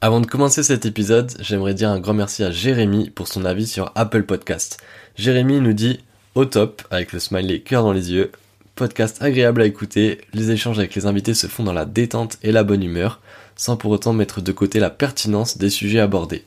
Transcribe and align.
Avant 0.00 0.20
de 0.20 0.26
commencer 0.26 0.62
cet 0.62 0.86
épisode, 0.86 1.32
j'aimerais 1.40 1.74
dire 1.74 1.90
un 1.90 1.98
grand 1.98 2.14
merci 2.14 2.44
à 2.44 2.52
Jérémy 2.52 3.10
pour 3.10 3.26
son 3.26 3.44
avis 3.44 3.66
sur 3.66 3.90
Apple 3.96 4.22
Podcast. 4.22 4.78
Jérémy 5.16 5.60
nous 5.60 5.72
dit 5.72 5.98
au 6.36 6.44
top 6.44 6.82
avec 6.92 7.12
le 7.12 7.18
smiley 7.18 7.58
cœur 7.62 7.82
dans 7.82 7.92
les 7.92 8.12
yeux. 8.12 8.30
Podcast 8.76 9.20
agréable 9.20 9.60
à 9.60 9.66
écouter, 9.66 10.20
les 10.34 10.52
échanges 10.52 10.78
avec 10.78 10.94
les 10.94 11.06
invités 11.06 11.34
se 11.34 11.48
font 11.48 11.64
dans 11.64 11.72
la 11.72 11.84
détente 11.84 12.38
et 12.44 12.52
la 12.52 12.62
bonne 12.62 12.84
humeur, 12.84 13.20
sans 13.56 13.76
pour 13.76 13.90
autant 13.90 14.12
mettre 14.12 14.40
de 14.40 14.52
côté 14.52 14.78
la 14.78 14.90
pertinence 14.90 15.58
des 15.58 15.68
sujets 15.68 15.98
abordés. 15.98 16.44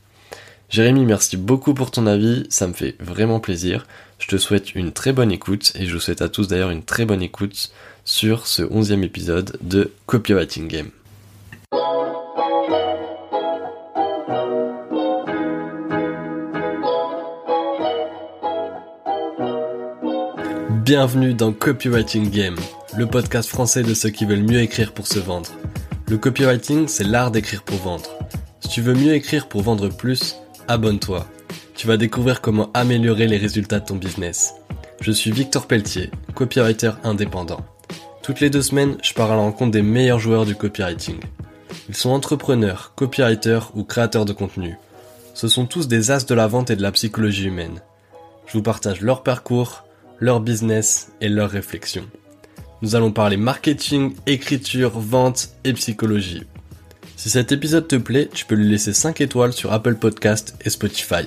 Jérémy, 0.69 1.03
merci 1.03 1.35
beaucoup 1.35 1.73
pour 1.73 1.91
ton 1.91 2.07
avis, 2.07 2.45
ça 2.47 2.69
me 2.69 2.73
fait 2.73 2.95
vraiment 3.01 3.41
plaisir. 3.41 3.85
Je 4.19 4.27
te 4.27 4.37
souhaite 4.37 4.75
une 4.75 4.93
très 4.93 5.11
bonne 5.11 5.33
écoute 5.33 5.73
et 5.75 5.87
je 5.87 5.93
vous 5.93 5.99
souhaite 5.99 6.21
à 6.21 6.29
tous 6.29 6.47
d'ailleurs 6.47 6.71
une 6.71 6.83
très 6.83 7.03
bonne 7.03 7.21
écoute 7.21 7.73
sur 8.05 8.47
ce 8.47 8.63
onzième 8.71 9.03
épisode 9.03 9.57
de 9.59 9.91
Copywriting 10.05 10.69
Game. 10.69 10.91
Bienvenue 20.93 21.33
dans 21.33 21.53
Copywriting 21.53 22.29
Game, 22.29 22.57
le 22.97 23.05
podcast 23.05 23.47
français 23.47 23.81
de 23.81 23.93
ceux 23.93 24.09
qui 24.09 24.25
veulent 24.25 24.43
mieux 24.43 24.59
écrire 24.59 24.91
pour 24.91 25.07
se 25.07 25.19
vendre. 25.19 25.49
Le 26.09 26.17
copywriting, 26.17 26.89
c'est 26.89 27.05
l'art 27.05 27.31
d'écrire 27.31 27.63
pour 27.63 27.77
vendre. 27.77 28.09
Si 28.59 28.67
tu 28.67 28.81
veux 28.81 28.93
mieux 28.93 29.13
écrire 29.13 29.47
pour 29.47 29.61
vendre 29.61 29.87
plus, 29.87 30.35
abonne-toi. 30.67 31.25
Tu 31.75 31.87
vas 31.87 31.95
découvrir 31.95 32.41
comment 32.41 32.69
améliorer 32.73 33.27
les 33.27 33.37
résultats 33.37 33.79
de 33.79 33.85
ton 33.85 33.95
business. 33.95 34.55
Je 34.99 35.13
suis 35.13 35.31
Victor 35.31 35.65
Pelletier, 35.65 36.11
copywriter 36.35 36.91
indépendant. 37.05 37.61
Toutes 38.21 38.41
les 38.41 38.49
deux 38.49 38.61
semaines, 38.61 38.97
je 39.01 39.13
pars 39.13 39.31
à 39.31 39.35
la 39.37 39.41
rencontre 39.43 39.71
des 39.71 39.83
meilleurs 39.83 40.19
joueurs 40.19 40.45
du 40.45 40.55
copywriting. 40.55 41.21
Ils 41.87 41.95
sont 41.95 42.09
entrepreneurs, 42.09 42.91
copywriters 42.97 43.71
ou 43.75 43.85
créateurs 43.85 44.25
de 44.25 44.33
contenu. 44.33 44.75
Ce 45.35 45.47
sont 45.47 45.67
tous 45.67 45.87
des 45.87 46.11
as 46.11 46.25
de 46.25 46.35
la 46.35 46.47
vente 46.47 46.69
et 46.69 46.75
de 46.75 46.81
la 46.81 46.91
psychologie 46.91 47.47
humaine. 47.47 47.79
Je 48.45 48.57
vous 48.57 48.61
partage 48.61 48.99
leur 48.99 49.23
parcours, 49.23 49.85
leur 50.21 50.39
business 50.39 51.11
et 51.19 51.29
leurs 51.29 51.49
réflexions. 51.49 52.07
Nous 52.83 52.95
allons 52.95 53.11
parler 53.11 53.37
marketing, 53.37 54.13
écriture, 54.27 54.91
vente 54.99 55.49
et 55.63 55.73
psychologie. 55.73 56.43
Si 57.15 57.31
cet 57.31 57.51
épisode 57.51 57.87
te 57.87 57.95
plaît, 57.95 58.29
tu 58.31 58.45
peux 58.45 58.53
lui 58.53 58.69
laisser 58.69 58.93
5 58.93 59.19
étoiles 59.19 59.51
sur 59.51 59.73
Apple 59.73 59.95
Podcast 59.95 60.55
et 60.63 60.69
Spotify. 60.69 61.23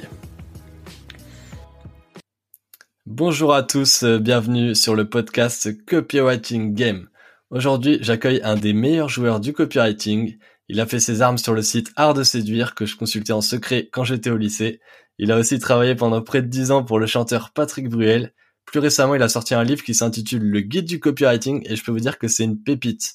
Bonjour 3.05 3.53
à 3.53 3.65
tous, 3.65 4.05
euh, 4.05 4.19
bienvenue 4.19 4.77
sur 4.77 4.95
le 4.95 5.09
podcast 5.09 5.71
Copywriting 5.87 6.75
Game. 6.75 7.09
Aujourd'hui, 7.51 7.99
j'accueille 8.01 8.41
un 8.45 8.55
des 8.55 8.73
meilleurs 8.73 9.09
joueurs 9.09 9.41
du 9.41 9.53
copywriting. 9.53 10.39
Il 10.69 10.81
a 10.81 10.87
fait 10.87 11.01
ses 11.01 11.21
armes 11.21 11.39
sur 11.39 11.53
le 11.53 11.63
site 11.63 11.91
Art 11.97 12.15
de 12.15 12.23
séduire 12.23 12.77
que 12.77 12.87
je 12.87 12.97
consultais 12.97 13.33
en 13.33 13.41
secret 13.41 13.89
quand 13.93 14.05
j'étais 14.05 14.31
au 14.31 14.37
lycée. 14.37 14.81
Il 15.19 15.33
a 15.33 15.37
aussi 15.37 15.59
travaillé 15.59 15.97
pendant 15.97 16.23
près 16.23 16.43
de 16.43 16.49
10 16.49 16.71
ans 16.71 16.85
pour 16.85 17.01
le 17.01 17.07
chanteur 17.07 17.51
Patrick 17.53 17.89
Bruel 17.89 18.33
plus 18.75 18.81
récemment, 18.81 19.15
il 19.15 19.23
a 19.23 19.29
sorti 19.29 19.55
un 19.55 19.63
livre 19.63 19.85
qui 19.85 19.95
s'intitule 19.95 20.43
Le 20.43 20.59
guide 20.59 20.85
du 20.85 20.99
copywriting 20.99 21.63
et 21.65 21.77
je 21.77 21.85
peux 21.85 21.93
vous 21.93 22.01
dire 22.01 22.19
que 22.19 22.27
c'est 22.27 22.43
une 22.43 22.61
pépite. 22.61 23.15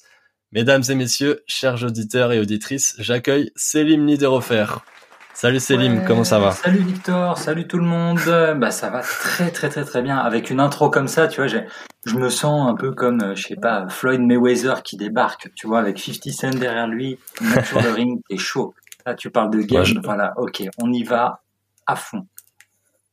Mesdames 0.52 0.82
et 0.88 0.94
messieurs, 0.94 1.42
chers 1.46 1.84
auditeurs 1.84 2.32
et 2.32 2.40
auditrices, 2.40 2.94
j'accueille 2.98 3.52
Selim 3.56 4.06
Niederhofer. 4.06 4.64
Salut 5.34 5.60
Selim, 5.60 6.06
comment 6.06 6.24
ça 6.24 6.38
va? 6.38 6.52
Salut 6.52 6.78
Victor, 6.78 7.36
salut 7.36 7.66
tout 7.66 7.76
le 7.76 7.84
monde. 7.84 8.20
Bah 8.56 8.70
ça 8.70 8.88
va 8.88 9.02
très 9.02 9.50
très 9.50 9.68
très 9.68 9.84
très 9.84 10.00
bien. 10.00 10.16
Avec 10.16 10.48
une 10.48 10.60
intro 10.60 10.88
comme 10.88 11.08
ça, 11.08 11.28
tu 11.28 11.42
vois, 11.42 11.62
je 12.06 12.16
me 12.16 12.30
sens 12.30 12.66
un 12.66 12.74
peu 12.74 12.92
comme, 12.92 13.20
euh, 13.20 13.34
je 13.34 13.48
sais 13.48 13.56
pas, 13.56 13.86
Floyd 13.90 14.22
Mayweather 14.22 14.82
qui 14.82 14.96
débarque, 14.96 15.50
tu 15.54 15.66
vois, 15.66 15.80
avec 15.80 15.98
50 15.98 16.32
Cent 16.32 16.58
derrière 16.58 16.86
lui, 16.86 17.18
sur 17.66 17.82
le 17.82 17.90
ring, 17.94 18.22
t'es 18.30 18.38
chaud. 18.38 18.72
Là, 19.04 19.14
tu 19.14 19.28
parles 19.28 19.50
de 19.50 19.60
game, 19.60 20.00
voilà, 20.02 20.32
ok, 20.38 20.62
on 20.78 20.90
y 20.90 21.02
va 21.02 21.42
à 21.86 21.96
fond. 21.96 22.26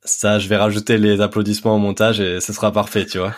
Ça, 0.08 0.40
je 0.40 0.48
vais 0.48 0.56
rajouter 0.56 0.98
les 0.98 1.22
applaudissements 1.22 1.76
au 1.76 1.80
montage 1.80 2.20
et 2.22 2.40
ce 2.40 2.54
sera 2.54 2.72
parfait, 2.72 3.06
tu 3.06 3.20
vois. 3.20 3.34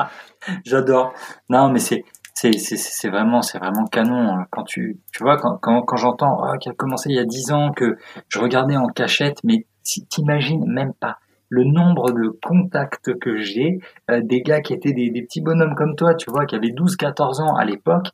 J'adore. 0.64 1.14
Non, 1.48 1.70
mais 1.70 1.78
c'est 1.78 2.04
c'est 2.34 2.52
c'est 2.58 3.08
vraiment 3.08 3.42
c'est 3.42 3.58
vraiment 3.58 3.84
canon 3.86 4.32
hein. 4.32 4.46
quand 4.50 4.64
tu 4.64 4.98
tu 5.12 5.22
vois 5.22 5.36
quand 5.36 5.58
quand, 5.58 5.82
quand 5.82 5.96
j'entends 5.96 6.40
oh, 6.42 6.58
qu'il 6.58 6.72
a 6.72 6.74
commencé 6.74 7.10
il 7.10 7.16
y 7.16 7.18
a 7.18 7.24
dix 7.24 7.52
ans 7.52 7.70
que 7.72 7.98
je 8.28 8.38
regardais 8.38 8.76
en 8.76 8.86
cachette, 8.86 9.38
mais 9.44 9.66
t'imagines 9.82 10.64
même 10.66 10.92
pas 10.94 11.18
le 11.48 11.64
nombre 11.64 12.12
de 12.12 12.28
contacts 12.42 13.18
que 13.18 13.38
j'ai, 13.38 13.80
euh, 14.10 14.20
des 14.22 14.40
gars 14.40 14.60
qui 14.60 14.72
étaient 14.72 14.92
des, 14.92 15.10
des 15.10 15.22
petits 15.22 15.40
bonhommes 15.40 15.74
comme 15.74 15.96
toi, 15.96 16.14
tu 16.14 16.30
vois, 16.30 16.46
qui 16.46 16.54
avaient 16.54 16.68
12-14 16.68 17.42
ans 17.42 17.56
à 17.56 17.64
l'époque, 17.64 18.06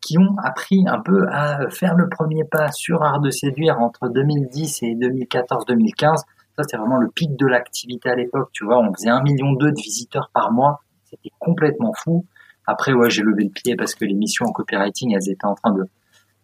qui 0.00 0.16
ont 0.16 0.36
appris 0.42 0.84
un 0.86 1.00
peu 1.00 1.26
à 1.28 1.68
faire 1.70 1.96
le 1.96 2.08
premier 2.08 2.44
pas 2.44 2.70
sur 2.70 3.02
Art 3.02 3.20
de 3.20 3.30
séduire 3.30 3.80
entre 3.80 4.08
2010 4.08 4.84
et 4.84 4.94
2014-2015 4.94 6.22
ça, 6.56 6.62
c'est 6.68 6.76
vraiment 6.76 6.98
le 6.98 7.08
pic 7.08 7.36
de 7.36 7.46
l'activité 7.46 8.10
à 8.10 8.14
l'époque. 8.14 8.50
Tu 8.52 8.64
vois, 8.64 8.78
on 8.78 8.92
faisait 8.94 9.10
un 9.10 9.22
million 9.22 9.52
deux 9.52 9.72
de 9.72 9.80
visiteurs 9.80 10.30
par 10.32 10.52
mois. 10.52 10.80
C'était 11.04 11.30
complètement 11.38 11.92
fou. 11.92 12.26
Après, 12.66 12.92
ouais, 12.92 13.10
j'ai 13.10 13.22
levé 13.22 13.44
le 13.44 13.50
pied 13.50 13.76
parce 13.76 13.94
que 13.94 14.04
les 14.04 14.14
missions 14.14 14.46
en 14.46 14.52
copywriting, 14.52 15.14
elles 15.14 15.30
étaient 15.30 15.46
en 15.46 15.54
train 15.54 15.72
de, 15.72 15.84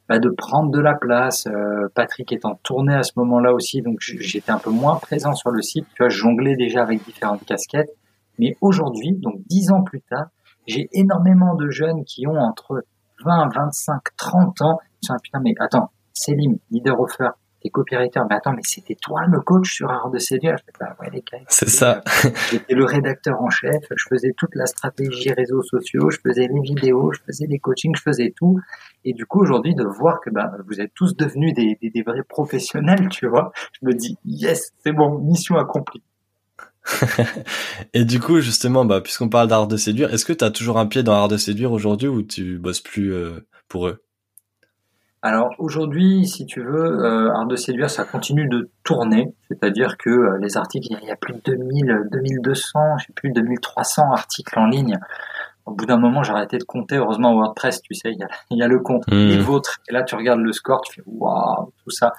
bah, 0.08 0.18
de 0.18 0.28
prendre 0.28 0.70
de 0.70 0.80
la 0.80 0.94
place. 0.94 1.46
Euh, 1.46 1.88
Patrick 1.94 2.32
étant 2.32 2.58
tourné 2.62 2.94
à 2.94 3.02
ce 3.04 3.12
moment-là 3.16 3.54
aussi, 3.54 3.82
donc 3.82 3.98
j'étais 4.00 4.50
un 4.50 4.58
peu 4.58 4.70
moins 4.70 4.96
présent 4.96 5.34
sur 5.34 5.50
le 5.50 5.62
site. 5.62 5.86
Tu 5.94 6.02
vois, 6.02 6.08
je 6.08 6.18
jonglais 6.18 6.56
déjà 6.56 6.82
avec 6.82 7.04
différentes 7.04 7.44
casquettes. 7.44 7.90
Mais 8.38 8.56
aujourd'hui, 8.60 9.12
donc 9.12 9.36
dix 9.46 9.70
ans 9.70 9.82
plus 9.82 10.02
tard, 10.02 10.26
j'ai 10.66 10.88
énormément 10.92 11.54
de 11.54 11.70
jeunes 11.70 12.04
qui 12.04 12.26
ont 12.26 12.38
entre 12.38 12.84
20, 13.24 13.48
25, 13.54 14.00
30 14.16 14.62
ans. 14.62 14.78
Ils 15.02 15.06
sont 15.06 15.14
putain, 15.22 15.40
mais 15.42 15.54
attends, 15.60 15.90
Selim, 16.12 16.58
leader 16.70 17.00
offer, 17.00 17.30
t'es 17.60 17.70
copywriter, 17.70 18.20
mais 18.28 18.36
attends, 18.36 18.52
mais 18.52 18.62
c'était 18.64 18.94
toi 18.94 19.22
le 19.26 19.40
coach 19.40 19.74
sur 19.74 19.90
Art 19.90 20.10
de 20.10 20.18
séduire. 20.18 20.56
Bah 20.78 20.96
ouais, 21.00 21.10
les 21.12 21.20
gars. 21.20 21.44
C'est 21.48 21.68
ça. 21.68 22.02
J'étais 22.50 22.74
le 22.74 22.84
rédacteur 22.84 23.40
en 23.40 23.50
chef, 23.50 23.82
je 23.94 24.04
faisais 24.08 24.32
toute 24.36 24.54
la 24.54 24.66
stratégie 24.66 25.32
réseaux 25.32 25.62
sociaux, 25.62 26.10
je 26.10 26.18
faisais 26.24 26.48
les 26.48 26.60
vidéos, 26.60 27.12
je 27.12 27.20
faisais 27.26 27.46
les 27.46 27.58
coachings, 27.58 27.94
je 27.96 28.02
faisais 28.02 28.32
tout. 28.36 28.60
Et 29.04 29.12
du 29.12 29.26
coup, 29.26 29.40
aujourd'hui, 29.40 29.74
de 29.74 29.84
voir 29.84 30.20
que 30.20 30.30
bah, 30.30 30.52
vous 30.66 30.80
êtes 30.80 30.92
tous 30.94 31.16
devenus 31.16 31.54
des, 31.54 31.78
des, 31.80 31.90
des 31.90 32.02
vrais 32.02 32.22
professionnels, 32.22 33.08
tu 33.08 33.26
vois, 33.26 33.52
je 33.80 33.86
me 33.86 33.94
dis, 33.94 34.18
yes, 34.24 34.72
c'est 34.84 34.92
bon, 34.92 35.18
mission 35.18 35.56
accomplie. 35.56 36.02
et 37.94 38.04
du 38.04 38.20
coup, 38.20 38.40
justement, 38.40 38.84
bah, 38.84 39.00
puisqu'on 39.00 39.28
parle 39.28 39.48
d'art 39.48 39.66
de 39.66 39.76
séduire, 39.76 40.12
est-ce 40.12 40.24
que 40.24 40.32
tu 40.32 40.44
as 40.44 40.50
toujours 40.50 40.78
un 40.78 40.86
pied 40.86 41.02
dans 41.02 41.14
art 41.14 41.28
de 41.28 41.36
séduire 41.36 41.72
aujourd'hui 41.72 42.08
ou 42.08 42.22
tu 42.22 42.58
bosses 42.58 42.80
plus 42.80 43.12
euh, 43.12 43.46
pour 43.68 43.88
eux? 43.88 44.02
Alors 45.22 45.54
aujourd'hui, 45.58 46.26
si 46.26 46.46
tu 46.46 46.62
veux, 46.62 47.04
euh, 47.04 47.32
Art 47.32 47.46
de 47.46 47.56
séduire, 47.56 47.90
ça 47.90 48.04
continue 48.04 48.48
de 48.48 48.70
tourner, 48.84 49.34
c'est-à-dire 49.48 49.98
que 49.98 50.08
euh, 50.08 50.38
les 50.40 50.56
articles, 50.56 50.88
il 51.02 51.06
y 51.06 51.10
a 51.10 51.16
plus 51.16 51.34
de 51.34 51.40
2000, 51.44 52.08
2200, 52.10 52.98
je 52.98 53.06
sais 53.06 53.12
plus, 53.12 53.30
2300 53.30 54.12
articles 54.12 54.58
en 54.58 54.66
ligne. 54.66 54.98
Au 55.66 55.72
bout 55.72 55.84
d'un 55.84 55.98
moment, 55.98 56.22
j'ai 56.22 56.32
arrêté 56.32 56.56
de 56.56 56.64
compter. 56.64 56.96
Heureusement, 56.96 57.34
WordPress, 57.34 57.82
tu 57.82 57.94
sais, 57.94 58.12
il 58.12 58.18
y 58.18 58.22
a, 58.22 58.28
il 58.50 58.56
y 58.56 58.62
a 58.62 58.66
le 58.66 58.78
compte, 58.78 59.06
mmh. 59.08 59.14
les 59.14 59.38
vôtres. 59.38 59.80
Et 59.88 59.92
là, 59.92 60.02
tu 60.02 60.14
regardes 60.14 60.40
le 60.40 60.52
score, 60.52 60.80
tu 60.80 60.94
fais 60.94 61.02
waouh, 61.06 61.70
tout 61.84 61.90
ça. 61.90 62.12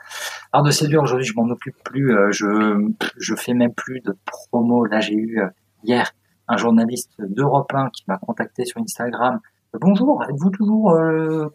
Art 0.54 0.62
de 0.62 0.70
séduire, 0.70 1.02
aujourd'hui, 1.02 1.26
je 1.26 1.34
m'en 1.36 1.50
occupe 1.50 1.76
plus. 1.84 2.16
Euh, 2.16 2.32
je 2.32 2.88
je 3.18 3.36
fais 3.36 3.54
même 3.54 3.74
plus 3.74 4.02
de 4.02 4.16
promo. 4.26 4.86
Là, 4.86 5.00
j'ai 5.00 5.16
eu 5.16 5.42
euh, 5.42 5.48
hier 5.84 6.12
un 6.48 6.58
journaliste 6.58 7.12
d'Europe 7.18 7.74
1 7.74 7.90
qui 7.90 8.04
m'a 8.08 8.18
contacté 8.18 8.64
sur 8.66 8.80
Instagram. 8.80 9.40
Bonjour, 9.80 10.22
êtes-vous 10.26 10.50
toujours 10.50 11.00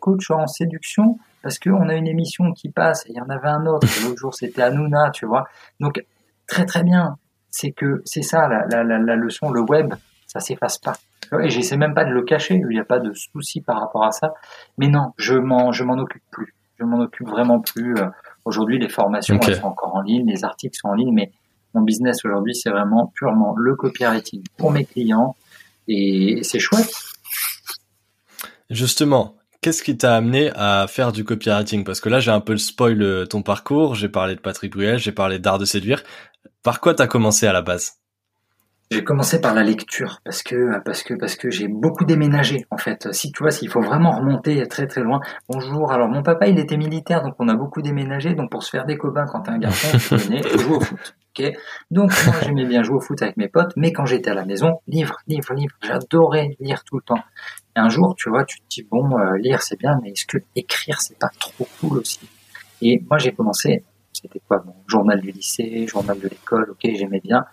coach 0.00 0.30
en 0.30 0.46
séduction? 0.46 1.18
Parce 1.42 1.58
qu'on 1.58 1.88
a 1.90 1.94
une 1.94 2.06
émission 2.06 2.52
qui 2.54 2.70
passe 2.70 3.04
et 3.06 3.10
il 3.10 3.16
y 3.16 3.20
en 3.20 3.28
avait 3.28 3.48
un 3.48 3.66
autre. 3.66 3.86
L'autre 4.02 4.16
jour, 4.16 4.34
c'était 4.34 4.62
Hanouna, 4.62 5.10
tu 5.10 5.26
vois. 5.26 5.44
Donc, 5.80 6.02
très 6.46 6.64
très 6.64 6.82
bien. 6.82 7.18
C'est 7.50 7.72
que 7.72 8.00
c'est 8.06 8.22
ça 8.22 8.48
la, 8.48 8.82
la, 8.82 8.98
la, 8.98 9.16
leçon. 9.16 9.50
Le 9.50 9.60
web, 9.60 9.94
ça 10.26 10.40
s'efface 10.40 10.78
pas. 10.78 10.94
Et 11.42 11.50
j'essaie 11.50 11.76
même 11.76 11.92
pas 11.92 12.06
de 12.06 12.10
le 12.10 12.22
cacher. 12.22 12.54
Il 12.54 12.66
n'y 12.68 12.80
a 12.80 12.84
pas 12.84 13.00
de 13.00 13.12
souci 13.12 13.60
par 13.60 13.80
rapport 13.80 14.04
à 14.04 14.12
ça. 14.12 14.32
Mais 14.78 14.88
non, 14.88 15.12
je 15.18 15.34
m'en 15.34 15.72
je 15.72 15.84
m'en 15.84 15.98
occupe 15.98 16.24
plus. 16.30 16.54
Je 16.78 16.84
m'en 16.84 17.00
occupe 17.00 17.28
vraiment 17.28 17.60
plus. 17.60 17.96
Euh, 17.98 18.06
aujourd'hui, 18.46 18.78
les 18.78 18.88
formations 18.88 19.38
elles 19.46 19.56
sont 19.56 19.66
encore 19.66 19.94
en 19.94 20.00
ligne, 20.00 20.26
les 20.26 20.42
articles 20.42 20.76
sont 20.76 20.88
en 20.88 20.94
ligne, 20.94 21.12
mais 21.12 21.32
mon 21.74 21.82
business 21.82 22.24
aujourd'hui, 22.24 22.54
c'est 22.54 22.70
vraiment 22.70 23.12
purement 23.14 23.54
le 23.56 23.74
copywriting 23.74 24.42
pour 24.56 24.70
mes 24.70 24.86
clients 24.86 25.36
et 25.88 26.40
c'est 26.42 26.58
chouette. 26.58 26.92
Justement, 28.70 29.36
qu'est-ce 29.60 29.82
qui 29.82 29.96
t'a 29.96 30.16
amené 30.16 30.50
à 30.54 30.86
faire 30.88 31.12
du 31.12 31.24
copywriting? 31.24 31.84
Parce 31.84 32.00
que 32.00 32.08
là, 32.08 32.20
j'ai 32.20 32.30
un 32.30 32.40
peu 32.40 32.52
le 32.52 32.58
spoil 32.58 33.00
euh, 33.02 33.26
ton 33.26 33.42
parcours. 33.42 33.94
J'ai 33.94 34.08
parlé 34.08 34.34
de 34.34 34.40
Patrick 34.40 34.72
Bruel, 34.72 34.98
j'ai 34.98 35.12
parlé 35.12 35.38
d'art 35.38 35.58
de 35.58 35.64
séduire. 35.64 36.02
Par 36.62 36.80
quoi 36.80 36.94
t'as 36.94 37.06
commencé 37.06 37.46
à 37.46 37.52
la 37.52 37.62
base? 37.62 37.98
J'ai 38.92 39.02
commencé 39.02 39.40
par 39.40 39.52
la 39.52 39.64
lecture 39.64 40.20
parce 40.24 40.44
que 40.44 40.80
parce 40.84 41.02
que 41.02 41.14
parce 41.14 41.34
que 41.34 41.50
j'ai 41.50 41.66
beaucoup 41.66 42.04
déménagé 42.04 42.66
en 42.70 42.76
fait. 42.76 43.12
Si 43.12 43.32
tu 43.32 43.42
vois, 43.42 43.50
s'il 43.50 43.68
faut 43.68 43.80
vraiment 43.80 44.12
remonter 44.12 44.64
très 44.68 44.86
très 44.86 45.00
loin. 45.00 45.20
Bonjour. 45.48 45.90
Alors 45.90 46.08
mon 46.08 46.22
papa, 46.22 46.46
il 46.46 46.60
était 46.60 46.76
militaire, 46.76 47.22
donc 47.24 47.34
on 47.40 47.48
a 47.48 47.54
beaucoup 47.56 47.82
déménagé. 47.82 48.34
Donc 48.34 48.48
pour 48.48 48.62
se 48.62 48.70
faire 48.70 48.86
des 48.86 48.96
copains 48.96 49.26
quand 49.26 49.40
t'es 49.40 49.50
un 49.50 49.58
garçon, 49.58 49.98
tu 49.98 50.14
venais 50.14 50.42
jouer 50.58 50.76
au 50.76 50.80
foot. 50.80 51.16
Ok? 51.36 51.52
Donc 51.90 52.12
moi 52.26 52.34
j'aimais 52.44 52.64
bien 52.64 52.84
jouer 52.84 52.96
au 52.96 53.00
foot 53.00 53.20
avec 53.22 53.36
mes 53.36 53.48
potes, 53.48 53.72
mais 53.74 53.92
quand 53.92 54.06
j'étais 54.06 54.30
à 54.30 54.34
la 54.34 54.44
maison, 54.44 54.78
livre, 54.86 55.16
livre, 55.26 55.52
livre. 55.52 55.74
J'adorais 55.82 56.56
lire 56.60 56.84
tout 56.84 56.96
le 56.96 57.02
temps. 57.02 57.22
Et 57.76 57.78
un 57.78 57.90
jour, 57.90 58.14
tu 58.16 58.30
vois, 58.30 58.44
tu 58.44 58.58
te 58.58 58.64
dis 58.70 58.82
bon, 58.90 59.18
euh, 59.18 59.36
lire 59.36 59.62
c'est 59.62 59.78
bien, 59.78 59.98
mais 60.02 60.10
est-ce 60.10 60.24
que 60.24 60.38
écrire 60.54 60.98
c'est 61.00 61.18
pas 61.18 61.28
trop 61.38 61.68
cool 61.78 61.98
aussi? 61.98 62.26
Et 62.80 63.02
moi, 63.08 63.18
j'ai 63.18 63.32
commencé, 63.32 63.84
c'était 64.12 64.40
quoi 64.48 64.64
Journal 64.86 65.20
du 65.20 65.30
lycée, 65.30 65.86
journal 65.86 66.18
de 66.18 66.28
l'école, 66.28 66.70
ok, 66.70 66.90
j'aimais 66.94 67.20
bien. 67.20 67.44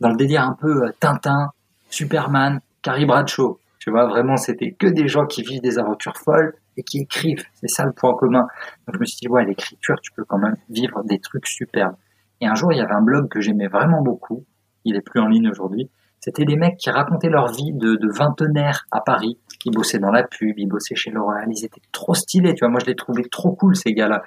Dans 0.00 0.08
le 0.08 0.16
délire 0.16 0.42
un 0.42 0.54
peu 0.54 0.84
euh, 0.84 0.92
Tintin, 0.98 1.52
Superman, 1.90 2.60
Carrie 2.82 3.04
Bradshaw. 3.04 3.60
Tu 3.78 3.90
vois, 3.90 4.06
vraiment, 4.06 4.36
c'était 4.36 4.72
que 4.72 4.86
des 4.86 5.06
gens 5.06 5.26
qui 5.26 5.42
vivent 5.42 5.60
des 5.60 5.78
aventures 5.78 6.16
folles 6.16 6.54
et 6.76 6.82
qui 6.82 7.00
écrivent. 7.00 7.44
C'est 7.54 7.68
ça 7.68 7.84
le 7.84 7.92
point 7.92 8.14
commun. 8.14 8.46
Donc 8.86 8.94
je 8.94 9.00
me 9.00 9.04
suis 9.04 9.18
dit, 9.18 9.28
ouais, 9.28 9.44
l'écriture, 9.44 9.96
tu 10.02 10.12
peux 10.12 10.24
quand 10.24 10.38
même 10.38 10.56
vivre 10.70 11.02
des 11.04 11.18
trucs 11.18 11.46
superbes. 11.46 11.96
Et 12.40 12.46
un 12.46 12.54
jour, 12.54 12.72
il 12.72 12.78
y 12.78 12.80
avait 12.80 12.94
un 12.94 13.02
blog 13.02 13.28
que 13.28 13.40
j'aimais 13.40 13.68
vraiment 13.68 14.02
beaucoup. 14.02 14.44
Il 14.84 14.96
est 14.96 15.00
plus 15.00 15.20
en 15.20 15.28
ligne 15.28 15.48
aujourd'hui. 15.48 15.90
C'était 16.20 16.44
des 16.44 16.56
mecs 16.56 16.76
qui 16.76 16.90
racontaient 16.90 17.28
leur 17.28 17.52
vie 17.52 17.72
de, 17.72 17.94
de 17.94 18.08
vingtenaires 18.12 18.86
à 18.90 19.00
Paris, 19.00 19.38
qui 19.60 19.70
bossaient 19.70 19.98
dans 19.98 20.10
la 20.10 20.24
pub, 20.24 20.58
ils 20.58 20.66
bossaient 20.66 20.96
chez 20.96 21.10
L'Oréal, 21.10 21.46
ils 21.50 21.64
étaient 21.64 21.80
trop 21.92 22.14
stylés, 22.14 22.54
tu 22.54 22.64
vois. 22.64 22.70
Moi, 22.70 22.80
je 22.80 22.86
les 22.86 22.96
trouvais 22.96 23.24
trop 23.30 23.52
cool, 23.52 23.76
ces 23.76 23.92
gars-là. 23.92 24.22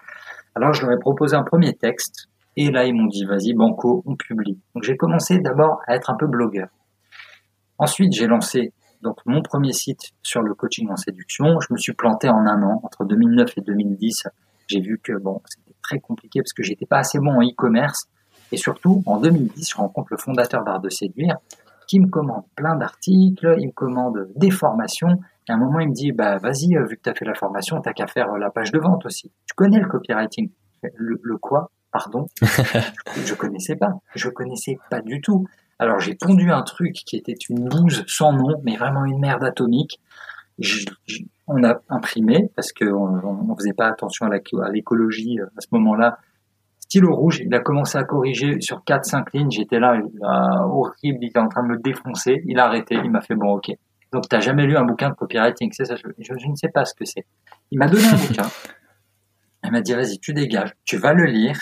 Alors, 0.56 0.74
je 0.74 0.86
leur 0.86 0.92
ai 0.92 1.00
proposé 1.00 1.36
un 1.36 1.44
premier 1.44 1.74
texte, 1.74 2.28
et 2.56 2.72
là, 2.72 2.86
ils 2.86 2.94
m'ont 2.94 3.08
dit, 3.08 3.26
vas-y, 3.26 3.54
banco, 3.54 4.04
on 4.06 4.16
publie. 4.16 4.60
Donc, 4.76 4.84
j'ai 4.84 4.98
commencé 4.98 5.40
d'abord 5.40 5.80
à 5.88 5.96
être 5.96 6.10
un 6.10 6.16
peu 6.16 6.28
blogueur. 6.28 6.68
Ensuite, 7.78 8.14
j'ai 8.14 8.28
lancé 8.28 8.74
donc 9.02 9.18
mon 9.26 9.42
premier 9.42 9.74
site 9.74 10.12
sur 10.22 10.42
le 10.42 10.54
coaching 10.54 10.90
en 10.90 10.96
séduction. 10.96 11.60
Je 11.60 11.74
me 11.74 11.78
suis 11.78 11.94
planté 11.94 12.30
en 12.30 12.46
un 12.46 12.62
an, 12.62 12.82
entre 12.84 13.06
2009 13.06 13.58
et 13.58 13.62
2010. 13.62 14.28
J'ai 14.68 14.80
vu 14.80 15.00
que 15.04 15.14
bon, 15.14 15.42
c'était 15.46 15.76
très 15.82 16.00
compliqué 16.00 16.42
parce 16.42 16.54
que 16.54 16.64
j'étais 16.64 16.86
pas 16.86 17.00
assez 17.00 17.20
bon 17.20 17.32
en 17.32 17.42
e-commerce. 17.42 18.08
Et 18.52 18.58
surtout, 18.58 19.02
en 19.06 19.20
2010, 19.20 19.72
je 19.72 19.76
rencontre 19.78 20.10
le 20.12 20.18
fondateur 20.18 20.64
d'Art 20.64 20.82
de 20.82 20.90
Séduire 20.90 21.38
qui 21.92 22.00
me 22.00 22.08
commande 22.08 22.44
plein 22.56 22.78
d'articles, 22.78 23.54
il 23.60 23.68
me 23.68 23.72
commande 23.74 24.30
des 24.38 24.50
formations. 24.50 25.20
Et 25.50 25.52
à 25.52 25.56
un 25.56 25.58
moment, 25.58 25.82
il 25.82 25.90
me 25.90 25.94
dit, 25.94 26.14
bah, 26.14 26.38
vas-y, 26.38 26.78
euh, 26.78 26.86
vu 26.86 26.96
que 26.96 27.02
tu 27.02 27.10
as 27.10 27.14
fait 27.14 27.26
la 27.26 27.34
formation, 27.34 27.82
t'as 27.82 27.92
qu'à 27.92 28.08
faire 28.08 28.32
euh, 28.32 28.38
la 28.38 28.50
page 28.50 28.72
de 28.72 28.80
vente 28.80 29.06
aussi. 29.06 29.30
Tu 29.46 29.54
connais 29.58 29.78
le 29.78 29.90
copywriting? 29.90 30.50
Le, 30.96 31.20
le 31.22 31.38
quoi? 31.38 31.70
Pardon? 31.92 32.28
je 32.42 33.34
connaissais 33.34 33.76
pas. 33.76 33.92
Je 34.16 34.30
connaissais 34.30 34.80
pas 34.90 35.02
du 35.02 35.20
tout. 35.20 35.46
Alors, 35.80 36.00
j'ai 36.00 36.16
pondu 36.16 36.50
un 36.50 36.62
truc 36.62 36.94
qui 36.94 37.18
était 37.18 37.36
une 37.50 37.68
bouse 37.68 38.06
sans 38.08 38.32
nom, 38.32 38.62
mais 38.64 38.78
vraiment 38.78 39.04
une 39.04 39.20
merde 39.20 39.44
atomique. 39.44 40.00
on 41.48 41.62
a 41.66 41.82
imprimé 41.90 42.50
parce 42.56 42.72
qu'on 42.72 43.20
on, 43.22 43.56
faisait 43.58 43.74
pas 43.74 43.88
attention 43.88 44.28
à 44.28 44.70
l'écologie 44.70 45.42
euh, 45.42 45.48
à 45.58 45.60
ce 45.60 45.68
moment-là 45.72 46.20
stylo 46.92 47.16
rouge, 47.16 47.42
il 47.46 47.54
a 47.56 47.60
commencé 47.60 47.98
à 47.98 48.04
corriger 48.04 48.60
sur 48.60 48.82
4-5 48.82 49.28
lignes. 49.34 49.50
J'étais 49.50 49.80
là, 49.80 49.98
horrible, 50.66 51.20
il 51.22 51.28
était 51.28 51.40
en 51.40 51.48
train 51.48 51.64
de 51.64 51.70
me 51.70 51.78
défoncer. 51.78 52.44
Il 52.46 52.60
a 52.60 52.66
arrêté, 52.66 52.96
il 52.96 53.10
m'a 53.10 53.22
fait 53.22 53.36
bon, 53.36 53.54
ok. 53.54 53.72
Donc, 54.12 54.28
t'as 54.28 54.42
jamais 54.42 54.66
lu 54.66 54.76
un 54.76 54.84
bouquin 54.84 55.10
de 55.10 55.16
copywriting, 55.16 55.72
c'est 55.72 55.86
ça 55.86 55.96
je, 55.96 56.04
je, 56.20 56.48
ne 56.48 56.56
sais 56.56 56.68
pas 56.68 56.84
ce 56.84 56.94
que 56.94 57.06
c'est. 57.06 57.26
Il 57.72 57.80
m'a 57.80 57.88
donné 57.88 58.04
un 58.04 58.16
bouquin. 58.28 58.44
Il 59.64 59.72
m'a 59.72 59.80
dit, 59.80 59.94
vas-y, 59.94 60.20
tu 60.20 60.34
dégages, 60.34 60.74
tu 60.84 60.98
vas 60.98 61.14
le 61.14 61.24
lire, 61.24 61.58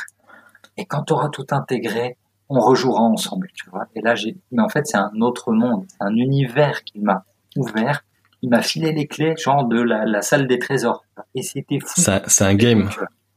et 0.77 0.85
quand 0.85 1.03
tu 1.03 1.13
auras 1.13 1.29
tout 1.29 1.45
intégré, 1.51 2.17
on 2.47 2.59
rejouera 2.59 3.03
ensemble, 3.03 3.49
tu 3.53 3.69
vois. 3.69 3.85
Et 3.95 4.01
là, 4.01 4.15
j'ai, 4.15 4.35
mais 4.51 4.63
en 4.63 4.69
fait, 4.69 4.87
c'est 4.87 4.97
un 4.97 5.11
autre 5.21 5.51
monde, 5.51 5.85
un 5.99 6.15
univers 6.15 6.83
qu'il 6.83 7.03
m'a 7.03 7.23
ouvert. 7.55 8.03
Il 8.41 8.49
m'a 8.49 8.63
filé 8.63 8.93
les 8.93 9.05
clés, 9.05 9.35
genre 9.37 9.67
de 9.67 9.79
la, 9.79 10.05
la 10.05 10.21
salle 10.23 10.47
des 10.47 10.57
trésors. 10.57 11.03
Et 11.35 11.43
c'était 11.43 11.79
fou. 11.79 12.01
C'est 12.01 12.43
un 12.45 12.55
game. 12.55 12.89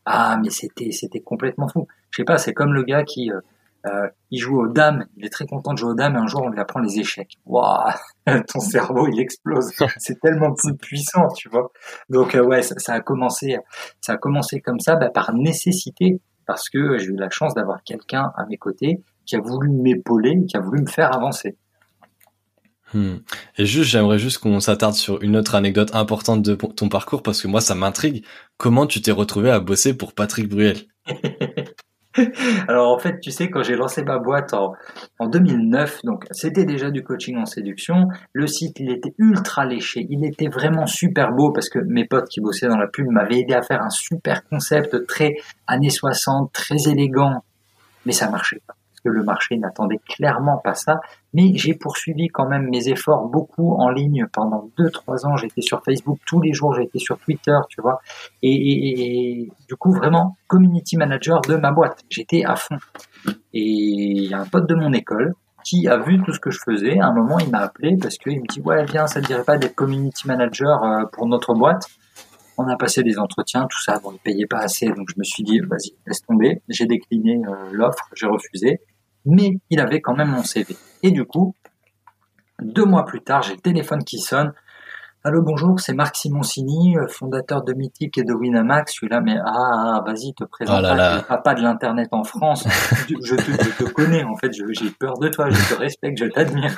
Ah, 0.04 0.38
mais 0.42 0.50
c'était 0.50 0.90
c'était 0.92 1.20
complètement 1.20 1.68
fou. 1.68 1.86
Je 2.10 2.18
sais 2.18 2.24
pas, 2.24 2.38
c'est 2.38 2.52
comme 2.52 2.72
le 2.72 2.82
gars 2.82 3.04
qui 3.04 3.30
euh, 3.30 3.40
euh, 3.86 4.08
il 4.30 4.38
joue 4.38 4.60
aux 4.60 4.68
dames, 4.68 5.06
il 5.16 5.26
est 5.26 5.28
très 5.28 5.46
content 5.46 5.72
de 5.72 5.78
jouer 5.78 5.90
aux 5.90 5.94
dames 5.94 6.14
et 6.14 6.18
un 6.18 6.26
jour 6.26 6.42
on 6.42 6.50
lui 6.50 6.60
apprend 6.60 6.80
les 6.80 6.98
échecs. 7.00 7.38
Waouh, 7.46 7.92
ton 8.48 8.60
cerveau 8.60 9.08
il 9.08 9.20
explose. 9.20 9.70
c'est 9.98 10.20
tellement 10.20 10.52
plus 10.54 10.76
puissant, 10.76 11.28
tu 11.28 11.48
vois. 11.48 11.70
Donc 12.08 12.34
euh, 12.34 12.44
ouais, 12.44 12.62
ça, 12.62 12.92
a 12.92 13.00
commencé, 13.00 13.58
ça 14.00 14.14
a 14.14 14.16
commencé 14.16 14.60
comme 14.60 14.80
ça, 14.80 14.96
bah, 14.96 15.10
par 15.10 15.32
nécessité, 15.34 16.20
parce 16.46 16.68
que 16.68 16.98
j'ai 16.98 17.06
eu 17.06 17.16
la 17.16 17.30
chance 17.30 17.54
d'avoir 17.54 17.82
quelqu'un 17.82 18.32
à 18.36 18.46
mes 18.46 18.56
côtés 18.56 19.02
qui 19.26 19.36
a 19.36 19.40
voulu 19.40 19.70
m'épauler, 19.70 20.44
qui 20.48 20.56
a 20.56 20.60
voulu 20.60 20.82
me 20.82 20.88
faire 20.88 21.14
avancer. 21.14 21.56
Hmm. 22.94 23.16
Et 23.56 23.66
juste, 23.66 23.90
j'aimerais 23.90 24.18
juste 24.18 24.38
qu'on 24.38 24.60
s'attarde 24.60 24.94
sur 24.94 25.22
une 25.22 25.36
autre 25.36 25.54
anecdote 25.54 25.94
importante 25.94 26.42
de 26.42 26.54
ton 26.54 26.88
parcours 26.88 27.22
parce 27.22 27.40
que 27.40 27.48
moi, 27.48 27.60
ça 27.60 27.74
m'intrigue. 27.74 28.24
Comment 28.58 28.86
tu 28.86 29.00
t'es 29.00 29.12
retrouvé 29.12 29.50
à 29.50 29.60
bosser 29.60 29.96
pour 29.96 30.12
Patrick 30.12 30.48
Bruel? 30.48 30.76
Alors 32.68 32.92
en 32.94 32.98
fait, 32.98 33.20
tu 33.20 33.30
sais, 33.30 33.48
quand 33.48 33.62
j'ai 33.62 33.74
lancé 33.74 34.02
ma 34.04 34.18
boîte 34.18 34.52
en, 34.52 34.74
en 35.18 35.28
2009, 35.28 36.00
donc 36.04 36.26
c'était 36.30 36.66
déjà 36.66 36.90
du 36.90 37.02
coaching 37.02 37.38
en 37.38 37.46
séduction. 37.46 38.08
Le 38.34 38.46
site, 38.46 38.80
il 38.80 38.90
était 38.90 39.14
ultra 39.16 39.64
léché, 39.64 40.06
il 40.10 40.24
était 40.26 40.48
vraiment 40.48 40.86
super 40.86 41.32
beau 41.32 41.52
parce 41.52 41.70
que 41.70 41.78
mes 41.78 42.04
potes 42.04 42.28
qui 42.28 42.42
bossaient 42.42 42.68
dans 42.68 42.76
la 42.76 42.86
pub 42.86 43.06
m'avaient 43.08 43.40
aidé 43.40 43.54
à 43.54 43.62
faire 43.62 43.80
un 43.80 43.88
super 43.88 44.44
concept 44.44 45.06
très 45.06 45.36
années 45.66 45.88
60, 45.88 46.52
très 46.52 46.86
élégant, 46.86 47.44
mais 48.04 48.12
ça 48.12 48.28
marchait 48.28 48.60
pas 48.66 48.74
que 49.04 49.08
le 49.08 49.24
marché 49.24 49.56
n'attendait 49.56 50.00
clairement 50.08 50.58
pas 50.58 50.74
ça. 50.74 51.00
Mais 51.34 51.52
j'ai 51.54 51.74
poursuivi 51.74 52.28
quand 52.28 52.46
même 52.46 52.68
mes 52.68 52.88
efforts 52.88 53.26
beaucoup 53.26 53.74
en 53.74 53.88
ligne 53.88 54.26
pendant 54.32 54.68
deux, 54.76 54.90
trois 54.90 55.24
ans. 55.26 55.36
J'étais 55.36 55.62
sur 55.62 55.82
Facebook 55.82 56.18
tous 56.26 56.40
les 56.40 56.52
jours, 56.52 56.74
j'étais 56.74 56.98
sur 56.98 57.18
Twitter, 57.18 57.56
tu 57.70 57.80
vois. 57.80 58.00
Et, 58.42 59.48
du 59.66 59.76
coup, 59.76 59.92
vraiment, 59.92 60.36
community 60.46 60.96
manager 60.96 61.40
de 61.40 61.56
ma 61.56 61.72
boîte. 61.72 62.02
J'étais 62.10 62.44
à 62.44 62.56
fond. 62.56 62.76
Et 63.54 63.62
il 63.62 64.30
y 64.30 64.34
a 64.34 64.40
un 64.40 64.46
pote 64.46 64.68
de 64.68 64.74
mon 64.74 64.92
école 64.92 65.34
qui 65.64 65.88
a 65.88 65.96
vu 65.96 66.20
tout 66.22 66.32
ce 66.32 66.40
que 66.40 66.50
je 66.50 66.58
faisais. 66.64 66.98
À 66.98 67.06
un 67.06 67.14
moment, 67.14 67.38
il 67.38 67.48
m'a 67.48 67.60
appelé 67.60 67.96
parce 67.96 68.18
qu'il 68.18 68.40
me 68.40 68.46
dit, 68.46 68.60
ouais, 68.60 68.84
viens, 68.84 69.06
ça 69.06 69.20
ne 69.20 69.26
dirait 69.26 69.44
pas 69.44 69.56
d'être 69.56 69.74
community 69.74 70.26
manager 70.26 70.82
euh, 70.84 71.04
pour 71.12 71.26
notre 71.26 71.54
boîte? 71.54 71.86
On 72.58 72.68
a 72.68 72.76
passé 72.76 73.02
des 73.02 73.18
entretiens, 73.18 73.66
tout 73.70 73.82
ça. 73.82 73.98
Bon, 74.00 74.12
il 74.12 74.18
payait 74.18 74.46
pas 74.46 74.58
assez, 74.58 74.86
donc 74.86 75.08
je 75.08 75.14
me 75.16 75.24
suis 75.24 75.42
dit, 75.44 75.60
vas-y, 75.60 75.94
laisse 76.06 76.20
tomber. 76.22 76.60
J'ai 76.68 76.84
décliné 76.84 77.40
euh, 77.46 77.70
l'offre, 77.72 78.08
j'ai 78.14 78.26
refusé 78.26 78.80
mais 79.24 79.58
il 79.70 79.80
avait 79.80 80.00
quand 80.00 80.14
même 80.14 80.30
mon 80.30 80.42
CV. 80.42 80.76
Et 81.02 81.10
du 81.10 81.24
coup, 81.24 81.54
deux 82.60 82.84
mois 82.84 83.04
plus 83.04 83.22
tard, 83.22 83.42
j'ai 83.42 83.54
le 83.54 83.60
téléphone 83.60 84.04
qui 84.04 84.18
sonne. 84.18 84.52
Allô, 85.24 85.40
bonjour, 85.40 85.78
c'est 85.78 85.94
Marc 85.94 86.16
Simoncini, 86.16 86.96
euh, 86.96 87.06
fondateur 87.06 87.62
de 87.62 87.74
Mythic 87.74 88.18
et 88.18 88.24
de 88.24 88.32
Winamax. 88.34 88.90
Je 88.90 88.96
suis 88.96 89.08
là, 89.08 89.20
mais 89.20 89.36
ah, 89.38 89.52
ah 89.54 90.02
vas-y, 90.04 90.34
te 90.34 90.42
présente 90.42 90.84
oh 90.84 90.96
pas, 91.28 91.38
pas 91.38 91.54
de 91.54 91.62
l'internet 91.62 92.08
en 92.10 92.24
France. 92.24 92.66
je, 93.08 93.36
te, 93.36 93.84
connais, 93.84 94.24
en 94.24 94.34
fait, 94.34 94.52
j'ai 94.52 94.90
peur 94.90 95.18
de 95.18 95.28
toi, 95.28 95.48
je 95.48 95.74
te 95.74 95.78
respecte, 95.78 96.18
je 96.18 96.24
t'admire. 96.24 96.74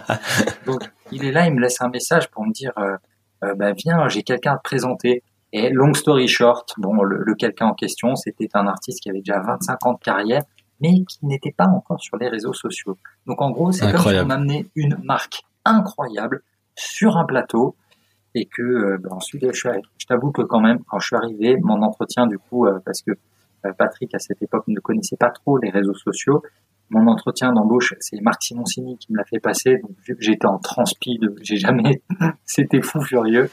Donc, 0.66 0.82
il 1.12 1.24
est 1.24 1.30
là, 1.30 1.46
il 1.46 1.54
me 1.54 1.60
laisse 1.60 1.80
un 1.80 1.88
message 1.88 2.28
pour 2.32 2.44
me 2.44 2.52
dire, 2.52 2.72
euh, 2.76 2.96
euh, 3.44 3.54
bah, 3.54 3.70
viens, 3.72 4.08
j'ai 4.08 4.24
quelqu'un 4.24 4.54
à 4.54 4.56
te 4.56 4.64
présenter. 4.64 5.22
Et 5.52 5.70
long 5.70 5.94
story 5.94 6.26
short, 6.26 6.74
bon, 6.78 7.00
le, 7.04 7.18
le 7.24 7.34
quelqu'un 7.36 7.66
en 7.66 7.74
question, 7.74 8.16
c'était 8.16 8.48
un 8.54 8.66
artiste 8.66 9.00
qui 9.00 9.10
avait 9.10 9.20
déjà 9.20 9.40
25 9.40 9.86
ans 9.86 9.92
de 9.92 10.00
carrière 10.00 10.42
mais 10.80 11.04
qui 11.04 11.24
n'était 11.26 11.54
pas 11.56 11.66
encore 11.66 12.00
sur 12.00 12.16
les 12.16 12.28
réseaux 12.28 12.52
sociaux. 12.52 12.98
Donc 13.26 13.40
en 13.40 13.50
gros, 13.50 13.72
c'est 13.72 13.90
comme 13.90 14.00
si 14.00 14.18
on 14.18 14.30
amenait 14.30 14.66
une 14.74 14.96
marque 15.02 15.44
incroyable 15.64 16.42
sur 16.74 17.16
un 17.16 17.24
plateau 17.24 17.74
et 18.34 18.46
que 18.46 18.62
euh, 18.62 18.98
ben, 18.98 19.10
ensuite 19.12 19.44
je, 19.52 19.68
je 19.98 20.06
t'avoue 20.06 20.30
que 20.30 20.42
quand 20.42 20.60
même 20.60 20.80
quand 20.84 20.98
je 20.98 21.06
suis 21.06 21.16
arrivé, 21.16 21.56
mon 21.62 21.82
entretien 21.82 22.26
du 22.26 22.38
coup 22.38 22.66
euh, 22.66 22.78
parce 22.84 23.02
que 23.02 23.12
euh, 23.64 23.72
Patrick 23.76 24.14
à 24.14 24.18
cette 24.18 24.42
époque 24.42 24.64
ne 24.68 24.78
connaissait 24.78 25.16
pas 25.16 25.30
trop 25.30 25.58
les 25.58 25.70
réseaux 25.70 25.94
sociaux, 25.94 26.42
mon 26.90 27.08
entretien 27.08 27.52
d'embauche 27.52 27.94
c'est 27.98 28.20
Marc 28.20 28.42
Simoncini 28.42 28.98
qui 28.98 29.12
me 29.12 29.16
l'a 29.16 29.24
fait 29.24 29.40
passer. 29.40 29.78
Donc 29.78 29.92
vu 30.06 30.14
que 30.14 30.22
j'étais 30.22 30.46
en 30.46 30.58
transpi, 30.58 31.18
j'ai 31.40 31.56
jamais, 31.56 32.02
c'était 32.44 32.82
fou 32.82 33.00
furieux. 33.00 33.50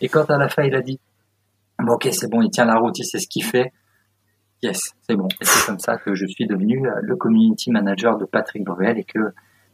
Et 0.00 0.08
quand 0.08 0.30
à 0.30 0.36
la 0.36 0.48
fin 0.48 0.62
il 0.62 0.74
a 0.74 0.82
dit 0.82 1.00
bon 1.78 1.94
ok 1.94 2.08
c'est 2.12 2.30
bon 2.30 2.42
il 2.42 2.50
tient 2.50 2.66
la 2.66 2.76
route 2.76 2.98
il 2.98 3.04
sait 3.04 3.18
ce 3.18 3.26
qu'il 3.26 3.44
fait 3.44 3.72
Yes, 4.62 4.94
c'est 5.02 5.16
bon. 5.16 5.28
Et 5.40 5.44
c'est 5.44 5.66
comme 5.66 5.78
ça 5.78 5.96
que 5.98 6.14
je 6.14 6.26
suis 6.26 6.46
devenu 6.46 6.88
euh, 6.88 6.94
le 7.02 7.16
community 7.16 7.70
manager 7.70 8.16
de 8.16 8.24
Patrick 8.24 8.64
Bruel 8.64 8.98
et 8.98 9.04
que 9.04 9.18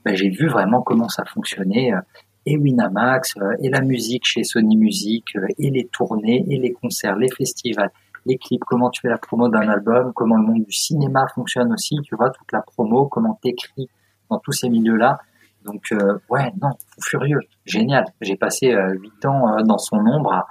ben, 0.05 0.17
j'ai 0.17 0.29
vu 0.29 0.49
vraiment 0.49 0.83
comment 0.83 1.09
ça 1.09 1.25
fonctionnait. 1.25 1.93
Euh, 1.93 2.01
et 2.45 2.57
Winamax, 2.57 3.37
euh, 3.37 3.55
et 3.61 3.69
la 3.71 3.83
musique 3.83 4.25
chez 4.27 4.43
Sony 4.43 4.77
Music, 4.77 5.25
et 5.59 5.71
les 5.71 5.87
tournées, 5.87 6.45
et 6.49 6.59
les 6.59 6.73
concerts, 6.73 7.15
les 7.15 7.31
festivals, 7.31 7.93
les 8.27 8.37
clips, 8.37 8.65
comment 8.65 8.91
tu 8.91 9.01
fais 9.01 9.09
la 9.09 9.19
promo 9.19 9.49
d'un 9.49 9.69
album, 9.69 10.13
comment 10.13 10.37
le 10.37 10.43
monde 10.43 10.65
du 10.65 10.73
cinéma 10.73 11.27
fonctionne 11.33 11.73
aussi, 11.73 11.97
tu 12.03 12.17
vois, 12.17 12.31
toute 12.31 12.51
la 12.51 12.63
promo, 12.63 13.07
comment 13.07 13.39
t'écris 13.41 13.89
dans 14.29 14.41
tous 14.41 14.51
ces 14.51 14.69
milieux-là. 14.69 15.19
Donc, 15.65 15.89
ouais, 16.29 16.53
non, 16.61 16.71
furieux, 17.01 17.39
génial. 17.65 18.07
J'ai 18.21 18.35
passé 18.35 18.75
huit 19.01 19.25
ans 19.25 19.63
dans 19.65 19.79
son 19.79 19.99
ombre 19.99 20.45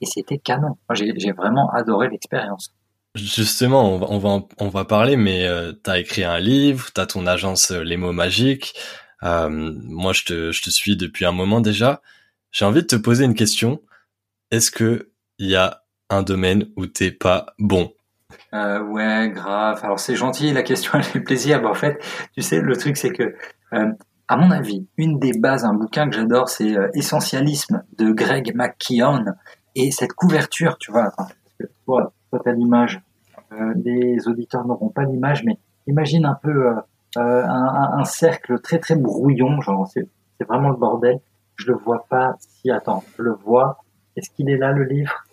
et 0.00 0.06
c'était 0.06 0.38
canon. 0.38 0.76
J'ai 0.94 1.32
vraiment 1.32 1.68
adoré 1.70 2.08
l'expérience. 2.08 2.72
Justement, 3.14 3.92
on 3.92 4.18
va, 4.18 4.46
on 4.58 4.68
va, 4.68 4.84
parler, 4.86 5.16
mais 5.16 5.46
euh, 5.46 5.72
tu 5.84 5.90
as 5.90 5.98
écrit 5.98 6.24
un 6.24 6.38
livre, 6.38 6.90
tu 6.94 7.00
as 7.00 7.06
ton 7.06 7.26
agence 7.26 7.70
euh, 7.70 7.82
Les 7.82 7.98
mots 7.98 8.12
magiques. 8.12 8.74
Euh, 9.22 9.50
moi, 9.50 10.14
je 10.14 10.24
te, 10.24 10.52
je 10.52 10.62
te 10.62 10.70
suis 10.70 10.96
depuis 10.96 11.26
un 11.26 11.32
moment 11.32 11.60
déjà. 11.60 12.00
J'ai 12.52 12.64
envie 12.64 12.80
de 12.80 12.86
te 12.86 12.96
poser 12.96 13.26
une 13.26 13.34
question. 13.34 13.82
Est-ce 14.50 14.70
que 14.70 15.10
il 15.38 15.48
y 15.48 15.56
a 15.56 15.82
un 16.08 16.22
domaine 16.22 16.66
où 16.76 16.86
t'es 16.86 17.10
pas 17.10 17.54
bon? 17.58 17.92
Euh, 18.54 18.80
Ouais, 18.80 19.30
grave. 19.30 19.80
Alors 19.82 20.00
c'est 20.00 20.16
gentil, 20.16 20.52
la 20.52 20.62
question 20.62 20.92
elle 20.94 21.04
fait 21.04 21.20
plaisir. 21.20 21.60
Bah, 21.60 21.68
en 21.68 21.74
fait, 21.74 22.02
tu 22.34 22.40
sais, 22.40 22.60
le 22.62 22.76
truc 22.78 22.96
c'est 22.96 23.12
que, 23.12 23.34
euh, 23.74 23.92
à 24.28 24.36
mon 24.38 24.50
avis, 24.50 24.86
une 24.96 25.18
des 25.18 25.38
bases, 25.38 25.66
un 25.66 25.74
bouquin 25.74 26.08
que 26.08 26.16
j'adore, 26.16 26.48
c'est 26.48 26.74
Essentialisme 26.94 27.82
de 27.98 28.10
Greg 28.10 28.54
McKeown. 28.54 29.34
Et 29.74 29.90
cette 29.90 30.14
couverture, 30.14 30.78
tu 30.78 30.90
vois, 30.92 31.12
toi, 32.32 32.40
t'as 32.42 32.52
l'image, 32.52 33.02
euh, 33.52 33.74
les 33.84 34.26
auditeurs 34.26 34.66
n'auront 34.66 34.88
pas 34.88 35.04
l'image, 35.04 35.44
mais 35.44 35.58
imagine 35.86 36.24
un 36.24 36.38
peu 36.42 36.68
euh, 36.68 36.74
euh, 37.18 37.44
un, 37.44 37.98
un, 37.98 38.04
cercle 38.04 38.58
très 38.60 38.78
très 38.78 38.96
brouillon, 38.96 39.60
genre 39.60 39.86
c'est 39.86 40.08
vraiment 40.48 40.70
le 40.70 40.76
bordel. 40.76 41.20
Je 41.56 41.66
le 41.66 41.74
vois 41.76 42.06
pas. 42.08 42.36
Si 42.40 42.70
attends, 42.70 43.04
je 43.18 43.22
le 43.22 43.32
vois. 43.32 43.84
Est-ce 44.16 44.30
qu'il 44.30 44.48
est 44.48 44.56
là 44.56 44.72
le 44.72 44.84
livre? 44.84 45.24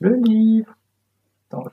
Le 0.00 0.16
livre. 0.16 0.74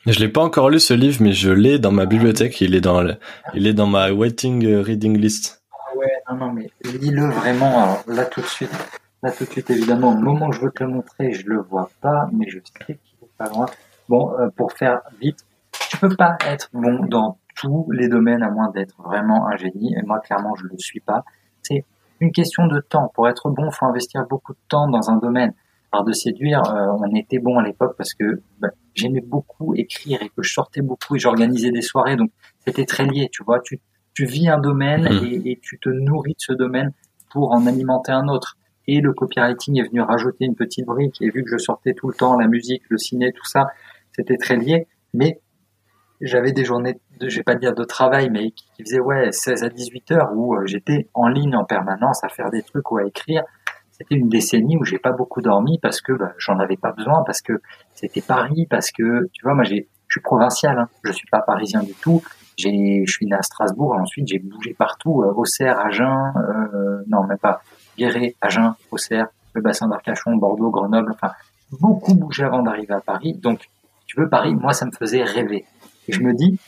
je... 0.05 0.19
l'ai 0.19 0.29
pas 0.29 0.43
encore 0.43 0.69
lu 0.69 0.79
ce 0.79 0.93
livre, 0.93 1.17
mais 1.22 1.33
je 1.33 1.50
l'ai 1.50 1.79
dans 1.79 1.91
ma 1.91 2.05
bibliothèque. 2.05 2.62
Il 2.62 2.75
est 2.75 2.81
dans 2.81 3.01
le... 3.01 3.15
il 3.55 3.65
est 3.65 3.74
dans 3.74 3.88
ma 3.88 4.12
waiting 4.12 4.67
reading 4.67 5.17
list. 5.17 5.63
Ah 5.74 5.98
ouais, 5.98 6.12
non 6.29 6.38
non 6.38 6.53
mais 6.53 6.69
lis-le 6.83 7.25
vraiment. 7.25 7.83
Alors, 7.83 8.03
là 8.07 8.25
tout 8.25 8.41
de 8.41 8.45
suite, 8.45 8.72
là 9.24 9.31
tout 9.31 9.45
de 9.45 9.50
suite 9.50 9.72
évidemment. 9.72 10.12
Au 10.12 10.17
moment 10.17 10.50
où 10.50 10.51
je 10.51 10.62
veux 10.62 10.72
te 10.72 10.83
le 10.83 10.91
montrer, 10.91 11.33
je 11.33 11.48
le 11.48 11.60
vois 11.60 11.89
pas, 12.01 12.29
mais 12.31 12.48
je 12.48 12.60
sais 12.60 12.86
qu'il 12.86 12.95
est 12.95 13.38
pas 13.39 13.50
loin. 13.50 13.65
Bon, 14.10 14.31
pour 14.55 14.74
faire 14.74 15.01
vite, 15.19 15.45
tu 15.89 15.98
peux 15.98 16.15
pas 16.15 16.38
être 16.45 16.69
bon 16.74 17.05
dans 17.05 17.38
tous 17.55 17.88
les 17.91 18.07
domaines 18.07 18.43
à 18.43 18.50
moins 18.50 18.69
d'être 18.69 19.01
vraiment 19.01 19.48
un 19.48 19.57
génie. 19.57 19.93
Et 19.98 20.01
moi, 20.03 20.19
clairement, 20.19 20.55
je 20.55 20.65
le 20.65 20.77
suis 20.77 21.00
pas. 21.00 21.24
C'est 21.62 21.86
une 22.19 22.31
question 22.31 22.67
de 22.67 22.79
temps. 22.79 23.12
Pour 23.13 23.27
être 23.27 23.50
bon, 23.50 23.69
faut 23.72 23.86
investir 23.86 24.25
beaucoup 24.29 24.53
de 24.53 24.60
temps 24.67 24.88
dans 24.88 25.10
un 25.10 25.17
domaine. 25.17 25.53
Alors 25.91 26.03
de 26.03 26.12
séduire, 26.12 26.63
euh, 26.74 26.88
on 27.00 27.15
était 27.15 27.38
bon 27.38 27.60
à 27.60 27.63
l'époque 27.63 27.95
parce 27.98 28.15
que 28.15 28.41
bah, 28.60 28.69
j'aimais 28.95 29.22
beaucoup 29.22 29.75
écrire 29.75 30.24
et 30.24 30.29
que 30.29 30.41
je 30.41 30.51
sortais 30.51 30.81
beaucoup 30.81 31.15
et 31.15 31.19
j'organisais 31.19 31.69
des 31.69 31.83
soirées. 31.83 32.15
Donc 32.15 32.31
c'était 32.65 32.86
très 32.86 33.05
lié, 33.05 33.29
tu 33.31 33.43
vois. 33.43 33.60
Tu, 33.60 33.79
tu 34.15 34.25
vis 34.25 34.50
un 34.50 34.57
domaine 34.57 35.03
mmh. 35.03 35.25
et, 35.25 35.51
et, 35.51 35.60
tu 35.62 35.77
te 35.77 35.89
nourris 35.89 36.33
de 36.33 36.39
ce 36.39 36.53
domaine 36.53 36.91
pour 37.31 37.51
en 37.51 37.67
alimenter 37.67 38.12
un 38.12 38.27
autre. 38.27 38.57
Et 38.88 39.01
le 39.01 39.13
copywriting 39.13 39.79
est 39.79 39.88
venu 39.88 40.01
rajouter 40.01 40.45
une 40.45 40.55
petite 40.55 40.86
brique. 40.86 41.22
Et 41.22 41.29
vu 41.29 41.43
que 41.43 41.51
je 41.51 41.57
sortais 41.57 41.93
tout 41.93 42.07
le 42.07 42.15
temps 42.15 42.38
la 42.39 42.48
musique, 42.48 42.81
le 42.89 42.98
ciné, 42.98 43.31
tout 43.31 43.45
ça, 43.45 43.67
c'était 44.15 44.38
très 44.38 44.55
lié. 44.55 44.88
Mais 45.13 45.41
j'avais 46.22 46.51
des 46.51 46.65
journées, 46.65 47.00
de, 47.20 47.29
je 47.29 47.38
vais 47.38 47.43
pas 47.43 47.55
dire 47.55 47.74
de 47.74 47.84
travail, 47.84 48.29
mais 48.29 48.51
qui, 48.51 48.65
faisaient 48.84 49.00
ouais 49.00 49.32
16 49.32 49.63
à 49.63 49.70
18 49.70 50.12
heures 50.12 50.29
où 50.34 50.55
euh, 50.55 50.65
j'étais 50.65 51.10
en 51.13 51.27
ligne 51.27 51.55
en 51.55 51.65
permanence 51.65 52.24
à 52.24 52.29
faire 52.29 52.50
des 52.50 52.63
trucs 52.63 52.89
ou 52.91 52.98
à 52.98 53.05
écrire. 53.05 53.43
C'était 53.91 54.15
une 54.15 54.29
décennie 54.29 54.77
où 54.77 54.84
j'ai 54.84 54.98
pas 54.98 55.12
beaucoup 55.12 55.41
dormi 55.41 55.79
parce 55.79 56.01
que 56.01 56.13
bah, 56.13 56.34
j'en 56.38 56.60
avais 56.60 56.77
pas 56.77 56.91
besoin, 56.91 57.24
parce 57.25 57.41
que 57.41 57.62
c'était 57.93 58.22
Paris, 58.22 58.65
parce 58.70 58.91
que 58.91 59.29
tu 59.34 59.43
vois 59.43 59.53
moi 59.53 59.63
j'ai, 59.63 59.88
je 60.08 60.13
suis 60.15 60.22
provincial, 60.22 60.77
hein, 60.79 60.88
je 61.03 61.12
suis 61.12 61.27
pas 61.29 61.41
parisien 61.41 61.84
du 61.84 61.93
tout. 61.93 62.24
J'ai, 62.58 63.03
je 63.05 63.12
suis 63.12 63.25
né 63.25 63.36
à 63.36 63.41
Strasbourg, 63.41 63.96
ensuite 64.00 64.27
j'ai 64.27 64.39
bougé 64.39 64.74
partout, 64.74 65.24
euh, 65.24 65.34
Auxerre, 65.36 65.79
Agen, 65.79 66.34
euh, 66.38 67.03
non 67.08 67.24
même 67.24 67.38
pas, 67.38 67.62
Guéret, 67.98 68.36
Agen, 68.41 68.75
Auxerre, 68.91 69.27
le 69.53 69.62
bassin 69.62 69.88
d'Arcachon, 69.88 70.36
Bordeaux, 70.38 70.70
Grenoble, 70.70 71.12
enfin 71.13 71.34
beaucoup 71.79 72.13
bougé 72.15 72.43
avant 72.43 72.62
d'arriver 72.62 72.93
à 72.93 73.01
Paris. 73.01 73.34
Donc 73.34 73.70
tu 74.13 74.22
veux 74.22 74.29
Paris, 74.29 74.53
moi 74.53 74.74
ça 74.74 74.86
me 74.86 74.91
faisait 74.91 75.24
rêver. 75.24 75.65
Et 76.08 76.13
je 76.13 76.22
me 76.22 76.34
dis, 76.34 76.60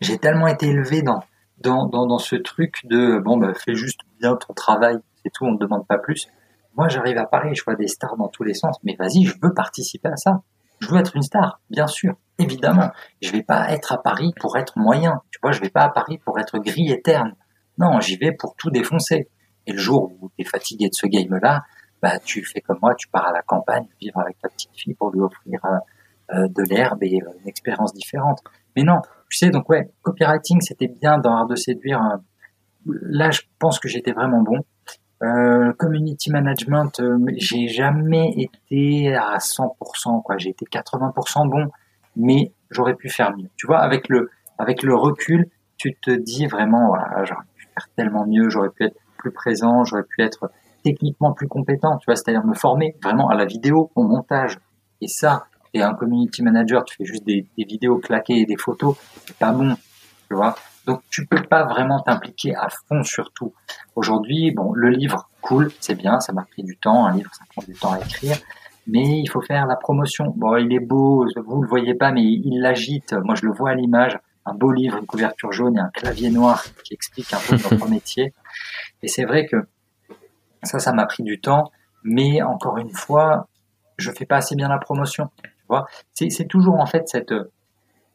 j'ai 0.00 0.18
tellement 0.18 0.46
été 0.46 0.68
élevé 0.68 1.02
dans, 1.02 1.24
dans, 1.58 1.88
dans, 1.88 2.06
dans, 2.06 2.18
ce 2.18 2.36
truc 2.36 2.80
de, 2.84 3.18
bon, 3.18 3.38
bah, 3.38 3.52
fais 3.54 3.74
juste 3.74 4.00
bien 4.20 4.36
ton 4.36 4.54
travail, 4.54 4.98
c'est 5.22 5.30
tout, 5.32 5.44
on 5.44 5.52
ne 5.52 5.58
demande 5.58 5.86
pas 5.86 5.98
plus. 5.98 6.28
Moi, 6.76 6.88
j'arrive 6.88 7.18
à 7.18 7.26
Paris, 7.26 7.54
je 7.54 7.64
vois 7.64 7.74
des 7.74 7.88
stars 7.88 8.16
dans 8.16 8.28
tous 8.28 8.44
les 8.44 8.54
sens, 8.54 8.76
mais 8.84 8.94
vas-y, 8.96 9.24
je 9.24 9.34
veux 9.42 9.52
participer 9.52 10.10
à 10.10 10.16
ça. 10.16 10.42
Je 10.80 10.88
veux 10.88 10.98
être 10.98 11.16
une 11.16 11.22
star, 11.22 11.60
bien 11.70 11.88
sûr, 11.88 12.14
évidemment. 12.38 12.90
Je 13.20 13.32
vais 13.32 13.42
pas 13.42 13.70
être 13.70 13.92
à 13.92 14.00
Paris 14.00 14.32
pour 14.40 14.56
être 14.56 14.78
moyen. 14.78 15.22
Tu 15.30 15.38
vois, 15.42 15.52
je 15.52 15.60
vais 15.60 15.70
pas 15.70 15.82
à 15.82 15.90
Paris 15.90 16.18
pour 16.24 16.38
être 16.38 16.58
gris 16.58 16.90
et 16.90 17.02
terne. 17.02 17.34
Non, 17.78 18.00
j'y 18.00 18.16
vais 18.16 18.32
pour 18.32 18.54
tout 18.56 18.70
défoncer. 18.70 19.28
Et 19.66 19.72
le 19.72 19.78
jour 19.78 20.12
où 20.20 20.30
tu 20.36 20.42
es 20.42 20.44
fatigué 20.44 20.88
de 20.88 20.94
ce 20.94 21.06
game-là, 21.06 21.62
bah, 22.00 22.18
tu 22.18 22.44
fais 22.44 22.60
comme 22.60 22.78
moi, 22.82 22.94
tu 22.96 23.08
pars 23.08 23.26
à 23.26 23.32
la 23.32 23.42
campagne, 23.42 23.86
vivre 24.00 24.18
avec 24.20 24.38
ta 24.40 24.48
petite 24.48 24.74
fille 24.74 24.94
pour 24.94 25.10
lui 25.10 25.20
offrir 25.20 25.60
euh, 25.64 25.78
de 26.32 26.62
l'herbe 26.62 27.02
et 27.02 27.20
euh, 27.22 27.30
une 27.40 27.48
expérience 27.48 27.92
différente. 27.92 28.42
Mais 28.76 28.82
non, 28.82 29.00
tu 29.30 29.38
sais, 29.38 29.50
donc 29.50 29.68
ouais, 29.68 29.90
copywriting, 30.02 30.60
c'était 30.60 30.88
bien 30.88 31.18
dans 31.18 31.34
l'art 31.34 31.46
de 31.46 31.56
séduire. 31.56 32.00
Euh, 32.00 32.92
là, 33.02 33.30
je 33.30 33.42
pense 33.58 33.78
que 33.78 33.88
j'étais 33.88 34.12
vraiment 34.12 34.42
bon. 34.42 34.60
Euh, 35.22 35.72
community 35.74 36.30
management, 36.30 37.00
j'ai 37.36 37.68
jamais 37.68 38.32
été 38.36 39.14
à 39.14 39.38
100%, 39.38 40.22
quoi. 40.22 40.36
J'ai 40.38 40.50
été 40.50 40.64
80% 40.64 41.48
bon, 41.48 41.70
mais 42.16 42.52
j'aurais 42.70 42.94
pu 42.94 43.08
faire 43.08 43.36
mieux. 43.36 43.48
Tu 43.56 43.66
vois, 43.66 43.78
avec 43.78 44.08
le, 44.08 44.30
avec 44.58 44.82
le 44.82 44.96
recul, 44.96 45.48
tu 45.76 45.94
te 45.94 46.10
dis 46.10 46.46
vraiment, 46.46 46.94
j'aurais 47.24 47.44
pu 47.54 47.68
faire 47.72 47.88
tellement 47.94 48.26
mieux, 48.26 48.48
j'aurais 48.48 48.70
pu 48.70 48.84
être 48.84 48.96
plus 49.16 49.30
présent, 49.30 49.84
j'aurais 49.84 50.02
pu 50.02 50.22
être 50.22 50.50
techniquement 50.82 51.32
plus 51.32 51.46
compétent, 51.46 51.98
tu 51.98 52.06
vois, 52.06 52.16
c'est-à-dire 52.16 52.44
me 52.44 52.54
former 52.54 52.96
vraiment 53.02 53.28
à 53.28 53.36
la 53.36 53.44
vidéo, 53.44 53.92
au 53.94 54.02
montage. 54.02 54.58
Et 55.00 55.08
ça, 55.08 55.46
et 55.74 55.82
un 55.82 55.94
community 55.94 56.42
manager, 56.42 56.84
tu 56.84 56.96
fais 56.96 57.04
juste 57.04 57.24
des, 57.24 57.46
des 57.56 57.64
vidéos 57.64 57.98
claquées 57.98 58.40
et 58.40 58.46
des 58.46 58.56
photos, 58.56 58.96
c'est 59.26 59.36
pas 59.36 59.52
bon, 59.52 59.74
tu 60.28 60.34
vois. 60.34 60.54
Donc 60.86 61.02
tu 61.10 61.26
peux 61.26 61.42
pas 61.42 61.64
vraiment 61.64 62.00
t'impliquer 62.00 62.54
à 62.56 62.68
fond 62.68 63.04
sur 63.04 63.32
tout. 63.32 63.52
Aujourd'hui, 63.94 64.50
bon, 64.50 64.72
le 64.72 64.90
livre, 64.90 65.28
cool, 65.40 65.70
c'est 65.80 65.94
bien, 65.94 66.20
ça 66.20 66.32
m'a 66.32 66.42
pris 66.42 66.64
du 66.64 66.76
temps, 66.76 67.06
un 67.06 67.14
livre, 67.14 67.30
ça 67.34 67.44
prend 67.50 67.62
du 67.62 67.74
temps 67.74 67.92
à 67.92 67.98
écrire, 68.00 68.36
mais 68.86 69.20
il 69.20 69.28
faut 69.28 69.40
faire 69.40 69.66
la 69.66 69.76
promotion. 69.76 70.32
Bon, 70.36 70.56
il 70.56 70.72
est 70.72 70.80
beau, 70.80 71.26
vous 71.36 71.62
le 71.62 71.68
voyez 71.68 71.94
pas, 71.94 72.10
mais 72.10 72.24
il 72.24 72.60
l'agite. 72.60 73.12
Moi, 73.12 73.34
je 73.34 73.46
le 73.46 73.52
vois 73.52 73.70
à 73.70 73.74
l'image. 73.74 74.18
Un 74.44 74.54
beau 74.54 74.72
livre, 74.72 74.98
une 74.98 75.06
couverture 75.06 75.52
jaune 75.52 75.76
et 75.76 75.80
un 75.80 75.90
clavier 75.90 76.30
noir 76.30 76.64
qui 76.84 76.94
explique 76.94 77.32
un 77.32 77.38
peu 77.38 77.56
notre 77.70 77.88
métier. 77.88 78.34
Et 79.02 79.08
c'est 79.08 79.24
vrai 79.24 79.46
que 79.46 79.56
ça, 80.64 80.80
ça 80.80 80.92
m'a 80.92 81.06
pris 81.06 81.22
du 81.22 81.40
temps, 81.40 81.70
mais 82.02 82.42
encore 82.42 82.78
une 82.78 82.90
fois, 82.90 83.46
je 83.98 84.10
fais 84.10 84.26
pas 84.26 84.36
assez 84.36 84.56
bien 84.56 84.68
la 84.68 84.78
promotion. 84.78 85.30
C'est 86.12 86.48
toujours 86.48 86.80
en 86.80 86.86
fait 86.86 87.08
cette. 87.08 87.34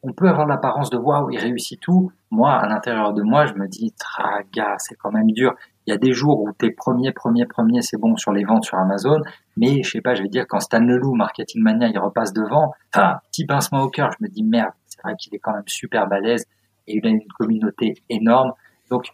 On 0.02 0.12
peut 0.12 0.28
avoir 0.28 0.46
l'apparence 0.46 0.90
de 0.90 0.96
waouh, 0.96 1.30
il 1.30 1.38
réussit 1.38 1.80
tout. 1.80 2.12
Moi, 2.30 2.52
à 2.52 2.68
l'intérieur 2.68 3.12
de 3.14 3.22
moi, 3.22 3.46
je 3.46 3.54
me 3.54 3.66
dis, 3.66 3.92
traga, 3.98 4.76
c'est 4.78 4.94
quand 4.94 5.10
même 5.10 5.32
dur. 5.32 5.54
Il 5.86 5.90
y 5.90 5.92
a 5.92 5.96
des 5.96 6.12
jours 6.12 6.40
où 6.40 6.52
t'es 6.52 6.70
premier, 6.70 7.10
premier, 7.10 7.46
premier, 7.46 7.82
c'est 7.82 7.96
bon 7.96 8.16
sur 8.16 8.32
les 8.32 8.44
ventes 8.44 8.64
sur 8.64 8.78
Amazon. 8.78 9.20
Mais 9.56 9.82
je 9.82 9.90
sais 9.90 10.00
pas, 10.00 10.14
je 10.14 10.22
vais 10.22 10.28
dire 10.28 10.46
quand 10.46 10.60
Stan 10.60 10.78
Leloup, 10.78 11.14
Marketing 11.14 11.62
Mania, 11.62 11.88
il 11.88 11.98
repasse 11.98 12.32
devant, 12.32 12.72
ah, 12.92 13.22
petit 13.32 13.44
pincement 13.44 13.82
au 13.82 13.88
cœur. 13.88 14.10
Je 14.12 14.24
me 14.24 14.28
dis 14.28 14.44
merde, 14.44 14.70
c'est 14.86 15.02
vrai 15.02 15.16
qu'il 15.16 15.34
est 15.34 15.38
quand 15.38 15.52
même 15.52 15.66
super 15.66 16.06
balèze 16.06 16.46
et 16.86 16.96
il 16.98 17.06
a 17.06 17.10
une 17.10 17.26
communauté 17.38 17.94
énorme. 18.08 18.52
Donc, 18.90 19.06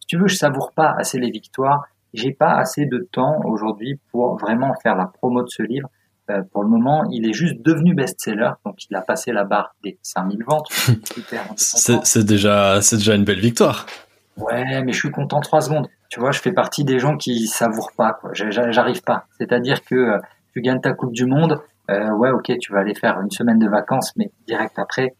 si 0.00 0.06
tu 0.06 0.18
veux, 0.18 0.28
je 0.28 0.36
savoure 0.36 0.72
pas 0.72 0.90
assez 0.98 1.18
les 1.18 1.30
victoires. 1.30 1.86
J'ai 2.12 2.32
pas 2.32 2.52
assez 2.52 2.86
de 2.86 3.08
temps 3.12 3.40
aujourd'hui 3.44 3.98
pour 4.10 4.36
vraiment 4.36 4.74
faire 4.82 4.96
la 4.96 5.06
promo 5.06 5.42
de 5.42 5.48
ce 5.48 5.62
livre. 5.62 5.88
Euh, 6.28 6.42
pour 6.52 6.64
le 6.64 6.68
moment, 6.68 7.04
il 7.10 7.28
est 7.28 7.32
juste 7.32 7.62
devenu 7.62 7.94
best-seller, 7.94 8.52
donc 8.64 8.76
il 8.90 8.96
a 8.96 9.00
passé 9.00 9.32
la 9.32 9.44
barre 9.44 9.74
des 9.84 9.98
5000 10.02 10.44
ventes. 10.44 10.68
c'est 11.56 12.24
déjà, 12.24 12.80
c'est 12.82 12.96
déjà 12.96 13.14
une 13.14 13.24
belle 13.24 13.40
victoire. 13.40 13.86
Ouais, 14.36 14.82
mais 14.82 14.92
je 14.92 14.98
suis 14.98 15.10
content 15.10 15.40
trois 15.40 15.60
secondes. 15.60 15.88
Tu 16.08 16.20
vois, 16.20 16.30
je 16.30 16.40
fais 16.40 16.52
partie 16.52 16.84
des 16.84 16.98
gens 16.98 17.16
qui 17.16 17.46
savourent 17.46 17.92
pas. 17.96 18.18
J'arrive 18.32 19.02
pas. 19.02 19.26
C'est-à-dire 19.38 19.84
que 19.84 19.94
euh, 19.94 20.18
tu 20.52 20.60
gagnes 20.60 20.80
ta 20.80 20.92
Coupe 20.92 21.12
du 21.12 21.26
Monde, 21.26 21.60
euh, 21.90 22.10
ouais, 22.10 22.30
ok, 22.30 22.52
tu 22.60 22.72
vas 22.72 22.80
aller 22.80 22.94
faire 22.94 23.20
une 23.20 23.30
semaine 23.30 23.58
de 23.58 23.68
vacances, 23.68 24.12
mais 24.16 24.30
direct 24.46 24.78
après, 24.78 25.14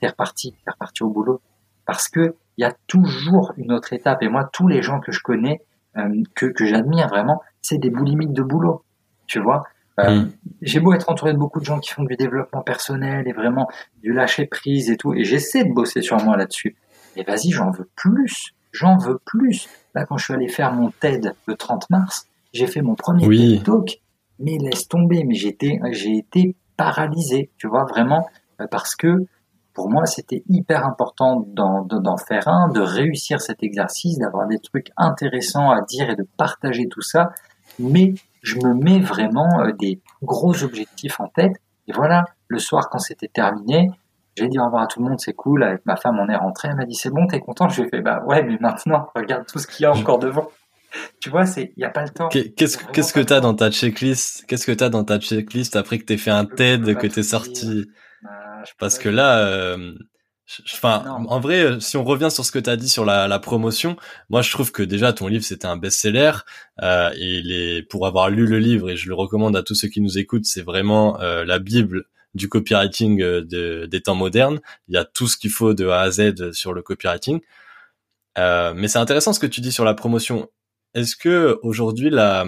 t'es 0.00 0.06
reparti, 0.06 0.54
t'es 0.64 0.70
reparti 0.70 1.02
au 1.02 1.08
boulot. 1.08 1.40
Parce 1.86 2.08
que 2.08 2.36
il 2.58 2.62
y 2.62 2.64
a 2.64 2.74
toujours 2.86 3.52
une 3.56 3.72
autre 3.72 3.92
étape. 3.92 4.22
Et 4.22 4.28
moi, 4.28 4.48
tous 4.52 4.68
les 4.68 4.82
gens 4.82 5.00
que 5.00 5.10
je 5.10 5.20
connais, 5.20 5.62
euh, 5.96 6.22
que, 6.34 6.46
que 6.46 6.66
j'admire 6.66 7.08
vraiment, 7.08 7.40
c'est 7.62 7.78
des 7.78 7.90
boulimiques 7.90 8.32
de 8.32 8.42
boulot. 8.42 8.84
Tu 9.26 9.40
vois, 9.40 9.64
euh, 10.00 10.22
mm. 10.22 10.32
J'ai 10.62 10.80
beau 10.80 10.92
être 10.94 11.08
entouré 11.08 11.32
de 11.32 11.38
beaucoup 11.38 11.60
de 11.60 11.64
gens 11.64 11.78
qui 11.78 11.90
font 11.90 12.04
du 12.04 12.16
développement 12.16 12.62
personnel 12.62 13.26
et 13.26 13.32
vraiment 13.32 13.68
du 14.02 14.12
lâcher 14.12 14.46
prise 14.46 14.90
et 14.90 14.96
tout, 14.96 15.14
et 15.14 15.24
j'essaie 15.24 15.64
de 15.64 15.72
bosser 15.72 16.02
sur 16.02 16.16
moi 16.22 16.36
là-dessus. 16.36 16.76
Mais 17.16 17.24
vas-y, 17.24 17.50
j'en 17.50 17.70
veux 17.70 17.88
plus, 17.94 18.52
j'en 18.72 18.96
veux 18.96 19.18
plus. 19.24 19.68
Là, 19.94 20.06
quand 20.06 20.16
je 20.16 20.24
suis 20.24 20.34
allé 20.34 20.48
faire 20.48 20.72
mon 20.72 20.90
TED 20.90 21.34
le 21.46 21.54
30 21.56 21.90
mars, 21.90 22.26
j'ai 22.52 22.66
fait 22.66 22.82
mon 22.82 22.94
premier 22.94 23.28
TED 23.28 23.64
Talk, 23.64 24.00
mais 24.38 24.58
laisse 24.58 24.88
tomber, 24.88 25.24
mais 25.24 25.34
j'étais, 25.34 25.78
j'ai 25.90 26.16
été 26.16 26.56
paralysé, 26.76 27.50
tu 27.58 27.68
vois, 27.68 27.84
vraiment, 27.84 28.26
euh, 28.60 28.66
parce 28.70 28.96
que 28.96 29.26
pour 29.74 29.88
moi, 29.88 30.04
c'était 30.04 30.42
hyper 30.48 30.84
important 30.86 31.46
d'en 31.48 32.16
faire 32.16 32.46
un, 32.46 32.68
de 32.68 32.80
réussir 32.80 33.40
cet 33.40 33.62
exercice, 33.62 34.18
d'avoir 34.18 34.46
des 34.46 34.58
trucs 34.58 34.90
intéressants 34.96 35.70
à 35.70 35.80
dire 35.80 36.10
et 36.10 36.16
de 36.16 36.26
partager 36.36 36.88
tout 36.88 37.00
ça. 37.00 37.30
Mais 37.78 38.12
je 38.42 38.56
me 38.56 38.74
mets 38.74 39.00
vraiment 39.00 39.60
euh, 39.60 39.72
des 39.72 40.00
gros 40.22 40.62
objectifs 40.62 41.20
en 41.20 41.28
tête. 41.28 41.56
Et 41.88 41.92
voilà, 41.92 42.24
le 42.48 42.58
soir, 42.58 42.88
quand 42.90 42.98
c'était 42.98 43.28
terminé, 43.28 43.90
j'ai 44.36 44.48
dit 44.48 44.58
au 44.58 44.64
revoir 44.64 44.82
à 44.82 44.86
tout 44.86 45.02
le 45.02 45.08
monde, 45.08 45.20
c'est 45.20 45.32
cool. 45.34 45.62
Avec 45.62 45.84
ma 45.86 45.96
femme, 45.96 46.18
on 46.18 46.28
est 46.28 46.36
rentré. 46.36 46.68
Elle 46.68 46.76
m'a 46.76 46.84
dit, 46.84 46.94
c'est 46.94 47.10
bon, 47.10 47.26
t'es 47.26 47.40
content? 47.40 47.68
Je 47.68 47.80
lui 47.80 47.88
ai 47.88 47.90
fait, 47.90 48.00
bah 48.02 48.22
ouais, 48.26 48.42
mais 48.42 48.58
maintenant, 48.60 49.08
regarde 49.14 49.46
tout 49.46 49.58
ce 49.58 49.66
qu'il 49.66 49.84
y 49.84 49.86
a 49.86 49.92
encore 49.92 50.18
devant. 50.18 50.50
Tu 51.20 51.30
vois, 51.30 51.46
c'est, 51.46 51.72
il 51.76 51.80
y 51.80 51.84
a 51.84 51.90
pas 51.90 52.02
le 52.02 52.10
temps. 52.10 52.28
Qu'est-ce, 52.28 52.76
qu'est-ce 52.76 53.14
que 53.14 53.20
t'as 53.20 53.40
dans 53.40 53.54
ta 53.54 53.70
checklist? 53.70 54.44
Qu'est-ce 54.46 54.66
que 54.66 54.72
t'as 54.72 54.90
dans 54.90 55.04
ta 55.04 55.18
checklist 55.18 55.74
après 55.76 55.98
que 55.98 56.04
t'aies 56.04 56.18
fait 56.18 56.30
un 56.30 56.44
TED, 56.44 56.96
que 56.96 57.06
t'es 57.06 57.22
sorti? 57.22 57.86
Bah, 58.22 58.30
Parce 58.78 58.98
que 58.98 59.08
là, 59.08 59.38
euh, 59.38 59.94
Enfin, 60.74 61.04
en 61.06 61.40
vrai, 61.40 61.64
euh, 61.64 61.80
si 61.80 61.96
on 61.96 62.04
revient 62.04 62.30
sur 62.30 62.44
ce 62.44 62.52
que 62.52 62.58
tu 62.58 62.68
as 62.68 62.76
dit 62.76 62.88
sur 62.88 63.04
la, 63.04 63.28
la, 63.28 63.38
promotion, 63.38 63.96
moi 64.28 64.42
je 64.42 64.50
trouve 64.50 64.72
que 64.72 64.82
déjà 64.82 65.12
ton 65.12 65.28
livre 65.28 65.44
c'était 65.44 65.66
un 65.66 65.76
best-seller 65.76 66.32
euh, 66.82 67.10
et 67.16 67.42
les, 67.42 67.82
pour 67.82 68.06
avoir 68.06 68.28
lu 68.28 68.46
le 68.46 68.58
livre 68.58 68.90
et 68.90 68.96
je 68.96 69.08
le 69.08 69.14
recommande 69.14 69.56
à 69.56 69.62
tous 69.62 69.74
ceux 69.74 69.88
qui 69.88 70.00
nous 70.00 70.18
écoutent, 70.18 70.44
c'est 70.44 70.62
vraiment 70.62 71.20
euh, 71.20 71.44
la 71.44 71.58
bible 71.58 72.04
du 72.34 72.48
copywriting 72.48 73.18
de, 73.18 73.86
des 73.86 74.00
temps 74.00 74.14
modernes. 74.14 74.60
Il 74.88 74.94
y 74.94 74.98
a 74.98 75.04
tout 75.04 75.28
ce 75.28 75.36
qu'il 75.36 75.50
faut 75.50 75.74
de 75.74 75.86
A 75.88 76.00
à 76.00 76.10
Z 76.10 76.52
sur 76.52 76.72
le 76.72 76.82
copywriting. 76.82 77.40
mais 78.36 78.88
c'est 78.88 78.98
intéressant 78.98 79.32
ce 79.32 79.40
que 79.40 79.46
tu 79.46 79.60
dis 79.60 79.72
sur 79.72 79.84
la 79.84 79.94
promotion. 79.94 80.48
Est-ce 80.94 81.16
que 81.16 81.58
aujourd'hui 81.62 82.10
la 82.10 82.46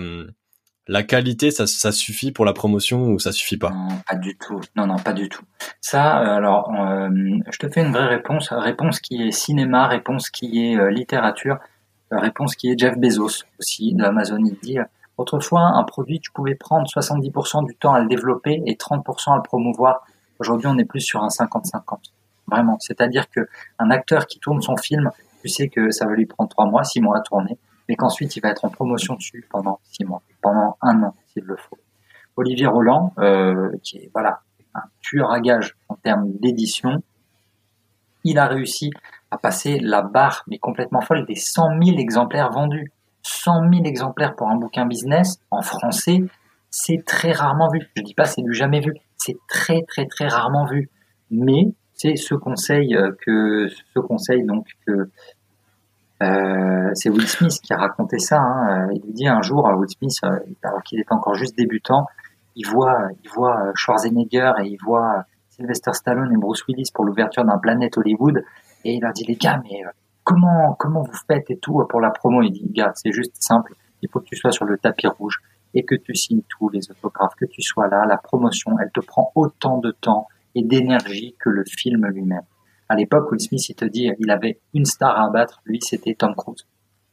la 0.87 1.03
qualité, 1.03 1.51
ça, 1.51 1.67
ça 1.67 1.93
suffit 1.93 2.31
pour 2.31 2.45
la 2.45 2.53
promotion 2.53 3.09
ou 3.09 3.19
ça 3.19 3.33
suffit 3.33 3.57
pas? 3.57 3.71
Non, 3.71 3.89
pas 4.07 4.17
du 4.17 4.37
tout. 4.37 4.61
Non, 4.77 4.87
non, 4.87 4.97
pas 4.97 5.15
du 5.15 5.31
tout. 5.31 5.45
Ça, 5.81 6.21
euh, 6.21 6.37
alors, 6.37 6.71
euh, 6.79 7.09
je 7.51 7.59
te 7.59 7.69
fais 7.69 7.83
une 7.83 7.93
vraie 7.93 8.07
réponse. 8.07 8.51
Réponse 8.51 9.01
qui 9.01 9.23
est 9.23 9.31
cinéma, 9.31 9.87
réponse 9.87 10.29
qui 10.29 10.67
est 10.67 10.77
euh, 10.77 10.91
littérature, 10.91 11.59
réponse 12.11 12.55
qui 12.55 12.71
est 12.71 12.79
Jeff 12.79 12.99
Bezos 12.99 13.45
aussi 13.59 13.95
d'Amazon. 13.95 14.45
Il 14.45 14.59
dit 14.63 14.79
autrefois 15.17 15.63
un 15.63 15.85
produit, 15.85 16.21
tu 16.21 16.31
pouvais 16.33 16.55
prendre 16.55 16.87
70% 16.87 17.65
du 17.65 17.75
temps 17.77 17.95
à 17.95 18.01
le 18.01 18.07
développer 18.07 18.63
et 18.67 18.75
30% 18.75 19.33
à 19.33 19.37
le 19.37 19.43
promouvoir. 19.43 20.07
Aujourd'hui, 20.39 20.67
on 20.67 20.77
est 20.77 20.85
plus 20.85 21.01
sur 21.01 21.23
un 21.23 21.29
50-50. 21.29 21.99
Vraiment. 22.47 22.77
C'est-à-dire 22.79 23.31
que 23.31 23.49
un 23.79 23.91
acteur 23.91 24.27
qui 24.27 24.39
tourne 24.39 24.61
son 24.61 24.77
film, 24.77 25.11
tu 25.41 25.49
sais 25.49 25.69
que 25.69 25.91
ça 25.91 26.05
va 26.05 26.13
lui 26.13 26.27
prendre 26.27 26.51
trois 26.51 26.67
mois, 26.67 26.85
six 26.85 27.01
mois 27.01 27.17
à 27.17 27.21
tourner 27.21 27.57
mais 27.89 27.97
qu'ensuite 27.97 28.37
il 28.37 28.41
va 28.41 28.51
être 28.51 28.65
en 28.65 28.71
promotion 28.71 29.15
dessus 29.15 29.47
pendant 29.51 29.81
pendant 30.45 30.77
un 30.83 31.03
an 31.03 31.15
s'il 31.27 31.45
le 31.45 31.57
faut. 31.57 31.79
Olivier 32.37 32.67
Roland, 32.67 33.15
euh, 33.19 33.71
qui 33.83 33.97
est 33.97 34.11
voilà 34.13 34.41
un 34.75 34.83
tueur 35.01 35.33
à 35.33 35.41
gage 35.41 35.77
en 35.89 35.95
termes 35.95 36.33
d'édition, 36.41 37.03
il 38.25 38.39
a 38.39 38.47
réussi 38.47 38.91
à 39.31 39.39
passer 39.39 39.79
la 39.81 40.03
barre, 40.03 40.45
mais 40.47 40.59
complètement 40.59 41.01
folle, 41.01 41.25
des 41.27 41.35
100 41.35 41.83
000 41.83 41.99
exemplaires 41.99 42.51
vendus. 42.51 42.93
100 43.23 43.73
000 43.73 43.85
exemplaires 43.85 44.37
pour 44.37 44.49
un 44.49 44.57
bouquin 44.57 44.85
business 44.85 45.39
en 45.51 45.63
français, 45.63 46.19
c'est 46.71 47.03
très 47.07 47.33
rarement 47.33 47.71
vu. 47.71 47.81
Je 47.97 48.03
dis 48.03 48.15
pas 48.15 48.27
c'est 48.27 48.43
du 48.43 48.53
jamais 48.53 48.81
vu, 48.81 48.93
c'est 49.17 49.39
très 49.49 49.83
très 49.89 50.07
très 50.07 50.29
rarement 50.29 50.67
vu. 50.67 50.91
Mais 51.31 51.73
c'est 51.95 52.17
ce 52.17 52.35
conseil 52.35 52.95
euh, 52.95 53.13
que 53.25 53.69
ce 53.95 54.01
conseil 54.01 54.45
donc 54.45 54.67
que 54.87 55.11
euh, 56.23 56.91
c'est 56.95 57.11
Will 57.11 57.27
Smith 57.27 57.61
qui 57.63 57.73
a 57.73 57.77
raconté 57.77 58.19
ça. 58.19 58.41
Hein. 58.41 58.89
Il 58.93 59.03
lui 59.03 59.13
dit 59.13 59.27
un 59.27 59.43
jour, 59.43 59.69
Will 59.77 59.89
Smith, 59.89 60.17
euh, 60.25 60.39
alors 60.63 60.83
qu'il 60.83 61.01
était 61.01 61.13
encore 61.13 61.35
juste 61.35 61.57
débutant, 61.57 62.07
il 62.57 62.67
voit, 62.67 63.09
il 63.23 63.31
voit 63.31 63.73
Schwarzenegger 63.75 64.53
et 64.63 64.69
il 64.69 64.79
voit 64.85 65.25
Sylvester 65.51 65.93
Stallone 65.93 66.33
et 66.33 66.37
Bruce 66.37 66.65
Willis 66.69 66.91
pour 66.95 67.05
l'ouverture 67.05 67.45
d'un 67.45 67.59
Planète 67.59 67.99
Hollywood. 67.99 68.45
Et 68.85 68.95
il 68.95 69.01
leur 69.01 69.13
dit, 69.13 69.25
les 69.25 69.37
gars, 69.37 69.61
mais 69.65 69.85
euh, 69.85 69.91
comment, 70.23 70.75
comment 70.79 71.03
vous 71.03 71.19
faites 71.27 71.51
et 71.51 71.59
tout 71.59 71.83
pour 71.89 72.01
la 72.01 72.11
promo? 72.11 72.43
Il 72.43 72.53
dit, 72.53 72.69
gars, 72.71 72.93
c'est 72.95 73.13
juste 73.13 73.35
simple. 73.39 73.75
Il 74.03 74.09
faut 74.09 74.21
que 74.21 74.27
tu 74.27 74.37
sois 74.37 74.53
sur 74.53 74.67
le 74.67 74.79
tapis 74.79 75.07
rouge 75.07 75.41
et 75.75 75.85
que 75.85 75.95
tu 75.97 76.15
signes 76.15 76.43
tous 76.49 76.69
les 76.69 76.91
autographes, 76.91 77.35
que 77.35 77.47
tu 77.47 77.63
sois 77.63 77.89
là. 77.89 78.05
La 78.07 78.19
promotion, 78.19 78.77
elle 78.81 78.91
te 78.93 79.01
prend 79.01 79.33
autant 79.35 79.79
de 79.79 79.91
temps 79.91 80.29
et 80.55 80.63
d'énergie 80.63 81.35
que 81.41 81.51
le 81.51 81.65
film 81.65 82.07
lui-même. 82.07 82.43
À 82.89 82.97
l'époque, 82.97 83.31
Will 83.31 83.41
Smith, 83.41 83.69
il 83.69 83.75
te 83.75 83.85
dit, 83.85 84.11
il 84.19 84.31
avait 84.31 84.61
une 84.75 84.85
star 84.85 85.19
à 85.19 85.27
abattre, 85.27 85.61
lui, 85.65 85.81
c'était 85.81 86.15
Tom 86.15 86.35
Cruise. 86.35 86.67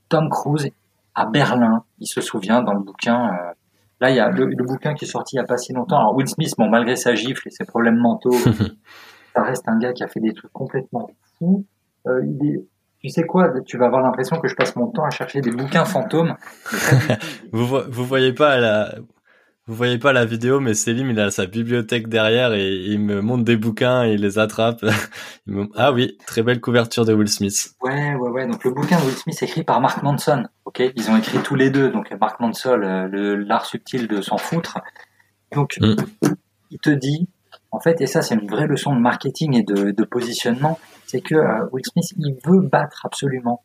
Tom 0.09 0.29
Cruise, 0.29 0.69
à 1.15 1.25
Berlin, 1.25 1.83
il 1.99 2.07
se 2.07 2.21
souvient 2.21 2.61
dans 2.61 2.73
le 2.73 2.81
bouquin, 2.81 3.27
euh, 3.27 3.53
là, 4.01 4.09
il 4.09 4.15
y 4.15 4.19
a 4.19 4.29
le, 4.29 4.47
bouquin 4.63 4.93
qui 4.93 5.05
est 5.05 5.07
sorti 5.07 5.35
il 5.35 5.39
n'y 5.39 5.43
a 5.43 5.47
pas 5.47 5.57
si 5.57 5.73
longtemps. 5.73 5.99
Alors, 5.99 6.15
Will 6.15 6.27
Smith, 6.27 6.53
bon, 6.57 6.69
malgré 6.69 6.95
sa 6.95 7.15
gifle 7.15 7.47
et 7.47 7.51
ses 7.51 7.65
problèmes 7.65 7.97
mentaux, 7.97 8.31
ça 9.35 9.43
reste 9.43 9.67
un 9.67 9.77
gars 9.77 9.93
qui 9.93 10.03
a 10.03 10.07
fait 10.07 10.19
des 10.19 10.33
trucs 10.33 10.51
complètement 10.51 11.09
fous. 11.37 11.65
Euh, 12.07 12.25
il 12.25 12.49
est, 12.49 12.65
tu 12.99 13.09
sais 13.09 13.23
quoi, 13.23 13.49
tu 13.65 13.77
vas 13.77 13.85
avoir 13.85 14.01
l'impression 14.01 14.37
que 14.39 14.47
je 14.47 14.55
passe 14.55 14.75
mon 14.75 14.87
temps 14.87 15.05
à 15.05 15.09
chercher 15.09 15.41
des 15.41 15.51
bouquins 15.51 15.85
fantômes. 15.85 16.35
vous, 17.51 17.65
vous 17.65 18.05
voyez 18.05 18.33
pas 18.33 18.57
la, 18.57 18.95
vous 19.67 19.75
voyez 19.75 19.99
pas 19.99 20.11
la 20.11 20.25
vidéo, 20.25 20.59
mais 20.59 20.73
Selim, 20.73 21.11
il 21.11 21.19
a 21.19 21.29
sa 21.29 21.45
bibliothèque 21.45 22.09
derrière 22.09 22.53
et 22.53 22.73
il 22.73 22.99
me 22.99 23.21
montre 23.21 23.43
des 23.43 23.57
bouquins 23.57 24.05
et 24.05 24.13
il 24.13 24.21
les 24.21 24.39
attrape. 24.39 24.83
Ah 25.75 25.91
oui, 25.91 26.17
très 26.25 26.43
belle 26.43 26.61
couverture 26.61 27.03
de 27.03 27.13
Will 27.13 27.27
Smith. 27.27 27.73
Ouais, 27.81 28.15
ouais, 28.15 28.29
ouais. 28.29 28.47
Donc 28.47 28.63
le 28.63 28.71
bouquin 28.71 28.99
de 28.99 29.05
Will 29.05 29.15
Smith 29.15 29.41
écrit 29.41 29.63
par 29.63 29.81
Mark 29.81 30.01
Manson. 30.01 30.45
Ok, 30.65 30.81
ils 30.95 31.09
ont 31.09 31.17
écrit 31.17 31.39
tous 31.39 31.55
les 31.55 31.69
deux. 31.69 31.89
Donc 31.89 32.11
Mark 32.19 32.39
Manson, 32.39 32.79
euh, 32.81 33.07
le 33.07 33.35
l'art 33.35 33.65
subtil 33.65 34.07
de 34.07 34.21
s'en 34.21 34.37
foutre. 34.37 34.79
Donc 35.51 35.77
mm. 35.81 35.95
il 36.69 36.79
te 36.79 36.89
dit, 36.89 37.27
en 37.71 37.79
fait, 37.79 37.99
et 38.01 38.07
ça 38.07 38.21
c'est 38.21 38.35
une 38.35 38.47
vraie 38.47 38.67
leçon 38.67 38.95
de 38.95 38.99
marketing 38.99 39.55
et 39.55 39.63
de, 39.63 39.91
de 39.91 40.03
positionnement, 40.03 40.79
c'est 41.05 41.21
que 41.21 41.35
euh, 41.35 41.67
Will 41.71 41.83
Smith, 41.85 42.13
il 42.17 42.35
veut 42.45 42.61
battre 42.61 43.05
absolument 43.05 43.63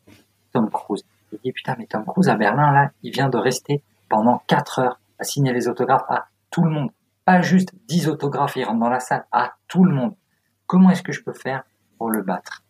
Tom 0.53 0.69
Cruise. 0.71 1.05
Il 1.33 1.39
dit 1.45 1.53
putain, 1.53 1.77
mais 1.79 1.87
Tom 1.87 2.05
Cruise 2.05 2.29
à 2.29 2.35
Berlin 2.35 2.73
là, 2.73 2.91
il 3.03 3.13
vient 3.13 3.29
de 3.29 3.39
rester 3.39 3.83
pendant 4.09 4.43
4 4.49 4.79
heures 4.81 5.01
signer 5.25 5.53
les 5.53 5.69
autographes 5.69 6.05
à 6.09 6.27
tout 6.51 6.63
le 6.63 6.71
monde. 6.71 6.91
Pas 7.25 7.43
juste 7.43 7.73
10 7.89 8.09
autographes, 8.09 8.57
il 8.57 8.65
rentre 8.65 8.81
dans 8.81 8.91
la 8.91 9.01
salle, 9.01 9.25
à 9.33 9.55
tout 9.69 9.85
le 9.85 9.93
monde. 9.93 10.15
Comment 10.67 10.91
est-ce 10.91 11.03
que 11.03 11.13
je 11.13 11.23
peux 11.23 11.33
faire 11.33 11.65
pour 11.99 12.11
le 12.11 12.23
battre? 12.23 12.63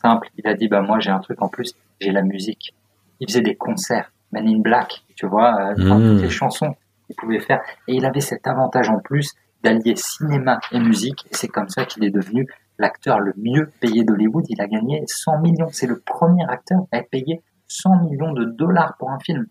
Simple, 0.00 0.28
il 0.36 0.46
a 0.46 0.54
dit, 0.54 0.68
bah 0.68 0.82
moi 0.82 1.00
j'ai 1.00 1.10
un 1.10 1.20
truc 1.20 1.40
en 1.42 1.48
plus, 1.48 1.74
j'ai 2.00 2.12
la 2.12 2.22
musique. 2.22 2.74
Il 3.20 3.28
faisait 3.28 3.40
des 3.40 3.56
concerts, 3.56 4.12
Man 4.32 4.48
in 4.48 4.60
Black, 4.60 5.04
tu 5.16 5.26
vois, 5.26 5.70
euh, 5.70 5.74
toutes 5.74 6.22
les 6.22 6.30
chansons 6.30 6.74
qu'il 7.06 7.16
pouvait 7.16 7.40
faire. 7.40 7.60
Et 7.88 7.94
il 7.94 8.04
avait 8.04 8.20
cet 8.20 8.46
avantage 8.46 8.88
en 8.88 8.98
plus 8.98 9.32
d'allier 9.62 9.94
cinéma 9.96 10.58
et 10.72 10.78
musique. 10.78 11.26
Et 11.30 11.34
c'est 11.34 11.48
comme 11.48 11.68
ça 11.68 11.84
qu'il 11.84 12.04
est 12.04 12.10
devenu 12.10 12.46
l'acteur 12.78 13.20
le 13.20 13.32
mieux 13.36 13.70
payé 13.80 14.04
d'Hollywood. 14.04 14.44
Il 14.48 14.60
a 14.60 14.66
gagné 14.66 15.04
100 15.06 15.38
millions. 15.40 15.68
C'est 15.70 15.86
le 15.86 16.00
premier 16.00 16.44
acteur 16.48 16.80
à 16.90 16.98
être 16.98 17.10
payé 17.10 17.42
100 17.68 18.04
millions 18.04 18.32
de 18.32 18.44
dollars 18.44 18.96
pour 18.98 19.10
un 19.10 19.18
film. 19.20 19.46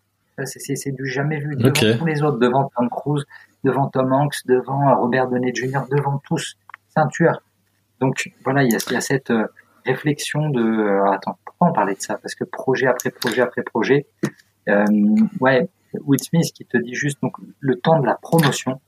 C'est 0.45 0.91
du 0.91 1.05
jamais 1.05 1.39
vu 1.39 1.55
devant 1.55 1.97
tous 1.97 2.05
les 2.05 2.23
autres, 2.23 2.37
devant 2.39 2.71
Tom 2.75 2.89
Cruise, 2.89 3.25
devant 3.63 3.87
Tom 3.87 4.11
Hanks, 4.11 4.45
devant 4.45 4.95
Robert 4.95 5.27
Downey 5.27 5.53
Jr., 5.53 5.81
devant 5.89 6.21
tous. 6.25 6.55
C'est 6.89 6.99
un 6.99 7.07
tueur. 7.07 7.41
Donc 7.99 8.31
voilà, 8.43 8.63
il 8.63 8.71
y 8.71 8.75
a, 8.75 9.01
cette 9.01 9.29
euh, 9.29 9.45
réflexion 9.85 10.49
de 10.49 10.61
euh, 10.61 11.11
attends, 11.11 11.37
pourquoi 11.45 11.69
on 11.69 11.73
parlait 11.73 11.93
de 11.93 12.01
ça? 12.01 12.17
Parce 12.17 12.33
que 12.33 12.43
projet 12.43 12.87
après 12.87 13.11
projet 13.11 13.41
après 13.41 13.61
projet, 13.61 14.07
euh, 14.67 14.85
ouais, 15.39 15.69
Will 16.05 16.19
Smith 16.19 16.51
qui 16.53 16.65
te 16.65 16.77
dit 16.77 16.95
juste 16.95 17.21
donc 17.21 17.33
le 17.59 17.75
temps 17.75 17.99
de 17.99 18.05
la 18.07 18.15
promotion, 18.15 18.81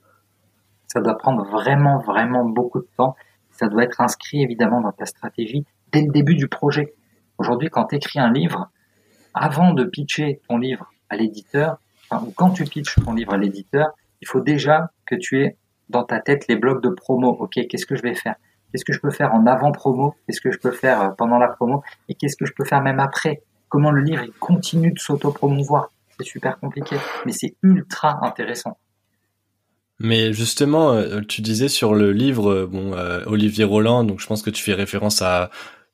ça 0.87 0.99
doit 0.99 1.17
prendre 1.17 1.45
vraiment 1.45 1.99
vraiment 1.99 2.43
beaucoup 2.43 2.79
de 2.79 2.87
temps. 2.97 3.15
Ça 3.51 3.67
doit 3.67 3.83
être 3.83 4.01
inscrit 4.01 4.41
évidemment 4.41 4.81
dans 4.81 4.91
ta 4.91 5.05
stratégie 5.05 5.63
dès 5.91 6.01
le 6.01 6.11
début 6.11 6.35
du 6.35 6.47
projet. 6.47 6.95
Aujourd'hui, 7.37 7.69
quand 7.69 7.85
tu 7.85 7.95
écris 7.95 8.19
un 8.19 8.31
livre, 8.31 8.71
avant 9.33 9.73
de 9.73 9.83
pitcher 9.83 10.41
ton 10.47 10.57
livre 10.57 10.92
à 11.13 11.15
l'éditeur, 11.15 11.77
ou 12.11 12.31
quand 12.35 12.51
tu 12.51 12.65
pitches 12.65 12.95
ton 13.03 13.13
livre 13.13 13.33
à 13.33 13.37
l'éditeur, 13.37 13.87
il 14.21 14.27
faut 14.27 14.41
déjà 14.41 14.91
que 15.05 15.15
tu 15.15 15.41
aies 15.41 15.57
dans 15.89 16.03
ta 16.03 16.19
tête 16.19 16.47
les 16.47 16.55
blocs 16.55 16.83
de 16.83 16.89
promo. 16.89 17.29
Ok, 17.29 17.59
qu'est-ce 17.69 17.85
que 17.85 17.95
je 17.95 18.01
vais 18.01 18.15
faire? 18.15 18.35
Qu'est-ce 18.71 18.85
que 18.85 18.93
je 18.93 18.99
peux 18.99 19.11
faire 19.11 19.33
en 19.33 19.45
avant 19.45 19.71
promo 19.71 20.15
Qu'est-ce 20.25 20.41
que 20.41 20.51
je 20.51 20.57
peux 20.57 20.71
faire 20.71 21.01
euh, 21.01 21.09
pendant 21.09 21.37
la 21.37 21.47
promo? 21.47 21.83
Et 22.09 22.15
qu'est-ce 22.15 22.35
que 22.35 22.45
je 22.45 22.53
peux 22.53 22.65
faire 22.65 22.81
même 22.81 22.99
après? 22.99 23.43
Comment 23.69 23.91
le 23.91 24.01
livre 24.01 24.23
continue 24.39 24.91
de 24.91 24.99
s'auto-promouvoir? 24.99 25.91
C'est 26.17 26.25
super 26.25 26.59
compliqué, 26.59 26.95
mais 27.25 27.31
c'est 27.31 27.55
ultra 27.63 28.19
intéressant. 28.25 28.77
Mais 29.99 30.33
justement, 30.33 30.93
euh, 30.93 31.21
tu 31.21 31.41
disais 31.41 31.67
sur 31.67 31.93
le 31.93 32.11
livre, 32.11 32.51
euh, 32.51 32.67
bon, 32.67 32.93
Olivier 33.27 33.63
Roland, 33.63 34.03
donc 34.03 34.19
je 34.19 34.27
pense 34.27 34.41
que 34.41 34.49
tu 34.49 34.63
fais 34.63 34.73
référence 34.73 35.21
à 35.21 35.49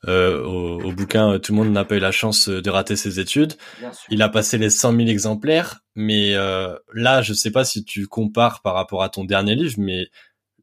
euh, 0.08 0.42
au, 0.44 0.94
bouquin 0.94 1.34
euh, 1.34 1.40
Tout 1.40 1.52
le 1.52 1.58
monde 1.58 1.72
n'a 1.72 1.84
pas 1.84 1.96
eu 1.96 2.00
la 2.00 2.12
chance 2.12 2.48
euh, 2.48 2.62
de 2.62 2.70
rater 2.70 2.96
ses 2.96 3.20
études. 3.20 3.56
Il 4.10 4.22
a 4.22 4.30
passé 4.30 4.58
les 4.58 4.70
100 4.70 4.96
000 4.96 5.10
exemplaires, 5.10 5.82
mais 5.96 6.34
là, 6.94 7.22
je 7.22 7.34
sais 7.34 7.52
pas 7.52 7.66
si 7.66 7.84
tu 7.84 8.08
compares 8.08 8.62
par 8.62 8.74
rapport 8.76 9.04
à 9.04 9.10
ton 9.10 9.26
dernier 9.26 9.56
livre, 9.56 9.76
mais 9.78 10.08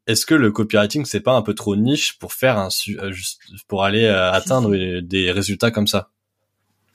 est-ce 0.06 0.24
que 0.24 0.34
le 0.34 0.52
copywriting 0.52 1.04
c'est 1.04 1.20
pas 1.20 1.34
un 1.34 1.42
peu 1.42 1.52
trop 1.52 1.74
niche 1.76 2.18
pour 2.18 2.32
faire 2.32 2.58
un 2.58 2.68
pour 3.68 3.84
aller 3.84 4.06
atteindre 4.06 5.00
des 5.00 5.30
résultats 5.30 5.70
comme 5.70 5.86
ça? 5.86 6.08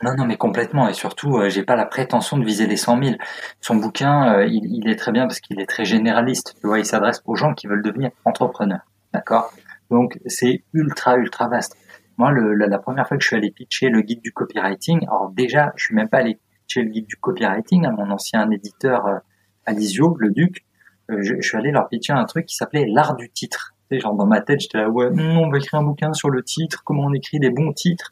Non, 0.04 0.16
non, 0.16 0.26
mais 0.26 0.38
complètement. 0.38 0.90
Et 0.90 0.94
surtout, 0.94 1.40
j'ai 1.50 1.62
pas 1.62 1.76
la 1.76 1.86
prétention 1.86 2.38
de 2.38 2.44
viser 2.44 2.66
les 2.66 2.78
100 2.78 3.04
000. 3.04 3.16
Son 3.60 3.76
bouquin, 3.76 4.42
il, 4.46 4.66
il, 4.66 4.90
est 4.90 4.96
très 4.96 5.12
bien 5.12 5.28
parce 5.28 5.40
qu'il 5.40 5.60
est 5.60 5.68
très 5.68 5.86
généraliste. 5.86 6.56
Tu 6.60 6.66
vois, 6.66 6.80
il 6.80 6.86
s'adresse 6.86 7.22
aux 7.26 7.36
gens 7.36 7.54
qui 7.54 7.68
veulent 7.68 7.84
devenir 7.84 8.10
entrepreneurs. 8.26 8.82
D'accord? 9.14 9.54
Donc, 9.92 10.18
c'est 10.26 10.64
ultra, 10.74 11.18
ultra 11.18 11.48
vaste. 11.50 11.78
Moi, 12.22 12.32
la, 12.34 12.78
première 12.78 13.08
fois 13.08 13.18
que 13.18 13.24
je 13.24 13.30
suis 13.30 13.36
allé 13.36 13.50
pitcher 13.50 13.90
le 13.90 14.02
guide 14.02 14.22
du 14.22 14.32
copywriting, 14.32 15.08
alors 15.08 15.32
déjà, 15.32 15.74
je 15.76 15.86
suis 15.86 15.96
même 15.96 16.08
pas 16.08 16.20
allé 16.20 16.38
pitcher 16.68 16.84
le 16.84 16.92
guide 16.92 17.08
du 17.08 17.16
copywriting 17.16 17.84
à 17.88 17.90
mon 17.90 18.12
ancien 18.12 18.48
éditeur 18.52 19.08
euh, 19.08 19.18
Alizio, 19.66 20.16
le 20.20 20.30
Duc. 20.30 20.64
Euh, 21.10 21.18
je, 21.24 21.42
suis 21.42 21.58
allé 21.58 21.72
leur 21.72 21.90
pitcher 21.90 22.14
un 22.14 22.26
truc 22.26 22.46
qui 22.46 22.56
s'appelait 22.56 22.86
l'art 22.86 23.16
du 23.16 23.32
titre. 23.32 23.74
Tu 23.90 23.96
sais, 23.96 24.02
genre 24.02 24.14
dans 24.14 24.28
ma 24.28 24.40
tête, 24.40 24.60
j'étais 24.60 24.78
là, 24.78 24.88
ouais, 24.88 25.10
on 25.12 25.50
va 25.50 25.58
écrire 25.58 25.80
un 25.80 25.84
bouquin 25.84 26.14
sur 26.14 26.30
le 26.30 26.44
titre, 26.44 26.84
comment 26.86 27.06
on 27.06 27.14
écrit 27.14 27.40
des 27.40 27.50
bons 27.50 27.74
titres. 27.74 28.12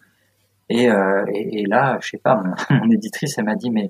Et, 0.69 0.89
euh, 0.89 1.23
là, 1.67 1.99
je 2.01 2.09
sais 2.09 2.17
pas, 2.17 2.41
mon, 2.71 2.89
éditrice, 2.89 3.37
elle 3.37 3.45
m'a 3.45 3.55
dit, 3.55 3.69
mais 3.69 3.87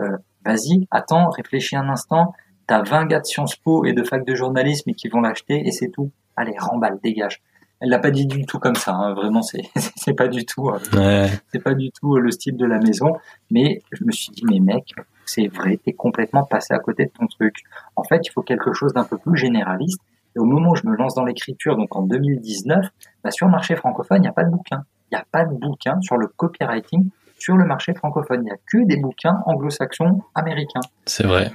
euh, 0.00 0.16
vas-y, 0.44 0.88
attends, 0.90 1.30
réfléchis 1.30 1.76
un 1.76 1.88
instant. 1.88 2.34
T'as 2.66 2.82
20 2.82 3.06
gars 3.06 3.20
de 3.20 3.24
Sciences 3.26 3.54
Po 3.54 3.84
et 3.84 3.92
de 3.92 4.02
fac 4.02 4.26
de 4.26 4.34
journalisme 4.34 4.94
qui 4.94 5.06
vont 5.06 5.20
l'acheter 5.20 5.64
et 5.64 5.70
c'est 5.70 5.90
tout. 5.90 6.10
Allez, 6.34 6.56
remballe, 6.58 6.98
dégage 7.04 7.40
elle 7.80 7.88
l'a 7.88 7.98
pas 7.98 8.10
dit 8.10 8.26
du 8.26 8.44
tout 8.44 8.58
comme 8.58 8.74
ça. 8.74 8.92
Hein. 8.92 9.14
Vraiment, 9.14 9.42
c'est 9.42 9.62
c'est 9.96 10.14
pas 10.14 10.28
du 10.28 10.44
tout, 10.44 10.70
euh, 10.70 11.28
c'est 11.52 11.62
pas 11.62 11.74
du 11.74 11.90
tout 11.90 12.16
euh, 12.16 12.20
le 12.20 12.30
style 12.30 12.56
de 12.56 12.66
la 12.66 12.78
maison. 12.78 13.14
Mais 13.50 13.82
je 13.92 14.04
me 14.04 14.12
suis 14.12 14.30
dit, 14.32 14.42
mais 14.44 14.60
mec, 14.60 14.92
c'est 15.24 15.48
vrai, 15.48 15.78
t'es 15.82 15.92
complètement 15.92 16.44
passé 16.44 16.74
à 16.74 16.78
côté 16.78 17.06
de 17.06 17.10
ton 17.10 17.26
truc. 17.26 17.62
En 17.96 18.04
fait, 18.04 18.20
il 18.26 18.30
faut 18.30 18.42
quelque 18.42 18.72
chose 18.72 18.92
d'un 18.92 19.04
peu 19.04 19.18
plus 19.18 19.36
généraliste. 19.36 20.00
Et 20.36 20.38
au 20.38 20.44
moment 20.44 20.70
où 20.70 20.76
je 20.76 20.86
me 20.86 20.94
lance 20.94 21.14
dans 21.14 21.24
l'écriture, 21.24 21.76
donc 21.76 21.96
en 21.96 22.02
2019, 22.02 22.86
bah, 23.24 23.30
sur 23.30 23.46
le 23.46 23.52
marché 23.52 23.74
francophone, 23.74 24.18
il 24.18 24.22
n'y 24.22 24.28
a 24.28 24.32
pas 24.32 24.44
de 24.44 24.50
bouquin. 24.50 24.84
Il 25.10 25.16
n'y 25.16 25.20
a 25.20 25.24
pas 25.30 25.44
de 25.44 25.54
bouquin 25.54 26.00
sur 26.02 26.16
le 26.16 26.28
copywriting 26.28 27.10
sur 27.40 27.56
le 27.56 27.64
marché 27.64 27.94
francophone. 27.94 28.42
Il 28.42 28.44
n'y 28.44 28.50
a 28.50 28.58
que 28.70 28.86
des 28.86 29.00
bouquins 29.00 29.42
anglo-saxons 29.46 30.20
américains. 30.34 30.80
C'est 31.06 31.26
vrai. 31.26 31.50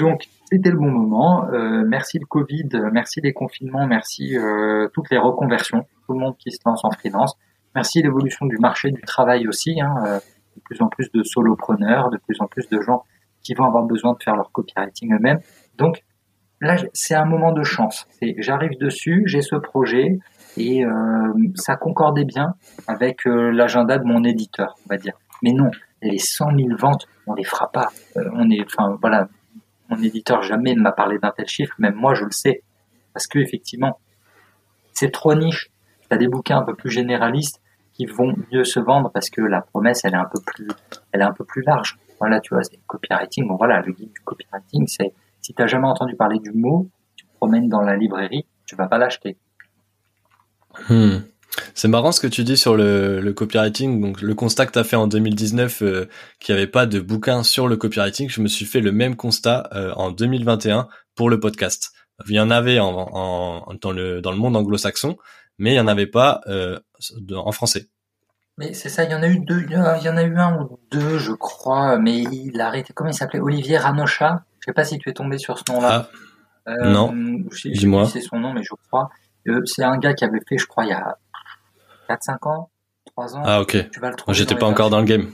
Donc, 0.00 0.24
c'était 0.50 0.70
le 0.70 0.78
bon 0.78 0.90
moment. 0.90 1.46
Euh, 1.52 1.84
merci 1.86 2.18
le 2.18 2.24
Covid, 2.24 2.68
merci 2.90 3.20
les 3.20 3.34
confinements, 3.34 3.86
merci 3.86 4.36
euh, 4.36 4.88
toutes 4.94 5.10
les 5.10 5.18
reconversions, 5.18 5.84
tout 6.06 6.14
le 6.14 6.20
monde 6.20 6.36
qui 6.38 6.50
se 6.50 6.58
lance 6.64 6.84
en 6.84 6.90
freelance. 6.90 7.36
Merci 7.74 8.02
l'évolution 8.02 8.46
du 8.46 8.56
marché 8.56 8.90
du 8.90 9.02
travail 9.02 9.46
aussi. 9.46 9.78
Hein, 9.80 9.94
euh, 10.06 10.18
de 10.56 10.60
plus 10.64 10.80
en 10.80 10.88
plus 10.88 11.12
de 11.12 11.22
solopreneurs, 11.22 12.10
de 12.10 12.16
plus 12.16 12.40
en 12.40 12.46
plus 12.46 12.68
de 12.70 12.80
gens 12.80 13.04
qui 13.42 13.54
vont 13.54 13.64
avoir 13.64 13.84
besoin 13.84 14.14
de 14.14 14.22
faire 14.22 14.34
leur 14.34 14.50
copywriting 14.52 15.14
eux-mêmes. 15.14 15.40
Donc 15.76 16.02
là, 16.60 16.76
c'est 16.92 17.14
un 17.14 17.26
moment 17.26 17.52
de 17.52 17.62
chance. 17.62 18.08
J'arrive 18.38 18.76
dessus, 18.78 19.22
j'ai 19.26 19.42
ce 19.42 19.54
projet 19.54 20.18
et 20.56 20.82
ça 21.54 21.76
concordait 21.76 22.24
bien 22.24 22.54
avec 22.88 23.24
l'agenda 23.24 23.98
de 23.98 24.04
mon 24.04 24.24
éditeur, 24.24 24.74
on 24.84 24.88
va 24.88 24.96
dire. 24.96 25.14
Mais 25.44 25.52
non, 25.52 25.70
les 26.02 26.18
100 26.18 26.56
000 26.56 26.76
ventes, 26.76 27.06
on 27.28 27.34
les 27.34 27.44
fera 27.44 27.70
pas. 27.70 27.90
On 28.16 28.50
est, 28.50 28.64
enfin 28.64 28.98
voilà, 29.00 29.28
mon 29.90 30.02
éditeur 30.02 30.42
jamais 30.42 30.74
ne 30.74 30.80
m'a 30.80 30.92
parlé 30.92 31.18
d'un 31.18 31.30
tel 31.30 31.46
chiffre, 31.46 31.74
même 31.78 31.94
moi 31.94 32.14
je 32.14 32.24
le 32.24 32.30
sais, 32.30 32.62
parce 33.12 33.26
que 33.26 33.38
effectivement, 33.38 33.98
c'est 34.92 35.10
trop 35.10 35.34
niche. 35.34 35.70
Tu 36.02 36.06
as 36.10 36.16
des 36.16 36.28
bouquins 36.28 36.58
un 36.58 36.64
peu 36.64 36.74
plus 36.74 36.90
généralistes 36.90 37.60
qui 37.92 38.06
vont 38.06 38.34
mieux 38.52 38.64
se 38.64 38.80
vendre 38.80 39.10
parce 39.12 39.30
que 39.30 39.40
la 39.40 39.60
promesse 39.60 40.04
elle 40.04 40.14
est 40.14 40.16
un 40.16 40.28
peu 40.30 40.40
plus, 41.44 41.62
large. 41.66 41.98
Voilà, 42.18 42.40
tu 42.40 42.54
vois, 42.54 42.62
c'est 42.62 42.78
copywriting. 42.86 43.48
Bon 43.48 43.56
voilà, 43.56 43.80
le 43.80 43.92
guide 43.92 44.12
du 44.12 44.20
copywriting, 44.20 44.86
c'est 44.86 45.12
si 45.40 45.54
tu 45.54 45.60
n'as 45.60 45.66
jamais 45.66 45.88
entendu 45.88 46.14
parler 46.16 46.38
du 46.38 46.52
mot, 46.52 46.88
tu 47.16 47.26
te 47.26 47.32
promènes 47.34 47.68
dans 47.68 47.80
la 47.80 47.96
librairie, 47.96 48.46
tu 48.66 48.76
vas 48.76 48.88
pas 48.88 48.98
l'acheter. 48.98 49.36
Hmm. 50.88 51.18
C'est 51.74 51.88
marrant 51.88 52.12
ce 52.12 52.20
que 52.20 52.26
tu 52.26 52.44
dis 52.44 52.56
sur 52.56 52.76
le, 52.76 53.20
le 53.20 53.32
copywriting. 53.32 54.00
Donc, 54.00 54.20
le 54.22 54.34
constat 54.34 54.66
que 54.66 54.72
tu 54.72 54.78
as 54.78 54.84
fait 54.84 54.96
en 54.96 55.06
2019, 55.06 55.82
euh, 55.82 56.08
qu'il 56.38 56.54
n'y 56.54 56.60
avait 56.60 56.70
pas 56.70 56.86
de 56.86 57.00
bouquin 57.00 57.42
sur 57.42 57.68
le 57.68 57.76
copywriting, 57.76 58.28
je 58.28 58.40
me 58.40 58.48
suis 58.48 58.66
fait 58.66 58.80
le 58.80 58.92
même 58.92 59.16
constat 59.16 59.68
euh, 59.72 59.92
en 59.94 60.10
2021 60.10 60.88
pour 61.14 61.30
le 61.30 61.40
podcast. 61.40 61.92
Il 62.28 62.34
y 62.34 62.40
en 62.40 62.50
avait 62.50 62.78
en, 62.80 63.08
en, 63.12 63.74
dans, 63.80 63.92
le, 63.92 64.20
dans 64.20 64.30
le 64.30 64.36
monde 64.36 64.56
anglo-saxon, 64.56 65.16
mais 65.58 65.70
il 65.70 65.74
n'y 65.74 65.80
en 65.80 65.88
avait 65.88 66.06
pas 66.06 66.40
euh, 66.46 66.78
en 67.34 67.52
français. 67.52 67.88
Mais 68.58 68.74
c'est 68.74 68.90
ça, 68.90 69.04
il 69.04 69.10
y 69.10 69.14
en 69.14 69.22
a 69.22 69.28
eu 69.28 69.38
deux, 69.38 69.62
il 69.62 69.72
y 69.72 69.76
en 69.76 70.16
a 70.16 70.22
eu 70.22 70.36
un 70.36 70.60
ou 70.60 70.78
deux, 70.90 71.18
je 71.18 71.32
crois, 71.32 71.98
mais 71.98 72.18
il 72.18 72.60
a 72.60 72.66
arrêté. 72.66 72.92
Comment 72.92 73.08
il 73.08 73.14
s'appelait? 73.14 73.40
Olivier 73.40 73.78
Ranocha? 73.78 74.44
Je 74.60 74.66
sais 74.66 74.74
pas 74.74 74.84
si 74.84 74.98
tu 74.98 75.08
es 75.08 75.14
tombé 75.14 75.38
sur 75.38 75.58
ce 75.58 75.64
nom-là. 75.72 76.10
Ah, 76.66 76.74
non. 76.84 77.10
Dis-moi. 77.64 78.06
C'est 78.06 78.20
son 78.20 78.38
nom, 78.38 78.52
mais 78.52 78.62
je 78.62 78.74
crois. 78.88 79.08
Euh, 79.48 79.62
c'est 79.64 79.82
un 79.82 79.96
gars 79.96 80.12
qui 80.12 80.24
avait 80.24 80.40
fait, 80.46 80.58
je 80.58 80.66
crois, 80.66 80.84
il 80.84 80.90
y 80.90 80.92
a 80.92 81.16
4-5 82.14 82.48
ans, 82.48 82.70
3 83.06 83.36
ans. 83.36 83.42
Ah 83.44 83.60
ok. 83.60 83.90
Tu 83.90 84.00
vas 84.00 84.10
le 84.10 84.16
trouver. 84.16 84.36
J'étais 84.36 84.54
pas 84.54 84.66
encore 84.66 84.90
dans 84.90 84.98
le 84.98 85.04
game. 85.04 85.30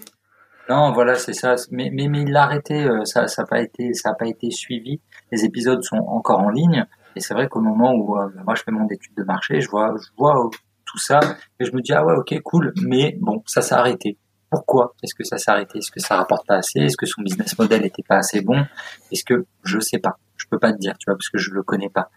Non, 0.68 0.92
voilà, 0.92 1.14
c'est 1.14 1.32
ça. 1.32 1.54
Mais, 1.70 1.90
mais, 1.92 2.08
mais 2.08 2.22
il 2.22 2.32
l'a 2.32 2.42
arrêté. 2.42 2.84
Euh, 2.84 3.04
ça, 3.04 3.28
ça 3.28 3.42
n'a 3.42 3.46
pas 3.46 3.60
été, 3.60 3.94
ça 3.94 4.10
a 4.10 4.14
pas 4.14 4.26
été 4.26 4.50
suivi. 4.50 5.00
Les 5.30 5.44
épisodes 5.44 5.82
sont 5.82 5.96
encore 5.96 6.40
en 6.40 6.50
ligne. 6.50 6.84
Et 7.14 7.20
c'est 7.20 7.34
vrai 7.34 7.48
qu'au 7.48 7.60
moment 7.60 7.94
où 7.94 8.18
euh, 8.18 8.28
moi 8.44 8.54
je 8.54 8.62
fais 8.62 8.72
mon 8.72 8.86
étude 8.88 9.14
de 9.16 9.24
marché, 9.24 9.60
je 9.60 9.70
vois, 9.70 9.94
je 9.98 10.08
vois 10.18 10.50
tout 10.84 10.98
ça 10.98 11.18
et 11.58 11.64
je 11.64 11.72
me 11.72 11.80
dis 11.80 11.92
ah 11.92 12.04
ouais 12.04 12.14
ok 12.14 12.38
cool. 12.42 12.74
Mais 12.82 13.16
bon, 13.20 13.42
ça 13.46 13.62
s'est 13.62 13.74
arrêté. 13.74 14.18
Pourquoi 14.50 14.94
Est-ce 15.02 15.14
que 15.14 15.24
ça 15.24 15.38
s'est 15.38 15.50
arrêté? 15.50 15.78
Est-ce 15.78 15.90
que 15.90 16.00
ça 16.00 16.16
rapporte 16.16 16.46
pas 16.46 16.56
assez? 16.56 16.80
Est-ce 16.80 16.96
que 16.96 17.06
son 17.06 17.22
business 17.22 17.58
model 17.58 17.84
était 17.84 18.02
pas 18.06 18.16
assez 18.16 18.42
bon? 18.42 18.64
Est-ce 19.10 19.24
que 19.24 19.46
je 19.64 19.80
sais 19.80 19.98
pas 19.98 20.18
Je 20.36 20.44
peux 20.48 20.58
pas 20.58 20.72
te 20.72 20.78
dire, 20.78 20.94
tu 20.98 21.06
vois, 21.06 21.16
parce 21.16 21.30
que 21.30 21.38
je 21.38 21.52
le 21.52 21.62
connais 21.62 21.88
pas. 21.88 22.10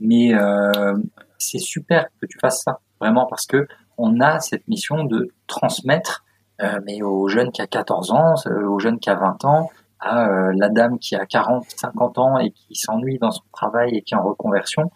Mais 0.00 0.34
euh, 0.34 0.94
c'est 1.38 1.58
super 1.58 2.06
que 2.20 2.26
tu 2.26 2.38
fasses 2.40 2.62
ça, 2.62 2.80
vraiment, 3.00 3.26
parce 3.26 3.46
que 3.46 3.66
on 3.98 4.20
a 4.20 4.40
cette 4.40 4.66
mission 4.68 5.04
de 5.04 5.32
transmettre, 5.46 6.24
euh, 6.62 6.80
mais 6.84 7.02
aux 7.02 7.28
jeunes 7.28 7.52
qui 7.52 7.62
a 7.62 7.66
14 7.66 8.12
ans, 8.12 8.34
euh, 8.46 8.66
aux 8.66 8.78
jeunes 8.78 8.98
qui 8.98 9.10
a 9.10 9.14
20 9.14 9.44
ans, 9.44 9.70
à 10.00 10.28
euh, 10.28 10.52
la 10.56 10.68
dame 10.68 10.98
qui 10.98 11.16
a 11.16 11.26
40, 11.26 11.64
50 11.68 12.18
ans 12.18 12.38
et 12.38 12.50
qui 12.50 12.74
s'ennuie 12.74 13.18
dans 13.18 13.30
son 13.30 13.44
travail 13.52 13.96
et 13.96 14.02
qui 14.02 14.14
est 14.14 14.16
en 14.16 14.24
reconversion. 14.24 14.90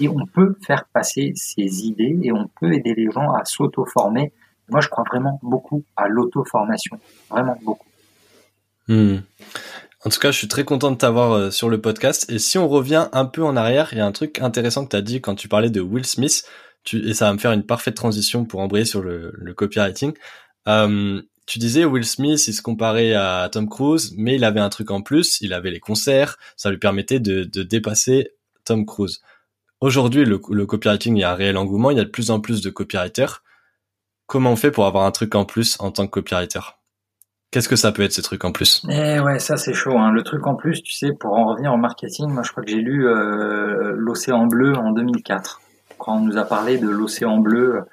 Et 0.00 0.08
on 0.08 0.26
peut 0.26 0.56
faire 0.64 0.84
passer 0.92 1.32
ces 1.36 1.86
idées 1.86 2.18
et 2.22 2.32
on 2.32 2.48
peut 2.60 2.72
aider 2.72 2.94
les 2.94 3.10
gens 3.10 3.32
à 3.32 3.44
s'auto-former. 3.44 4.32
Moi, 4.68 4.80
je 4.80 4.88
crois 4.88 5.04
vraiment 5.08 5.38
beaucoup 5.42 5.84
à 5.96 6.08
l'auto-formation, 6.08 6.98
vraiment 7.30 7.56
beaucoup. 7.62 7.86
Hmm. 8.88 9.18
En 10.04 10.10
tout 10.10 10.20
cas, 10.20 10.30
je 10.30 10.38
suis 10.38 10.48
très 10.48 10.64
content 10.64 10.90
de 10.90 10.96
t'avoir 10.96 11.32
euh, 11.32 11.50
sur 11.50 11.70
le 11.70 11.80
podcast. 11.80 12.30
Et 12.30 12.38
si 12.38 12.58
on 12.58 12.68
revient 12.68 13.08
un 13.12 13.24
peu 13.24 13.42
en 13.42 13.56
arrière, 13.56 13.88
il 13.92 13.98
y 13.98 14.00
a 14.00 14.06
un 14.06 14.12
truc 14.12 14.38
intéressant 14.40 14.84
que 14.84 14.90
tu 14.90 14.96
as 14.96 15.02
dit 15.02 15.20
quand 15.20 15.34
tu 15.34 15.48
parlais 15.48 15.70
de 15.70 15.80
Will 15.80 16.04
Smith, 16.04 16.44
tu, 16.84 17.08
et 17.08 17.14
ça 17.14 17.26
va 17.26 17.32
me 17.32 17.38
faire 17.38 17.52
une 17.52 17.64
parfaite 17.64 17.94
transition 17.94 18.44
pour 18.44 18.60
embrayer 18.60 18.84
sur 18.84 19.02
le, 19.02 19.32
le 19.34 19.54
copywriting. 19.54 20.12
Euh, 20.68 21.20
tu 21.46 21.58
disais 21.58 21.84
Will 21.84 22.04
Smith, 22.04 22.46
il 22.46 22.54
se 22.54 22.62
comparait 22.62 23.14
à 23.14 23.48
Tom 23.52 23.68
Cruise, 23.68 24.14
mais 24.16 24.36
il 24.36 24.44
avait 24.44 24.60
un 24.60 24.70
truc 24.70 24.90
en 24.90 25.02
plus, 25.02 25.40
il 25.40 25.52
avait 25.52 25.70
les 25.70 25.80
concerts, 25.80 26.38
ça 26.56 26.70
lui 26.70 26.78
permettait 26.78 27.20
de, 27.20 27.44
de 27.44 27.62
dépasser 27.62 28.32
Tom 28.64 28.86
Cruise. 28.86 29.20
Aujourd'hui, 29.80 30.24
le, 30.24 30.40
le, 30.50 30.66
copywriting, 30.66 31.16
il 31.16 31.20
y 31.20 31.24
a 31.24 31.32
un 31.32 31.34
réel 31.34 31.58
engouement, 31.58 31.90
il 31.90 31.98
y 31.98 32.00
a 32.00 32.04
de 32.04 32.10
plus 32.10 32.30
en 32.30 32.40
plus 32.40 32.62
de 32.62 32.70
copywriters. 32.70 33.42
Comment 34.26 34.52
on 34.52 34.56
fait 34.56 34.70
pour 34.70 34.86
avoir 34.86 35.04
un 35.04 35.10
truc 35.10 35.34
en 35.34 35.44
plus 35.44 35.76
en 35.80 35.90
tant 35.90 36.06
que 36.06 36.12
copywriter? 36.12 36.60
Qu'est-ce 37.50 37.68
que 37.68 37.76
ça 37.76 37.92
peut 37.92 38.02
être 38.02 38.12
ce 38.12 38.22
truc 38.22 38.44
en 38.44 38.50
plus? 38.50 38.82
Eh 38.88 39.20
ouais, 39.20 39.38
ça 39.38 39.56
c'est 39.56 39.74
chaud. 39.74 39.96
Hein. 39.98 40.10
Le 40.10 40.22
truc 40.22 40.46
en 40.46 40.56
plus, 40.56 40.82
tu 40.82 40.92
sais, 40.92 41.12
pour 41.12 41.34
en 41.34 41.46
revenir 41.46 41.72
au 41.72 41.76
marketing, 41.76 42.30
moi 42.30 42.42
je 42.42 42.50
crois 42.50 42.64
que 42.64 42.70
j'ai 42.70 42.80
lu 42.80 43.06
euh, 43.06 43.92
l'Océan 43.94 44.46
Bleu 44.46 44.74
en 44.74 44.90
2004. 44.92 45.60
Quand 45.98 46.16
on 46.16 46.20
nous 46.20 46.36
a 46.36 46.44
parlé 46.44 46.78
de 46.78 46.88
l'Océan 46.88 47.38
Bleu 47.38 47.84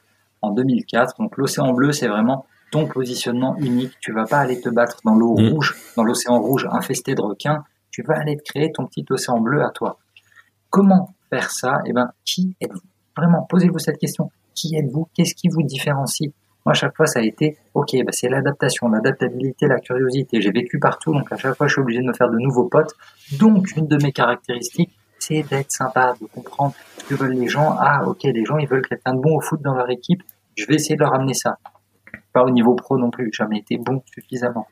en 0.41 0.51
2004. 0.51 1.15
Donc 1.19 1.37
l'Océan 1.37 1.73
Bleu, 1.73 1.91
c'est 1.91 2.07
vraiment 2.07 2.45
ton 2.71 2.87
positionnement 2.87 3.55
unique. 3.57 3.93
Tu 3.99 4.11
vas 4.11 4.25
pas 4.25 4.39
aller 4.39 4.59
te 4.59 4.69
battre 4.69 4.97
dans 5.05 5.13
l'eau 5.13 5.37
mm. 5.37 5.49
rouge, 5.49 5.75
dans 5.95 6.03
l'océan 6.03 6.41
rouge 6.41 6.67
infesté 6.71 7.13
de 7.13 7.21
requins. 7.21 7.63
Tu 7.91 8.01
vas 8.01 8.15
aller 8.15 8.37
te 8.37 8.43
créer 8.43 8.71
ton 8.71 8.87
petit 8.87 9.05
océan 9.09 9.39
bleu 9.39 9.61
à 9.61 9.69
toi. 9.69 9.99
Comment 10.69 11.13
faire 11.29 11.51
ça? 11.51 11.79
Eh 11.85 11.91
ben, 11.91 12.11
qui 12.25 12.55
êtes-vous? 12.61 12.79
Vraiment, 13.17 13.45
posez-vous 13.49 13.79
cette 13.79 13.97
question. 13.97 14.31
Qui 14.55 14.77
êtes-vous? 14.77 15.09
Qu'est-ce 15.13 15.35
qui 15.35 15.49
vous 15.49 15.61
différencie? 15.61 16.31
Moi, 16.65 16.71
à 16.71 16.73
chaque 16.73 16.95
fois, 16.95 17.07
ça 17.07 17.19
a 17.19 17.23
été, 17.23 17.57
ok, 17.73 17.93
bah, 18.05 18.11
c'est 18.11 18.29
l'adaptation, 18.29 18.87
l'adaptabilité, 18.87 19.67
la 19.67 19.79
curiosité. 19.79 20.39
J'ai 20.39 20.51
vécu 20.51 20.79
partout, 20.79 21.11
donc 21.11 21.29
à 21.31 21.35
chaque 21.35 21.57
fois, 21.57 21.67
je 21.67 21.73
suis 21.73 21.81
obligé 21.81 21.99
de 21.99 22.07
me 22.07 22.13
faire 22.13 22.29
de 22.29 22.37
nouveaux 22.37 22.69
potes. 22.69 22.95
Donc, 23.37 23.75
une 23.75 23.87
de 23.87 23.97
mes 24.01 24.13
caractéristiques, 24.13 24.91
c'est 25.19 25.43
d'être 25.43 25.71
sympa, 25.71 26.13
de 26.21 26.27
comprendre 26.27 26.73
que 27.11 27.23
veulent 27.23 27.33
les 27.33 27.47
gens. 27.47 27.75
Ah, 27.79 28.03
ok, 28.07 28.23
les 28.23 28.45
gens, 28.45 28.57
ils 28.57 28.67
veulent 28.67 28.85
quelqu'un 28.87 29.13
de 29.13 29.19
bon 29.19 29.37
au 29.37 29.41
foot 29.41 29.61
dans 29.61 29.73
leur 29.73 29.89
équipe. 29.89 30.23
Je 30.55 30.65
vais 30.65 30.75
essayer 30.75 30.95
de 30.95 31.01
leur 31.01 31.13
amener 31.13 31.33
ça. 31.33 31.57
Pas 32.33 32.43
au 32.43 32.49
niveau 32.49 32.75
pro 32.75 32.97
non 32.97 33.09
plus, 33.09 33.31
jamais 33.33 33.59
été 33.59 33.77
bon 33.77 34.01
suffisamment. 34.05 34.67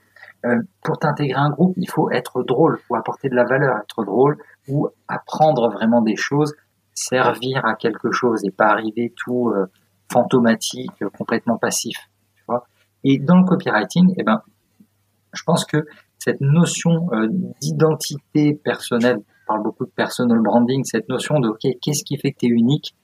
Euh, 0.45 0.61
pour 0.83 0.97
t'intégrer 0.97 1.39
un 1.39 1.49
groupe, 1.49 1.73
il 1.77 1.89
faut 1.89 2.09
être 2.11 2.43
drôle, 2.43 2.79
ou 2.89 2.95
apporter 2.95 3.29
de 3.29 3.35
la 3.35 3.43
valeur, 3.43 3.77
être 3.77 4.05
drôle, 4.05 4.37
ou 4.69 4.87
apprendre 5.07 5.69
vraiment 5.69 6.01
des 6.01 6.15
choses, 6.15 6.55
servir 6.93 7.65
à 7.65 7.75
quelque 7.75 8.11
chose 8.11 8.45
et 8.45 8.51
pas 8.51 8.67
arriver 8.67 9.13
tout 9.17 9.49
euh, 9.49 9.65
fantomatique, 10.11 11.03
complètement 11.17 11.57
passif. 11.57 11.97
Tu 12.35 12.43
vois 12.47 12.65
et 13.03 13.17
dans 13.17 13.37
le 13.37 13.45
copywriting, 13.45 14.13
eh 14.17 14.23
ben, 14.23 14.41
je 15.33 15.43
pense 15.43 15.65
que 15.65 15.85
cette 16.17 16.41
notion 16.41 17.09
euh, 17.13 17.27
d'identité 17.61 18.53
personnelle, 18.55 19.19
on 19.19 19.38
parle 19.49 19.63
beaucoup 19.63 19.85
de 19.85 19.91
personal 19.91 20.39
branding, 20.39 20.83
cette 20.85 21.09
notion 21.09 21.39
de 21.39 21.49
ok, 21.49 21.65
qu'est-ce 21.81 22.03
qui 22.03 22.17
fait 22.17 22.31
que 22.31 22.39
tu 22.39 22.45
es 22.45 22.49
unique? 22.49 22.95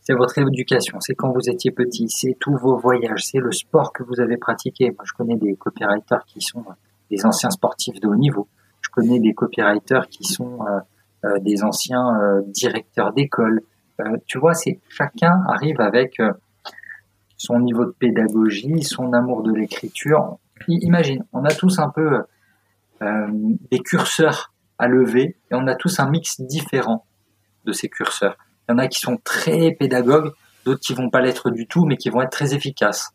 C'est 0.00 0.14
votre 0.14 0.38
éducation, 0.38 0.98
c'est 1.00 1.14
quand 1.14 1.30
vous 1.30 1.48
étiez 1.50 1.70
petit, 1.70 2.08
c'est 2.08 2.34
tous 2.40 2.56
vos 2.56 2.76
voyages, 2.76 3.26
c'est 3.26 3.38
le 3.38 3.52
sport 3.52 3.92
que 3.92 4.02
vous 4.02 4.20
avez 4.20 4.38
pratiqué. 4.38 4.90
Moi, 4.90 5.04
je 5.04 5.12
connais 5.12 5.36
des 5.36 5.54
copywriters 5.54 6.24
qui 6.24 6.40
sont 6.40 6.60
euh, 6.60 6.72
des 7.10 7.26
anciens 7.26 7.50
sportifs 7.50 8.00
de 8.00 8.08
haut 8.08 8.16
niveau. 8.16 8.48
Je 8.80 8.88
connais 8.90 9.20
des 9.20 9.34
copywriters 9.34 10.08
qui 10.08 10.24
sont 10.24 10.60
euh, 10.66 11.38
des 11.40 11.62
anciens 11.62 12.06
directeurs 12.46 13.12
d'école, 13.12 13.60
euh, 14.00 14.16
tu 14.26 14.38
vois, 14.38 14.54
c'est 14.54 14.80
chacun 14.88 15.42
arrive 15.48 15.80
avec 15.80 16.20
euh, 16.20 16.32
son 17.36 17.58
niveau 17.58 17.84
de 17.84 17.90
pédagogie, 17.90 18.82
son 18.82 19.12
amour 19.12 19.42
de 19.42 19.52
l'écriture. 19.52 20.38
Imagine, 20.68 21.24
on 21.32 21.44
a 21.44 21.54
tous 21.54 21.78
un 21.78 21.88
peu 21.88 22.22
euh, 23.02 23.26
des 23.70 23.80
curseurs 23.80 24.52
à 24.78 24.86
lever 24.86 25.36
et 25.50 25.54
on 25.54 25.66
a 25.66 25.74
tous 25.74 26.00
un 26.00 26.08
mix 26.08 26.40
différent 26.40 27.04
de 27.64 27.72
ces 27.72 27.88
curseurs. 27.88 28.36
Il 28.68 28.72
y 28.72 28.74
en 28.74 28.78
a 28.78 28.88
qui 28.88 29.00
sont 29.00 29.18
très 29.22 29.72
pédagogues, 29.72 30.32
d'autres 30.64 30.80
qui 30.80 30.94
vont 30.94 31.10
pas 31.10 31.20
l'être 31.20 31.50
du 31.50 31.66
tout, 31.66 31.84
mais 31.86 31.96
qui 31.96 32.10
vont 32.10 32.22
être 32.22 32.30
très 32.30 32.54
efficaces. 32.54 33.10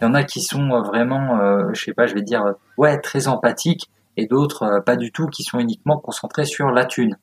Il 0.00 0.04
y 0.04 0.06
en 0.06 0.14
a 0.14 0.24
qui 0.24 0.40
sont 0.40 0.80
vraiment, 0.82 1.40
euh, 1.40 1.70
je 1.72 1.84
sais 1.84 1.92
pas, 1.92 2.06
je 2.06 2.14
vais 2.14 2.22
dire, 2.22 2.54
ouais, 2.76 2.98
très 3.00 3.28
empathiques, 3.28 3.90
et 4.16 4.26
d'autres 4.26 4.82
pas 4.84 4.96
du 4.96 5.12
tout, 5.12 5.26
qui 5.26 5.42
sont 5.42 5.58
uniquement 5.58 5.98
concentrés 5.98 6.44
sur 6.44 6.70
la 6.70 6.84
thune. 6.84 7.16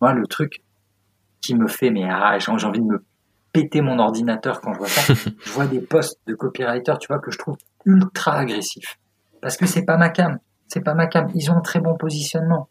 Moi, 0.00 0.12
le 0.12 0.26
truc 0.26 0.62
qui 1.40 1.54
me 1.54 1.68
fait, 1.68 1.90
mais 1.90 2.08
ah, 2.08 2.38
j'ai 2.38 2.50
envie 2.50 2.80
de 2.80 2.84
me 2.84 3.04
péter 3.52 3.82
mon 3.82 3.98
ordinateur 3.98 4.60
quand 4.60 4.72
je 4.72 4.78
vois 4.78 4.88
ça. 4.88 5.14
je 5.44 5.50
vois 5.50 5.66
des 5.66 5.80
posts 5.80 6.18
de 6.26 6.34
copywriters, 6.34 6.98
tu 6.98 7.08
vois, 7.08 7.18
que 7.18 7.30
je 7.30 7.38
trouve 7.38 7.56
ultra 7.84 8.34
agressifs. 8.34 8.98
Parce 9.40 9.56
que 9.56 9.66
c'est 9.66 9.84
pas 9.84 9.96
ma 9.96 10.08
cam. 10.08 10.38
C'est 10.68 10.80
pas 10.80 10.94
ma 10.94 11.06
cam. 11.06 11.28
Ils 11.34 11.50
ont 11.50 11.56
un 11.56 11.60
très 11.60 11.80
bon 11.80 11.96
positionnement. 11.96 12.68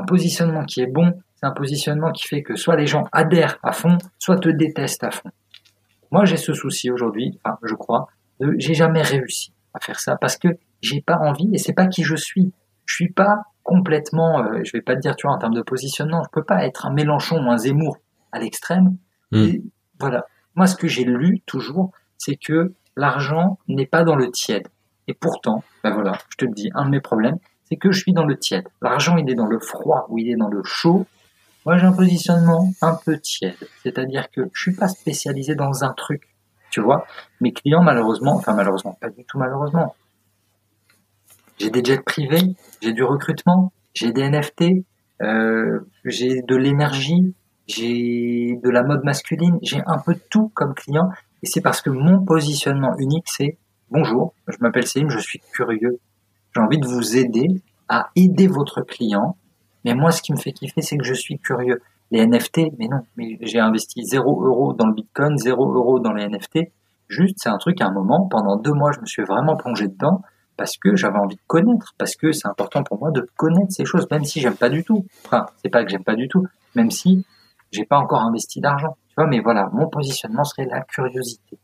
Un 0.00 0.04
positionnement 0.04 0.64
qui 0.64 0.80
est 0.80 0.86
bon, 0.86 1.12
c'est 1.36 1.46
un 1.46 1.52
positionnement 1.52 2.10
qui 2.10 2.26
fait 2.26 2.42
que 2.42 2.56
soit 2.56 2.76
les 2.76 2.86
gens 2.86 3.04
adhèrent 3.12 3.58
à 3.62 3.72
fond, 3.72 3.98
soit 4.18 4.38
te 4.38 4.48
détestent 4.48 5.04
à 5.04 5.10
fond. 5.10 5.30
Moi, 6.10 6.24
j'ai 6.24 6.38
ce 6.38 6.54
souci 6.54 6.90
aujourd'hui, 6.90 7.38
enfin, 7.44 7.58
je 7.62 7.74
crois, 7.74 8.08
de 8.40 8.54
j'ai 8.56 8.74
jamais 8.74 9.02
réussi 9.02 9.52
à 9.74 9.80
faire 9.80 10.00
ça 10.00 10.16
parce 10.16 10.36
que 10.36 10.48
j'ai 10.80 11.02
pas 11.02 11.18
envie 11.18 11.50
et 11.52 11.58
c'est 11.58 11.74
pas 11.74 11.86
qui 11.86 12.02
je 12.02 12.16
suis. 12.16 12.52
Je 12.86 12.94
suis 12.94 13.12
pas 13.12 13.42
complètement, 13.62 14.42
euh, 14.42 14.62
je 14.64 14.72
vais 14.72 14.80
pas 14.80 14.96
te 14.96 15.00
dire, 15.00 15.14
tu 15.16 15.26
vois, 15.26 15.36
en 15.36 15.38
termes 15.38 15.54
de 15.54 15.62
positionnement, 15.62 16.22
je 16.24 16.30
peux 16.32 16.42
pas 16.42 16.64
être 16.64 16.86
un 16.86 16.92
Mélenchon 16.92 17.36
ou 17.36 17.50
un 17.50 17.58
Zemmour 17.58 17.98
à 18.32 18.38
l'extrême. 18.38 18.96
Hmm. 19.30 19.44
Et 19.44 19.62
Voilà. 19.98 20.24
Moi, 20.56 20.66
ce 20.66 20.76
que 20.76 20.88
j'ai 20.88 21.04
lu 21.04 21.40
toujours, 21.46 21.92
c'est 22.16 22.36
que 22.36 22.74
l'argent 22.96 23.58
n'est 23.68 23.86
pas 23.86 24.02
dans 24.02 24.16
le 24.16 24.30
tiède. 24.30 24.68
Et 25.06 25.14
pourtant, 25.14 25.62
ben 25.82 25.92
voilà, 25.92 26.12
je 26.30 26.36
te 26.36 26.44
le 26.44 26.52
dis, 26.52 26.70
un 26.74 26.84
de 26.86 26.90
mes 26.90 27.00
problèmes, 27.00 27.38
c'est 27.70 27.76
que 27.76 27.92
je 27.92 28.00
suis 28.00 28.12
dans 28.12 28.24
le 28.24 28.36
tiède. 28.36 28.66
L'argent, 28.82 29.16
il 29.16 29.30
est 29.30 29.34
dans 29.34 29.46
le 29.46 29.60
froid 29.60 30.06
ou 30.08 30.18
il 30.18 30.28
est 30.28 30.36
dans 30.36 30.48
le 30.48 30.62
chaud. 30.64 31.06
Moi, 31.64 31.76
j'ai 31.76 31.86
un 31.86 31.92
positionnement 31.92 32.72
un 32.82 32.98
peu 33.04 33.18
tiède. 33.18 33.56
C'est-à-dire 33.82 34.30
que 34.30 34.42
je 34.52 34.60
suis 34.60 34.74
pas 34.74 34.88
spécialisé 34.88 35.54
dans 35.54 35.84
un 35.84 35.92
truc. 35.92 36.22
Tu 36.70 36.80
vois, 36.80 37.06
mes 37.40 37.52
clients, 37.52 37.82
malheureusement, 37.82 38.36
enfin 38.36 38.54
malheureusement, 38.54 38.96
pas 39.00 39.10
du 39.10 39.24
tout 39.24 39.38
malheureusement, 39.38 39.96
j'ai 41.58 41.70
des 41.70 41.84
jets 41.84 42.00
privés, 42.00 42.54
j'ai 42.80 42.92
du 42.92 43.02
recrutement, 43.02 43.72
j'ai 43.92 44.12
des 44.12 44.22
NFT, 44.28 44.84
euh, 45.20 45.80
j'ai 46.04 46.42
de 46.42 46.56
l'énergie, 46.56 47.34
j'ai 47.66 48.56
de 48.62 48.70
la 48.70 48.84
mode 48.84 49.02
masculine, 49.04 49.58
j'ai 49.62 49.82
un 49.84 49.98
peu 49.98 50.14
tout 50.30 50.50
comme 50.54 50.74
client. 50.74 51.10
Et 51.42 51.46
c'est 51.46 51.60
parce 51.60 51.82
que 51.82 51.90
mon 51.90 52.24
positionnement 52.24 52.96
unique, 52.98 53.26
c'est 53.28 53.58
bonjour, 53.90 54.34
je 54.46 54.56
m'appelle 54.60 54.86
Céline, 54.86 55.10
je 55.10 55.18
suis 55.18 55.40
curieux. 55.52 55.98
J'ai 56.54 56.60
envie 56.60 56.78
de 56.78 56.86
vous 56.86 57.16
aider 57.16 57.62
à 57.88 58.10
aider 58.16 58.46
votre 58.46 58.82
client. 58.82 59.36
Mais 59.84 59.94
moi, 59.94 60.10
ce 60.10 60.22
qui 60.22 60.32
me 60.32 60.38
fait 60.38 60.52
kiffer, 60.52 60.82
c'est 60.82 60.96
que 60.96 61.04
je 61.04 61.14
suis 61.14 61.38
curieux. 61.38 61.80
Les 62.10 62.26
NFT, 62.26 62.72
mais 62.78 62.88
non, 62.88 63.02
mais 63.16 63.38
j'ai 63.40 63.60
investi 63.60 64.04
0 64.04 64.44
euros 64.44 64.72
dans 64.72 64.86
le 64.86 64.94
Bitcoin, 64.94 65.36
0 65.38 65.72
euros 65.74 66.00
dans 66.00 66.12
les 66.12 66.26
NFT. 66.26 66.72
Juste, 67.08 67.36
c'est 67.38 67.48
un 67.48 67.58
truc 67.58 67.80
à 67.80 67.86
un 67.86 67.92
moment, 67.92 68.26
pendant 68.26 68.56
deux 68.56 68.72
mois, 68.72 68.92
je 68.92 69.00
me 69.00 69.06
suis 69.06 69.22
vraiment 69.22 69.56
plongé 69.56 69.88
dedans 69.88 70.22
parce 70.60 70.76
que 70.76 70.94
j'avais 70.94 71.18
envie 71.18 71.36
de 71.36 71.40
connaître, 71.46 71.94
parce 71.96 72.16
que 72.16 72.32
c'est 72.32 72.46
important 72.46 72.82
pour 72.82 72.98
moi 72.98 73.10
de 73.10 73.26
connaître 73.36 73.72
ces 73.72 73.86
choses, 73.86 74.06
même 74.10 74.24
si 74.24 74.40
j'aime 74.40 74.56
pas 74.56 74.68
du 74.68 74.84
tout. 74.84 75.06
Enfin, 75.24 75.46
c'est 75.62 75.70
pas 75.70 75.82
que 75.82 75.90
j'aime 75.90 76.04
pas 76.04 76.16
du 76.16 76.28
tout, 76.28 76.46
même 76.74 76.90
si 76.90 77.24
j'ai 77.72 77.86
pas 77.86 77.96
encore 77.96 78.20
investi 78.20 78.60
d'argent. 78.60 78.98
Tu 79.08 79.14
vois, 79.16 79.26
mais 79.26 79.40
voilà, 79.40 79.70
mon 79.72 79.88
positionnement 79.88 80.44
serait 80.44 80.66
la 80.66 80.82
curiosité 80.82 81.58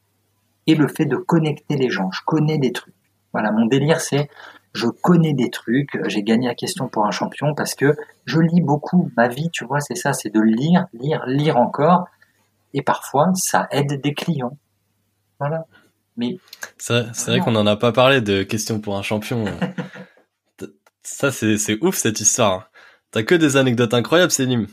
et 0.66 0.74
le 0.74 0.88
fait 0.88 1.04
de 1.04 1.16
connecter 1.16 1.76
les 1.76 1.90
gens. 1.90 2.10
Je 2.10 2.22
connais 2.24 2.56
des 2.56 2.72
trucs. 2.72 2.94
Voilà, 3.34 3.52
mon 3.52 3.66
délire, 3.66 4.00
c'est 4.00 4.30
je 4.76 4.86
connais 4.86 5.32
des 5.32 5.50
trucs. 5.50 5.98
J'ai 6.06 6.22
gagné 6.22 6.46
la 6.46 6.54
question 6.54 6.88
pour 6.88 7.06
un 7.06 7.10
champion 7.10 7.54
parce 7.54 7.74
que 7.74 7.96
je 8.26 8.38
lis 8.38 8.60
beaucoup. 8.60 9.10
Ma 9.16 9.26
vie, 9.26 9.50
tu 9.50 9.64
vois, 9.64 9.80
c'est 9.80 9.94
ça, 9.94 10.12
c'est 10.12 10.30
de 10.30 10.40
lire, 10.40 10.86
lire, 10.92 11.24
lire 11.26 11.56
encore. 11.56 12.06
Et 12.74 12.82
parfois, 12.82 13.30
ça 13.34 13.66
aide 13.70 14.00
des 14.00 14.14
clients. 14.14 14.56
Voilà. 15.40 15.66
Mais 16.16 16.38
C'est 16.78 16.92
vrai, 16.92 17.10
vrai 17.26 17.40
qu'on 17.40 17.56
en 17.56 17.66
a 17.66 17.76
pas 17.76 17.92
parlé 17.92 18.20
de 18.20 18.42
questions 18.42 18.80
pour 18.80 18.96
un 18.96 19.02
champion. 19.02 19.44
ça, 21.02 21.30
c'est, 21.32 21.82
ouf 21.82 21.96
cette 21.96 22.20
histoire. 22.20 22.70
T'as 23.10 23.22
que 23.22 23.34
des 23.34 23.56
anecdotes 23.56 23.94
incroyables, 23.94 24.32
Célim. 24.32 24.66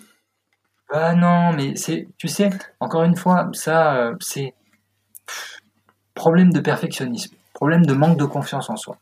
Ah 0.89 1.15
non, 1.15 1.53
mais 1.53 1.75
c'est, 1.75 2.07
tu 2.17 2.27
sais, 2.27 2.49
encore 2.79 3.03
une 3.03 3.15
fois, 3.15 3.49
ça, 3.53 3.95
euh, 3.95 4.15
c'est 4.19 4.53
problème 6.13 6.51
de 6.51 6.59
perfectionnisme, 6.59 7.35
problème 7.53 7.85
de 7.85 7.93
manque 7.93 8.17
de 8.17 8.25
confiance 8.25 8.69
en 8.69 8.75
soi. 8.75 8.97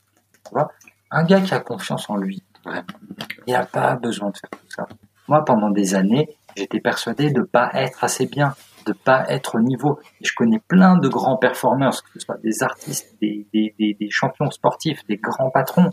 Tu 0.45 0.53
vois, 0.53 0.71
un 1.11 1.23
gars 1.23 1.41
qui 1.41 1.53
a 1.53 1.59
confiance 1.59 2.09
en 2.09 2.15
lui, 2.15 2.41
vraiment, 2.65 2.85
il 3.45 3.53
n'a 3.53 3.65
pas 3.65 3.95
besoin 3.95 4.29
de 4.29 4.37
faire 4.37 4.49
tout 4.49 4.69
ça. 4.69 4.87
Moi, 5.27 5.43
pendant 5.45 5.69
des 5.69 5.93
années, 5.93 6.35
j'étais 6.55 6.79
persuadé 6.79 7.31
de 7.31 7.41
pas 7.41 7.69
être 7.73 8.03
assez 8.03 8.25
bien, 8.25 8.55
de 8.85 8.93
pas 8.93 9.25
être 9.29 9.55
au 9.55 9.59
niveau. 9.59 9.99
Je 10.21 10.31
connais 10.35 10.59
plein 10.59 10.97
de 10.97 11.07
grands 11.07 11.37
performeurs, 11.37 12.01
que 12.03 12.09
ce 12.13 12.19
soit 12.19 12.37
des 12.41 12.63
artistes, 12.63 13.15
des, 13.21 13.45
des, 13.53 13.73
des, 13.77 14.09
champions 14.09 14.49
sportifs, 14.49 15.05
des 15.07 15.17
grands 15.17 15.49
patrons, 15.49 15.91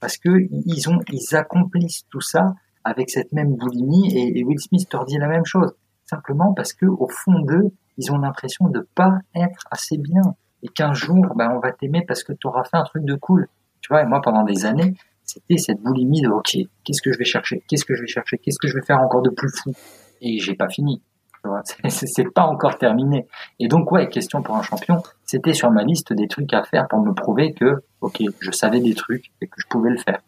parce 0.00 0.16
que 0.16 0.46
ils 0.50 0.88
ont, 0.88 1.00
ils 1.10 1.36
accomplissent 1.36 2.04
tout 2.10 2.20
ça 2.20 2.54
avec 2.84 3.10
cette 3.10 3.32
même 3.32 3.54
boulimie 3.54 4.16
et, 4.16 4.44
Will 4.44 4.60
Smith 4.60 4.88
te 4.88 4.96
redit 4.96 5.18
la 5.18 5.28
même 5.28 5.44
chose. 5.44 5.74
Simplement 6.04 6.52
parce 6.54 6.72
que 6.72 6.86
au 6.86 7.08
fond 7.08 7.40
d'eux, 7.40 7.70
ils 7.96 8.12
ont 8.12 8.18
l'impression 8.18 8.68
de 8.68 8.86
pas 8.94 9.18
être 9.34 9.66
assez 9.70 9.98
bien 9.98 10.22
et 10.62 10.68
qu'un 10.68 10.94
jour, 10.94 11.34
ben, 11.36 11.50
on 11.54 11.60
va 11.60 11.72
t'aimer 11.72 12.04
parce 12.06 12.24
que 12.24 12.32
tu 12.32 12.46
auras 12.46 12.64
fait 12.64 12.76
un 12.76 12.84
truc 12.84 13.04
de 13.04 13.14
cool. 13.14 13.48
Tu 13.80 13.88
vois, 13.90 14.02
et 14.02 14.06
moi, 14.06 14.20
pendant 14.20 14.44
des 14.44 14.66
années, 14.66 14.94
c'était 15.24 15.58
cette 15.58 15.80
boulimie 15.80 16.22
de, 16.22 16.28
OK, 16.28 16.56
qu'est-ce 16.84 17.02
que 17.02 17.12
je 17.12 17.18
vais 17.18 17.24
chercher? 17.24 17.62
Qu'est-ce 17.68 17.84
que 17.84 17.94
je 17.94 18.02
vais 18.02 18.08
chercher? 18.08 18.38
Qu'est-ce 18.38 18.58
que 18.58 18.68
je 18.68 18.74
vais 18.74 18.84
faire 18.84 19.00
encore 19.00 19.22
de 19.22 19.30
plus 19.30 19.50
fou? 19.50 19.72
Et 20.20 20.38
j'ai 20.38 20.54
pas 20.54 20.68
fini. 20.68 21.02
Tu 21.44 21.88
c'est- 21.90 22.30
pas 22.34 22.42
encore 22.42 22.78
terminé. 22.78 23.26
Et 23.58 23.68
donc, 23.68 23.92
ouais, 23.92 24.08
question 24.08 24.42
pour 24.42 24.56
un 24.56 24.62
champion, 24.62 25.02
c'était 25.24 25.54
sur 25.54 25.70
ma 25.70 25.84
liste 25.84 26.12
des 26.12 26.28
trucs 26.28 26.52
à 26.52 26.64
faire 26.64 26.88
pour 26.88 27.00
me 27.00 27.12
prouver 27.12 27.52
que, 27.54 27.82
OK, 28.00 28.22
je 28.40 28.50
savais 28.50 28.80
des 28.80 28.94
trucs 28.94 29.30
et 29.40 29.46
que 29.46 29.54
je 29.58 29.66
pouvais 29.68 29.90
le 29.90 29.98
faire. 29.98 30.18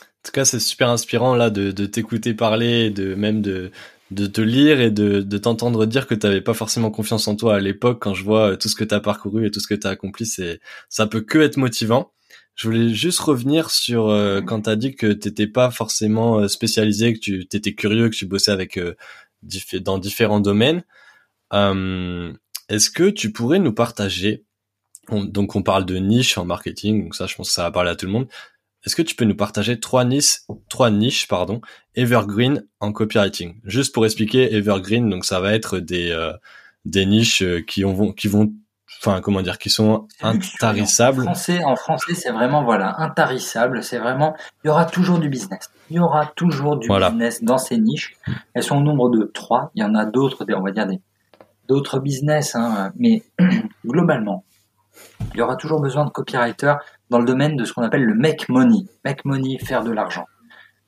En 0.00 0.24
tout 0.24 0.32
cas, 0.32 0.44
c'est 0.44 0.60
super 0.60 0.88
inspirant 0.88 1.34
là 1.34 1.50
de, 1.50 1.72
t'écouter 1.86 2.34
parler, 2.34 2.90
de 2.90 3.14
même 3.14 3.42
de 3.42 3.70
de 4.12 4.26
te 4.26 4.42
lire 4.42 4.78
et 4.82 4.90
de, 4.90 5.22
de 5.22 5.38
t'entendre 5.38 5.86
dire 5.86 6.06
que 6.06 6.14
t'avais 6.14 6.42
pas 6.42 6.52
forcément 6.52 6.90
confiance 6.90 7.26
en 7.28 7.34
toi 7.34 7.54
à 7.56 7.60
l'époque. 7.60 8.02
Quand 8.02 8.12
je 8.12 8.22
vois 8.24 8.50
euh, 8.52 8.56
tout 8.56 8.68
ce 8.68 8.76
que 8.76 8.84
t'as 8.84 9.00
parcouru 9.00 9.46
et 9.46 9.50
tout 9.50 9.58
ce 9.58 9.66
que 9.66 9.74
t'as 9.74 9.88
accompli, 9.88 10.26
c'est 10.26 10.60
ça 10.90 11.06
peut 11.06 11.22
que 11.22 11.38
être 11.38 11.56
motivant. 11.56 12.12
Je 12.54 12.68
voulais 12.68 12.92
juste 12.94 13.18
revenir 13.20 13.70
sur 13.70 14.08
euh, 14.08 14.40
quand 14.42 14.62
t'as 14.62 14.76
dit 14.76 14.94
que 14.94 15.12
t'étais 15.12 15.46
pas 15.46 15.70
forcément 15.70 16.38
euh, 16.40 16.48
spécialisé, 16.48 17.14
que 17.14 17.18
tu 17.18 17.46
t'étais 17.46 17.74
curieux, 17.74 18.08
que 18.10 18.16
tu 18.16 18.26
bossais 18.26 18.50
avec 18.50 18.76
euh, 18.78 18.94
dans 19.80 19.98
différents 19.98 20.40
domaines. 20.40 20.84
Euh, 21.52 22.32
Est-ce 22.68 22.90
que 22.90 23.10
tu 23.10 23.32
pourrais 23.32 23.58
nous 23.58 23.72
partager 23.72 24.44
on- 25.08 25.24
donc 25.24 25.56
on 25.56 25.62
parle 25.62 25.84
de 25.84 25.96
niche 25.96 26.38
en 26.38 26.44
marketing, 26.44 27.04
donc 27.04 27.14
ça 27.16 27.26
je 27.26 27.34
pense 27.34 27.48
que 27.48 27.54
ça 27.54 27.62
va 27.64 27.70
parler 27.72 27.90
à 27.90 27.96
tout 27.96 28.06
le 28.06 28.12
monde. 28.12 28.28
Est-ce 28.84 28.96
que 28.96 29.02
tu 29.02 29.14
peux 29.16 29.24
nous 29.24 29.36
partager 29.36 29.78
trois 29.80 30.04
niches, 30.04 30.40
trois 30.68 30.90
niches 30.90 31.26
pardon, 31.28 31.60
evergreen 31.96 32.64
en 32.80 32.92
copywriting? 32.92 33.60
Juste 33.64 33.92
pour 33.94 34.04
expliquer 34.06 34.54
evergreen, 34.54 35.08
donc 35.10 35.24
ça 35.24 35.40
va 35.40 35.54
être 35.54 35.78
des 35.80 36.10
euh, 36.10 36.32
des 36.84 37.06
niches 37.06 37.42
euh, 37.42 37.60
qui 37.62 37.84
ont 37.84 38.12
qui 38.12 38.28
vont 38.28 38.52
enfin 39.04 39.20
comment 39.20 39.42
dire 39.42 39.58
qui 39.58 39.68
sont 39.70 40.06
luxueux. 40.22 40.56
En 40.62 40.66
intarissables. 40.68 41.22
français, 41.24 41.64
en 41.64 41.76
français, 41.76 42.14
c'est 42.14 42.30
vraiment 42.30 42.62
voilà 42.64 42.94
intarissable. 43.00 43.82
C'est 43.82 43.98
vraiment, 43.98 44.34
il 44.64 44.68
y 44.68 44.70
aura 44.70 44.84
toujours 44.84 45.18
du 45.18 45.28
business. 45.28 45.70
Il 45.90 45.96
y 45.96 46.00
aura 46.00 46.26
toujours 46.26 46.76
du 46.76 46.86
Voilà. 46.86 47.10
business 47.10 47.42
dans 47.42 47.58
ces 47.58 47.78
niches. 47.78 48.16
Elles 48.54 48.62
sont 48.62 48.76
au 48.76 48.80
nombre 48.82 49.10
de 49.10 49.24
trois. 49.24 49.70
Il 49.74 49.82
y 49.82 49.84
en 49.84 49.94
a 49.94 50.04
d'autres, 50.04 50.44
on 50.56 50.62
va 50.62 50.70
dire 50.70 50.86
des 50.86 51.00
d'autres 51.68 52.00
business, 52.00 52.54
hein, 52.56 52.92
mais 52.96 53.22
globalement, 53.86 54.44
il 55.32 55.38
y 55.38 55.42
aura 55.42 55.56
toujours 55.56 55.80
besoin 55.80 56.04
de 56.04 56.10
copywriters 56.10 56.78
dans 57.10 57.18
le 57.18 57.24
domaine 57.24 57.56
de 57.56 57.64
ce 57.64 57.72
qu'on 57.72 57.82
appelle 57.82 58.04
le 58.04 58.14
make 58.14 58.48
money. 58.48 58.84
Make 59.04 59.24
money, 59.24 59.58
faire 59.58 59.82
de 59.84 59.90
l'argent. 59.92 60.26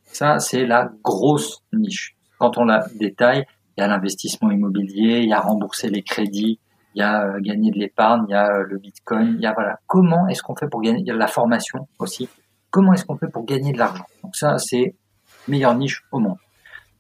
Ça, 0.05 0.39
c'est 0.39 0.67
la 0.67 0.91
grosse 1.03 1.63
niche. 1.73 2.17
Quand 2.39 2.59
on 2.59 2.65
la 2.65 2.87
détaille, 2.97 3.45
il 3.77 3.81
y 3.81 3.85
a 3.85 3.89
l'investissement 3.89 4.51
immobilier, 4.51 5.21
il 5.23 5.29
y 5.29 5.33
a 5.33 5.41
rembourser 5.41 5.89
les 5.89 6.03
crédits, 6.03 6.59
il 6.95 7.01
y 7.01 7.03
a 7.03 7.25
euh, 7.27 7.41
gagner 7.41 7.71
de 7.71 7.79
l'épargne, 7.79 8.25
il 8.29 8.33
y 8.33 8.35
a 8.35 8.49
euh, 8.51 8.65
le 8.69 8.79
bitcoin, 8.79 9.35
il 9.37 9.43
y 9.43 9.47
a 9.47 9.53
voilà. 9.53 9.79
Comment 9.87 10.29
est-ce 10.29 10.43
qu'on 10.43 10.55
fait 10.57 10.69
pour 10.69 10.81
gagner 10.81 11.01
Il 11.01 11.07
y 11.07 11.11
a 11.11 11.15
la 11.15 11.27
formation 11.27 11.89
aussi? 11.99 12.29
Comment 12.71 12.93
est-ce 12.93 13.05
qu'on 13.05 13.17
fait 13.17 13.29
pour 13.29 13.45
gagner 13.45 13.73
de 13.73 13.79
l'argent? 13.79 14.05
Donc 14.23 14.37
ça, 14.37 14.59
c'est 14.59 14.95
meilleure 15.49 15.75
niche 15.75 16.03
au 16.13 16.19
monde. 16.19 16.39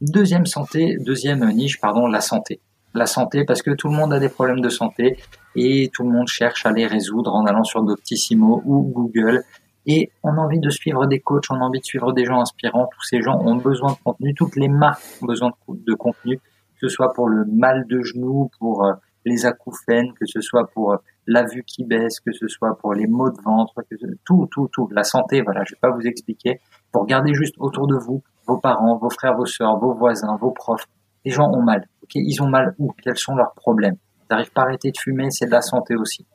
Deuxième 0.00 0.46
santé, 0.46 0.96
deuxième 1.04 1.48
niche, 1.52 1.80
pardon, 1.80 2.07
la 2.07 2.20
santé. 2.20 2.61
La 2.94 3.07
santé, 3.07 3.44
parce 3.44 3.62
que 3.62 3.72
tout 3.72 3.88
le 3.88 3.96
monde 3.96 4.12
a 4.12 4.20
des 4.20 4.28
problèmes 4.28 4.61
de 4.61 4.68
santé 4.68 5.18
et 5.57 5.90
tout 5.92 6.04
le 6.04 6.11
monde 6.11 6.28
cherche 6.28 6.64
à 6.66 6.70
les 6.70 6.87
résoudre 6.87 7.35
en 7.35 7.44
allant 7.46 7.64
sur 7.64 7.83
Doctissimo 7.83 8.62
ou 8.64 8.83
Google. 8.83 9.42
Et 9.87 10.11
on 10.22 10.30
a 10.35 10.40
envie 10.40 10.61
de 10.61 10.70
suivre 10.70 11.07
des 11.07 11.20
coachs, 11.20 11.44
on 11.50 11.57
a 11.57 11.64
envie 11.64 11.80
de 11.80 11.85
suivre 11.85 12.12
des 12.12 12.24
gens 12.24 12.40
inspirants. 12.40 12.88
Tous 12.92 13.02
ces 13.02 13.20
gens 13.20 13.38
ont 13.40 13.57
besoin 13.57 13.92
de 13.92 13.98
contenu, 14.04 14.35
toutes 14.35 14.57
les 14.57 14.68
marques 14.68 15.02
ont 15.22 15.26
besoin 15.26 15.48
de, 15.50 15.54
co- 15.66 15.76
de 15.76 15.94
contenu, 15.94 16.38
que 16.38 16.42
ce 16.83 16.88
soit 16.88 17.12
pour 17.12 17.28
le 17.28 17.44
mal 17.46 17.85
de 17.88 18.00
genou, 18.02 18.50
pour 18.59 18.85
euh, 18.85 18.92
les 19.25 19.47
acouphènes, 19.47 20.13
que 20.15 20.27
ce 20.27 20.41
soit 20.41 20.69
pour 20.71 20.93
euh, 20.93 20.97
la 21.27 21.45
vue 21.45 21.65
qui 21.65 21.85
baisse, 21.85 22.21
que 22.21 22.33
ce 22.33 22.47
soit 22.49 22.77
pour 22.79 22.95
les 22.95 23.07
maux 23.07 23.31
de 23.31 23.41
ventre, 23.43 23.75
que 23.91 23.97
ce- 23.97 24.07
tout, 24.25 24.49
tout, 24.53 24.69
tout. 24.73 24.89
La 24.93 25.05
santé, 25.05 25.41
voilà, 25.43 25.63
je 25.65 25.73
vais 25.75 25.79
pas 25.81 25.91
vous 25.91 26.03
expliquer. 26.07 26.61
Pour 26.93 27.03
regarder 27.03 27.35
juste 27.35 27.55
autour 27.59 27.87
de 27.87 27.97
vous, 27.97 28.23
vos 28.47 28.59
parents, 28.59 28.97
vos 28.99 29.11
frères, 29.11 29.35
vos 29.37 29.47
sœurs, 29.47 29.79
vos 29.79 29.95
voisins, 29.95 30.37
vos 30.37 30.51
profs. 30.51 30.87
Les 31.25 31.31
gens 31.31 31.51
ont 31.51 31.63
mal. 31.63 31.87
Ils 32.15 32.43
ont 32.43 32.49
mal 32.49 32.75
où? 32.79 32.93
Quels 33.03 33.17
sont 33.17 33.35
leurs 33.35 33.53
problèmes? 33.55 33.97
Ils 34.23 34.27
n'arrivent 34.35 34.53
pas 34.53 34.63
à 34.63 34.65
arrêter 34.65 34.91
de 34.91 34.99
fumer, 34.99 35.31
c'est 35.31 35.47
de 35.47 35.51
la 35.51 35.63
santé 35.63 35.97
aussi. 35.97 36.27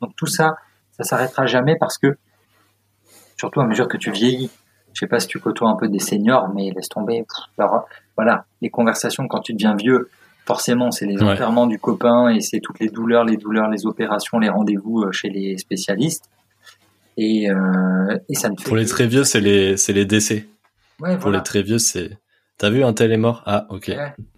Donc 0.00 0.14
tout 0.16 0.26
ça, 0.26 0.56
ça 0.92 1.04
s'arrêtera 1.04 1.46
jamais 1.46 1.76
parce 1.76 1.98
que, 1.98 2.16
surtout 3.36 3.60
à 3.60 3.66
mesure 3.66 3.88
que 3.88 3.96
tu 3.96 4.10
vieillis, 4.10 4.50
je 4.92 5.00
sais 5.00 5.06
pas 5.06 5.20
si 5.20 5.26
tu 5.26 5.38
côtoies 5.38 5.68
un 5.68 5.76
peu 5.76 5.88
des 5.88 5.98
seniors, 5.98 6.48
mais 6.54 6.70
laisse 6.70 6.88
tomber. 6.88 7.24
alors, 7.58 7.86
voilà, 8.16 8.44
les 8.60 8.70
conversations 8.70 9.26
quand 9.28 9.40
tu 9.40 9.52
deviens 9.54 9.74
vieux, 9.74 10.10
forcément, 10.50 10.90
c'est 10.90 11.06
les 11.06 11.16
Ouais. 11.22 11.30
enterrements 11.32 11.68
du 11.68 11.78
copain 11.78 12.28
et 12.28 12.40
c'est 12.40 12.58
toutes 12.58 12.80
les 12.80 12.88
douleurs, 12.88 13.24
les 13.24 13.36
douleurs, 13.36 13.68
les 13.70 13.86
opérations, 13.86 14.40
les 14.40 14.48
rendez-vous 14.48 15.02
euh, 15.04 15.12
chez 15.12 15.28
les 15.28 15.56
spécialistes. 15.58 16.24
Et, 17.16 17.48
euh, 17.48 18.18
et 18.28 18.34
ça 18.34 18.48
ne 18.48 18.56
fait 18.58 18.64
Pour 18.64 18.76
les 18.76 18.86
très 18.86 19.06
vieux, 19.06 19.22
c'est 19.22 19.40
les 19.40 19.76
c'est 19.76 19.92
les 19.92 20.06
décès. 20.06 20.48
Ouais, 20.98 21.12
Pour 21.14 21.22
voilà. 21.30 21.38
les 21.38 21.44
très 21.44 21.62
vieux, 21.62 21.78
c'est 21.78 22.18
T'as 22.58 22.68
vu 22.68 22.82
un 22.84 22.92
tel 22.92 23.10
est 23.12 23.16
mort? 23.16 23.42
Ah, 23.46 23.66
ok. 23.70 23.90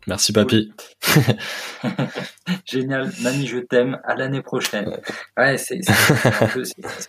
Merci 0.07 0.33
papy. 0.33 0.72
Génial, 2.66 3.11
mamie, 3.22 3.46
je 3.46 3.59
t'aime. 3.59 3.98
À 4.05 4.14
l'année 4.14 4.42
prochaine. 4.42 4.88
Ouais, 5.37 5.57
c'est 5.57 5.81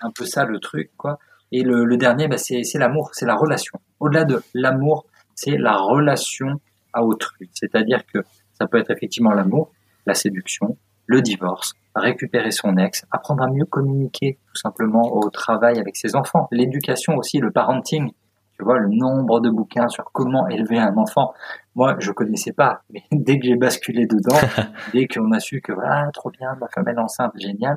un, 0.01 0.11
peu 0.15 0.25
ça 0.25 0.45
le 0.45 0.59
truc, 0.59 0.89
quoi. 0.97 1.19
Et 1.51 1.61
le, 1.61 1.97
dernier, 1.97 2.27
bah, 2.27 2.37
c'est 2.39 2.63
l'amour, 2.79 3.11
c'est 3.13 3.27
la 3.27 3.35
relation. 3.35 3.79
Au-delà 3.99 4.23
de 4.23 4.41
l'amour, 4.55 5.05
c'est 5.35 5.57
la 5.57 5.75
relation 5.75 6.59
à 6.93 7.03
autrui. 7.03 7.47
C'est-à-dire 7.53 8.01
que 8.11 8.19
ça 8.63 8.67
peut 8.69 8.77
être 8.77 8.91
effectivement 8.91 9.33
l'amour, 9.33 9.73
la 10.05 10.13
séduction, 10.13 10.77
le 11.05 11.21
divorce, 11.21 11.73
récupérer 11.95 12.51
son 12.51 12.77
ex, 12.77 13.05
apprendre 13.11 13.43
à 13.43 13.49
mieux 13.49 13.65
communiquer 13.65 14.37
tout 14.47 14.55
simplement 14.55 15.01
au 15.13 15.29
travail 15.29 15.79
avec 15.79 15.97
ses 15.97 16.15
enfants, 16.15 16.47
l'éducation 16.49 17.17
aussi, 17.17 17.39
le 17.39 17.51
parenting. 17.51 18.09
Tu 18.57 18.63
vois, 18.63 18.79
le 18.79 18.87
nombre 18.87 19.41
de 19.41 19.49
bouquins 19.49 19.89
sur 19.89 20.05
comment 20.13 20.47
élever 20.47 20.79
un 20.79 20.95
enfant. 20.95 21.33
Moi, 21.75 21.97
je 21.99 22.11
connaissais 22.11 22.53
pas, 22.53 22.83
mais 22.89 23.03
dès 23.11 23.37
que 23.37 23.45
j'ai 23.45 23.57
basculé 23.57 24.05
dedans, 24.05 24.39
dès 24.93 25.07
qu'on 25.07 25.29
a 25.33 25.41
su 25.41 25.59
que 25.59 25.73
voilà, 25.73 26.09
trop 26.13 26.29
bien, 26.29 26.55
ma 26.61 26.69
femme 26.69 26.87
est 26.87 26.97
enceinte, 26.97 27.33
génial. 27.37 27.75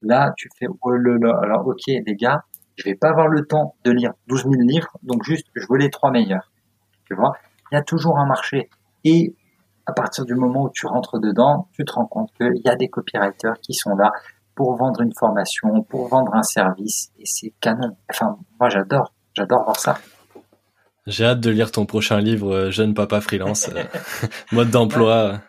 Là, 0.00 0.32
tu 0.36 0.48
fais 0.56 0.66
oh 0.68 0.90
là 0.92 1.40
Alors, 1.42 1.66
ok, 1.66 1.86
les 1.86 2.14
gars, 2.14 2.44
je 2.76 2.84
vais 2.84 2.94
pas 2.94 3.08
avoir 3.08 3.26
le 3.26 3.46
temps 3.46 3.74
de 3.82 3.90
lire 3.90 4.12
12 4.28 4.42
000 4.42 4.54
livres, 4.60 4.96
donc 5.02 5.24
juste, 5.24 5.48
je 5.56 5.66
veux 5.68 5.78
les 5.78 5.90
trois 5.90 6.12
meilleurs. 6.12 6.52
Tu 7.06 7.16
vois, 7.16 7.32
il 7.72 7.74
y 7.74 7.78
a 7.78 7.82
toujours 7.82 8.18
un 8.18 8.26
marché. 8.26 8.68
Et 9.04 9.34
à 9.90 9.92
partir 9.92 10.24
du 10.24 10.34
moment 10.34 10.64
où 10.64 10.70
tu 10.72 10.86
rentres 10.86 11.18
dedans, 11.18 11.68
tu 11.72 11.84
te 11.84 11.92
rends 11.92 12.06
compte 12.06 12.30
qu'il 12.36 12.62
y 12.64 12.68
a 12.68 12.76
des 12.76 12.88
copywriters 12.88 13.58
qui 13.60 13.74
sont 13.74 13.96
là 13.96 14.12
pour 14.54 14.76
vendre 14.76 15.00
une 15.00 15.12
formation, 15.18 15.82
pour 15.82 16.08
vendre 16.08 16.34
un 16.34 16.42
service, 16.42 17.10
et 17.18 17.24
c'est 17.24 17.52
canon. 17.60 17.96
Enfin, 18.10 18.36
moi 18.58 18.68
j'adore, 18.68 19.12
j'adore 19.34 19.64
voir 19.64 19.76
ça. 19.76 19.98
J'ai 21.06 21.24
hâte 21.24 21.40
de 21.40 21.50
lire 21.50 21.72
ton 21.72 21.86
prochain 21.86 22.20
livre, 22.20 22.54
euh, 22.54 22.70
Jeune 22.70 22.94
Papa 22.94 23.20
Freelance, 23.20 23.70
euh, 23.74 23.82
mode 24.52 24.70
d'emploi. 24.70 25.40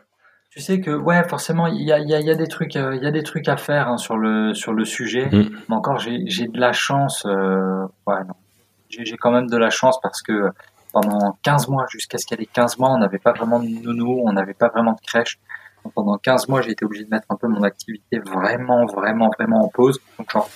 Tu 0.50 0.60
sais 0.60 0.82
que 0.82 0.92
ouais, 0.92 1.28
forcément, 1.28 1.68
il 1.68 1.84
y 1.84 1.92
a, 1.92 2.00
y, 2.00 2.14
a, 2.14 2.20
y 2.20 2.30
a, 2.30 2.36
des 2.36 2.48
trucs, 2.48 2.76
euh, 2.76 2.96
y 2.96 3.06
a 3.06 3.12
des 3.12 3.24
trucs 3.24 3.48
à 3.48 3.58
faire 3.58 3.88
hein, 3.88 3.98
sur 3.98 4.18
le 4.18 4.54
sur 4.54 4.74
le 4.74 4.86
sujet. 4.86 5.28
Mm. 5.28 5.50
Mais 5.70 5.76
encore, 5.76 6.00
j'ai 6.00 6.48
de 6.48 6.60
la 6.60 6.74
chance. 6.74 7.26
ouais, 7.26 8.16
j'ai 8.90 9.18
quand 9.18 9.32
même 9.32 9.48
de 9.48 9.58
la 9.58 9.70
chance 9.70 10.00
parce 10.02 10.22
que 10.22 10.52
pendant 10.92 11.38
15 11.44 11.68
mois, 11.68 11.86
jusqu'à 11.90 12.18
ce 12.18 12.26
qu'elle 12.26 12.42
ait 12.42 12.46
15 12.46 12.78
mois, 12.78 12.90
on 12.90 12.98
n'avait 12.98 13.20
pas 13.20 13.34
vraiment 13.34 13.60
de 13.60 13.68
nounou, 13.68 14.24
on 14.26 14.34
n'avait 14.34 14.54
pas 14.54 14.70
vraiment 14.70 14.94
de 14.94 15.02
crèche. 15.02 15.40
Pendant 15.96 16.18
15 16.18 16.48
mois, 16.48 16.62
j'ai 16.62 16.72
été 16.72 16.86
obligé 16.86 17.06
de 17.06 17.10
mettre 17.10 17.26
un 17.30 17.36
peu 17.36 17.48
mon 17.48 17.64
activité 17.64 18.20
vraiment, 18.20 18.86
vraiment, 18.86 19.30
vraiment 19.30 19.66
en 19.66 19.68
pause. 19.68 20.00
Donc 20.18 20.32
genre 20.32 20.50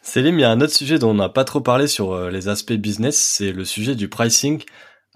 Célim, 0.00 0.38
il 0.38 0.42
y 0.42 0.44
a 0.44 0.50
un 0.50 0.60
autre 0.60 0.72
sujet 0.72 0.98
dont 0.98 1.10
on 1.10 1.14
n'a 1.14 1.28
pas 1.28 1.44
trop 1.44 1.60
parlé 1.60 1.86
sur 1.86 2.12
euh, 2.12 2.30
les 2.30 2.48
aspects 2.48 2.72
business, 2.72 3.18
c'est 3.18 3.52
le 3.52 3.64
sujet 3.64 3.94
du 3.94 4.08
pricing. 4.08 4.62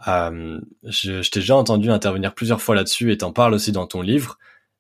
Euh, 0.06 0.60
je, 0.84 1.28
t'ai 1.30 1.40
déjà 1.40 1.56
entendu 1.56 1.90
intervenir 1.90 2.34
plusieurs 2.34 2.60
fois 2.60 2.74
là-dessus 2.74 3.12
et 3.12 3.18
t'en 3.18 3.32
parles 3.32 3.54
aussi 3.54 3.72
dans 3.72 3.86
ton 3.86 4.02
livre. 4.02 4.38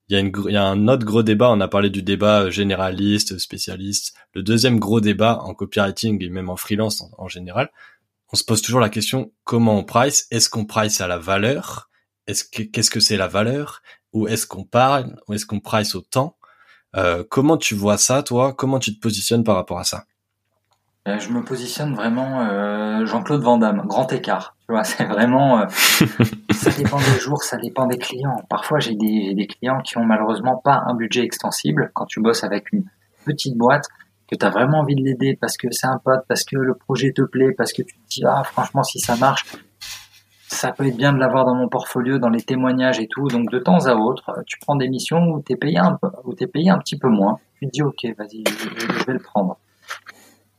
Il 0.08 0.32
y, 0.48 0.56
a 0.56 0.64
un 0.64 0.88
autre 0.88 1.06
gros 1.06 1.22
débat, 1.22 1.50
on 1.50 1.60
a 1.60 1.68
parlé 1.68 1.88
du 1.88 2.02
débat 2.02 2.42
euh, 2.42 2.50
généraliste, 2.50 3.38
spécialiste. 3.38 4.14
Le 4.34 4.42
deuxième 4.42 4.80
gros 4.80 5.00
débat 5.00 5.38
en 5.42 5.54
copywriting 5.54 6.22
et 6.22 6.28
même 6.28 6.50
en 6.50 6.56
freelance 6.56 7.04
en, 7.16 7.28
général, 7.28 7.70
on 8.32 8.36
se 8.36 8.44
pose 8.44 8.60
toujours 8.60 8.80
la 8.80 8.88
question 8.88 9.32
comment 9.44 9.78
on 9.78 9.84
price? 9.84 10.26
Est-ce 10.30 10.50
qu'on 10.50 10.66
price 10.66 11.00
à 11.00 11.06
la 11.06 11.18
valeur? 11.18 11.88
Est-ce 12.26 12.44
que 12.44 12.62
qu'est-ce 12.64 12.90
que 12.90 13.00
c'est 13.00 13.16
la 13.16 13.28
valeur? 13.28 13.82
Ou 14.12 14.26
est-ce 14.26 14.46
qu'on 14.48 14.64
parle? 14.64 15.16
Ou 15.28 15.34
est-ce 15.34 15.46
qu'on 15.46 15.60
price 15.60 15.94
au 15.94 16.00
temps? 16.00 16.36
Euh, 16.96 17.24
comment 17.28 17.56
tu 17.56 17.74
vois 17.74 17.98
ça, 17.98 18.22
toi? 18.22 18.52
Comment 18.52 18.78
tu 18.78 18.94
te 18.94 19.00
positionnes 19.00 19.44
par 19.44 19.56
rapport 19.56 19.78
à 19.78 19.84
ça? 19.84 20.04
Euh, 21.08 21.18
Je 21.18 21.30
me 21.30 21.42
positionne 21.42 21.94
vraiment 21.94 22.42
euh, 22.42 23.06
Jean-Claude 23.06 23.42
Van 23.42 23.58
Damme, 23.58 23.82
grand 23.86 24.12
écart. 24.12 24.56
Tu 24.66 24.72
vois, 24.72 24.84
c'est 24.84 25.04
vraiment. 25.04 25.66
ça 26.50 26.70
dépend 26.70 26.98
des 26.98 27.18
jours, 27.20 27.42
ça 27.42 27.56
dépend 27.56 27.86
des 27.86 27.98
clients. 27.98 28.42
Parfois, 28.48 28.78
j'ai 28.78 28.94
des, 28.94 29.34
des 29.34 29.46
clients 29.46 29.80
qui 29.80 29.98
ont 29.98 30.04
malheureusement 30.04 30.56
pas 30.56 30.82
un 30.86 30.94
budget 30.94 31.22
extensible. 31.22 31.90
Quand 31.94 32.06
tu 32.06 32.20
bosses 32.20 32.44
avec 32.44 32.72
une 32.72 32.84
petite 33.24 33.56
boîte, 33.56 33.86
que 34.30 34.36
tu 34.36 34.46
as 34.46 34.50
vraiment 34.50 34.80
envie 34.80 34.94
de 34.94 35.02
l'aider 35.02 35.36
parce 35.40 35.56
que 35.56 35.70
c'est 35.70 35.86
un 35.86 35.98
pote, 35.98 36.24
parce 36.28 36.44
que 36.44 36.56
le 36.56 36.74
projet 36.74 37.12
te 37.12 37.22
plaît, 37.22 37.52
parce 37.52 37.72
que 37.72 37.82
tu 37.82 37.94
te 37.94 38.08
dis 38.08 38.22
ah 38.24 38.44
franchement 38.44 38.82
si 38.82 39.00
ça 39.00 39.16
marche, 39.16 39.44
ça 40.50 40.72
peut 40.72 40.86
être 40.86 40.96
bien 40.96 41.12
de 41.12 41.18
l'avoir 41.18 41.44
dans 41.44 41.54
mon 41.54 41.68
portfolio, 41.68 42.18
dans 42.18 42.28
les 42.28 42.42
témoignages 42.42 42.98
et 42.98 43.06
tout. 43.06 43.28
Donc 43.28 43.50
de 43.50 43.58
temps 43.60 43.86
à 43.86 43.94
autre, 43.94 44.42
tu 44.46 44.58
prends 44.58 44.74
des 44.74 44.88
missions 44.88 45.28
où 45.28 45.42
tu 45.42 45.52
es 45.52 45.56
payé 45.56 45.78
un 45.78 45.94
peu, 45.94 46.08
où 46.24 46.34
payé 46.34 46.70
un 46.70 46.78
petit 46.78 46.98
peu 46.98 47.08
moins. 47.08 47.38
Tu 47.54 47.66
te 47.66 47.70
dis 47.70 47.82
ok, 47.82 48.04
vas-y, 48.18 48.42
je, 48.46 49.04
vais 49.06 49.12
le 49.12 49.20
prendre. 49.20 49.58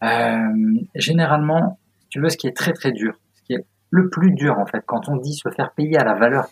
Euh, 0.04 0.80
généralement, 0.96 1.78
tu 2.10 2.22
veux, 2.22 2.30
ce 2.30 2.38
qui 2.38 2.48
est 2.48 2.56
très 2.56 2.72
très 2.72 2.94
dur, 2.94 3.16
ce 3.36 3.44
qui 3.44 3.54
est 3.54 3.66
le 3.90 4.10
plus 4.10 4.32
dur 4.32 4.58
en 4.60 4.66
fait, 4.66 4.82
quand 4.86 5.10
on 5.10 5.18
dit 5.18 5.34
se 5.34 5.50
faire 5.50 5.72
payer 5.74 5.98
à 5.98 6.06
la 6.06 6.14
valeur, 6.14 6.46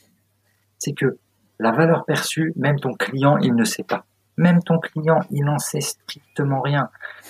c'est 0.77 0.93
que 0.93 1.17
la 1.59 1.71
valeur 1.71 2.03
perçue, 2.05 2.53
même 2.57 2.79
ton 2.79 2.91
client, 2.91 3.37
il 3.37 3.55
ne 3.55 3.63
sait 3.63 3.83
pas. 3.83 4.03
Même 4.37 4.61
ton 4.63 4.79
client, 4.79 5.21
il 5.31 5.43
n'en 5.45 5.59
sait 5.59 5.81
strictement 5.81 6.61
rien. 6.61 6.89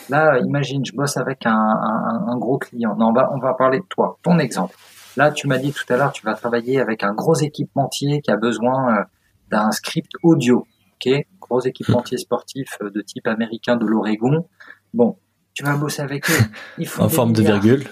Là, 0.09 0.39
imagine, 0.39 0.83
je 0.85 0.93
bosse 0.93 1.17
avec 1.17 1.45
un, 1.45 2.35
gros 2.37 2.57
client. 2.57 2.95
Non, 2.95 3.13
on 3.31 3.39
va 3.39 3.53
parler 3.53 3.79
de 3.79 3.85
toi, 3.85 4.17
ton 4.21 4.37
exemple. 4.39 4.75
Là, 5.19 5.31
tu 5.31 5.47
m'as 5.47 5.57
dit 5.57 5.73
tout 5.73 5.83
à 5.91 5.97
l'heure, 5.97 6.13
tu 6.13 6.23
vas 6.23 6.33
travailler 6.33 6.79
avec 6.79 7.03
un 7.03 7.13
gros 7.13 7.35
équipementier 7.35 8.21
qui 8.21 8.31
a 8.31 8.37
besoin 8.37 8.99
euh, 8.99 9.03
d'un 9.51 9.69
script 9.71 10.13
audio. 10.23 10.65
Ok, 10.93 11.13
gros 11.41 11.59
équipementier 11.59 12.17
sportif 12.25 12.77
euh, 12.81 12.89
de 12.89 13.01
type 13.01 13.27
américain 13.27 13.75
de 13.75 13.85
l'Oregon. 13.85 14.47
Bon, 14.93 15.17
tu 15.53 15.65
vas 15.65 15.75
bosser 15.75 16.03
avec 16.03 16.29
eux. 16.31 16.83
en 16.99 17.09
forme 17.09 17.33
de 17.33 17.41
virgule. 17.41 17.83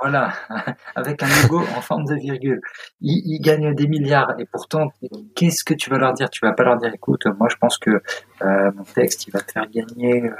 Voilà, 0.00 0.32
avec 0.94 1.20
un 1.24 1.26
logo 1.42 1.58
en 1.76 1.80
forme 1.80 2.04
de 2.04 2.14
virgule. 2.14 2.60
Ils, 3.00 3.40
gagnent 3.40 3.74
des 3.74 3.88
milliards 3.88 4.38
et 4.38 4.44
pourtant, 4.44 4.92
qu'est-ce 5.34 5.64
que 5.64 5.74
tu 5.74 5.90
vas 5.90 5.98
leur 5.98 6.12
dire? 6.12 6.30
Tu 6.30 6.46
vas 6.46 6.52
pas 6.52 6.62
leur 6.62 6.76
dire, 6.76 6.94
écoute, 6.94 7.26
moi 7.40 7.48
je 7.50 7.56
pense 7.56 7.76
que 7.78 7.90
euh, 7.90 8.70
mon 8.76 8.84
texte 8.84 9.26
il 9.26 9.32
va 9.32 9.40
te 9.40 9.50
faire 9.50 9.68
gagner 9.68 10.30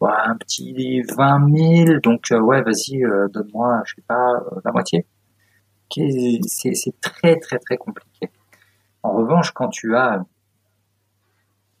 un 0.00 0.36
petit 0.36 1.02
20 1.16 1.86
000, 1.86 1.98
donc 2.04 2.26
ouais, 2.30 2.62
vas-y, 2.62 3.02
donne-moi, 3.32 3.82
je 3.84 3.96
sais 3.96 4.04
pas, 4.06 4.44
la 4.64 4.70
moitié 4.70 5.06
c'est 5.92 7.00
très 7.00 7.36
très 7.38 7.58
très 7.58 7.76
compliqué. 7.76 8.30
En 9.02 9.12
revanche, 9.12 9.50
quand 9.52 9.68
tu 9.68 9.96
as 9.96 10.24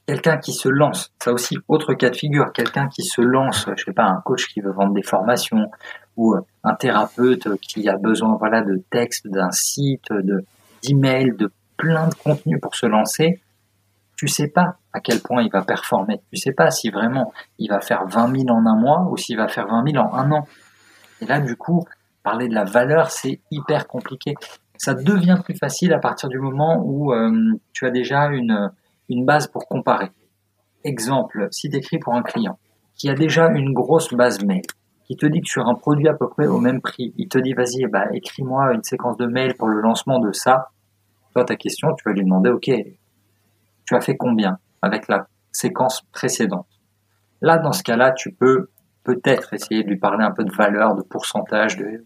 quelqu'un 0.06 0.38
qui 0.38 0.52
se 0.52 0.68
lance, 0.68 1.12
ça 1.22 1.32
aussi 1.32 1.56
autre 1.68 1.94
cas 1.94 2.10
de 2.10 2.16
figure, 2.16 2.52
quelqu'un 2.52 2.88
qui 2.88 3.02
se 3.02 3.20
lance, 3.20 3.68
je 3.76 3.84
sais 3.84 3.92
pas, 3.92 4.04
un 4.04 4.20
coach 4.24 4.48
qui 4.48 4.60
veut 4.60 4.72
vendre 4.72 4.94
des 4.94 5.02
formations 5.02 5.70
ou 6.16 6.34
un 6.64 6.74
thérapeute 6.74 7.56
qui 7.60 7.88
a 7.88 7.96
besoin 7.96 8.36
voilà 8.36 8.62
de 8.62 8.82
textes, 8.90 9.28
d'un 9.28 9.50
site, 9.50 10.10
de 10.10 10.44
d'emails, 10.82 11.36
de 11.36 11.50
plein 11.76 12.08
de 12.08 12.14
contenu 12.14 12.58
pour 12.58 12.74
se 12.74 12.86
lancer, 12.86 13.40
tu 14.16 14.28
sais 14.28 14.48
pas 14.48 14.76
à 14.92 15.00
quel 15.00 15.20
point 15.20 15.42
il 15.42 15.50
va 15.50 15.62
performer. 15.62 16.20
Tu 16.32 16.36
sais 16.38 16.52
pas 16.52 16.70
si 16.70 16.90
vraiment 16.90 17.32
il 17.58 17.68
va 17.68 17.80
faire 17.80 18.06
20 18.06 18.36
000 18.46 18.50
en 18.50 18.66
un 18.66 18.76
mois 18.76 19.08
ou 19.10 19.16
s'il 19.16 19.36
va 19.36 19.48
faire 19.48 19.66
20 19.66 19.90
000 19.90 20.04
en 20.04 20.14
un 20.14 20.30
an. 20.30 20.46
Et 21.20 21.26
là, 21.26 21.40
du 21.40 21.56
coup, 21.56 21.84
parler 22.22 22.48
de 22.48 22.54
la 22.54 22.64
valeur, 22.64 23.10
c'est 23.10 23.40
hyper 23.50 23.86
compliqué. 23.86 24.34
Ça 24.76 24.94
devient 24.94 25.38
plus 25.44 25.56
facile 25.56 25.92
à 25.92 25.98
partir 25.98 26.28
du 26.28 26.38
moment 26.38 26.82
où 26.84 27.12
euh, 27.12 27.30
tu 27.72 27.86
as 27.86 27.90
déjà 27.90 28.26
une, 28.26 28.72
une 29.08 29.24
base 29.24 29.46
pour 29.46 29.66
comparer. 29.68 30.10
Exemple, 30.84 31.48
si 31.50 31.68
tu 31.68 31.76
écris 31.76 31.98
pour 31.98 32.14
un 32.14 32.22
client 32.22 32.58
qui 32.94 33.08
a 33.08 33.14
déjà 33.14 33.48
une 33.48 33.72
grosse 33.72 34.12
base 34.14 34.42
mail, 34.44 34.62
qui 35.04 35.16
te 35.16 35.26
dit 35.26 35.40
que 35.40 35.48
sur 35.48 35.66
un 35.66 35.74
produit 35.74 36.08
à 36.08 36.14
peu 36.14 36.28
près 36.28 36.46
au 36.46 36.58
même 36.58 36.80
prix, 36.80 37.12
il 37.16 37.28
te 37.28 37.38
dit 37.38 37.52
vas-y, 37.52 37.86
bah, 37.86 38.06
écris-moi 38.12 38.72
une 38.74 38.82
séquence 38.82 39.16
de 39.16 39.26
mail 39.26 39.54
pour 39.54 39.68
le 39.68 39.80
lancement 39.80 40.18
de 40.18 40.32
ça. 40.32 40.68
Toi, 41.34 41.44
ta 41.44 41.56
question, 41.56 41.94
tu 41.94 42.02
vas 42.04 42.12
lui 42.12 42.24
demander, 42.24 42.50
ok, 42.50 42.70
tu 43.84 43.94
as 43.94 44.00
fait 44.00 44.16
combien 44.16 44.58
avec 44.80 45.08
la 45.08 45.26
séquence 45.50 46.02
précédente? 46.12 46.66
Là, 47.40 47.58
dans 47.58 47.72
ce 47.72 47.82
cas-là, 47.82 48.12
tu 48.12 48.32
peux 48.32 48.68
peut-être 49.04 49.52
essayer 49.54 49.82
de 49.82 49.88
lui 49.88 49.98
parler 49.98 50.24
un 50.24 50.30
peu 50.30 50.44
de 50.44 50.52
valeur, 50.52 50.94
de 50.94 51.02
pourcentage, 51.02 51.76
de 51.76 52.04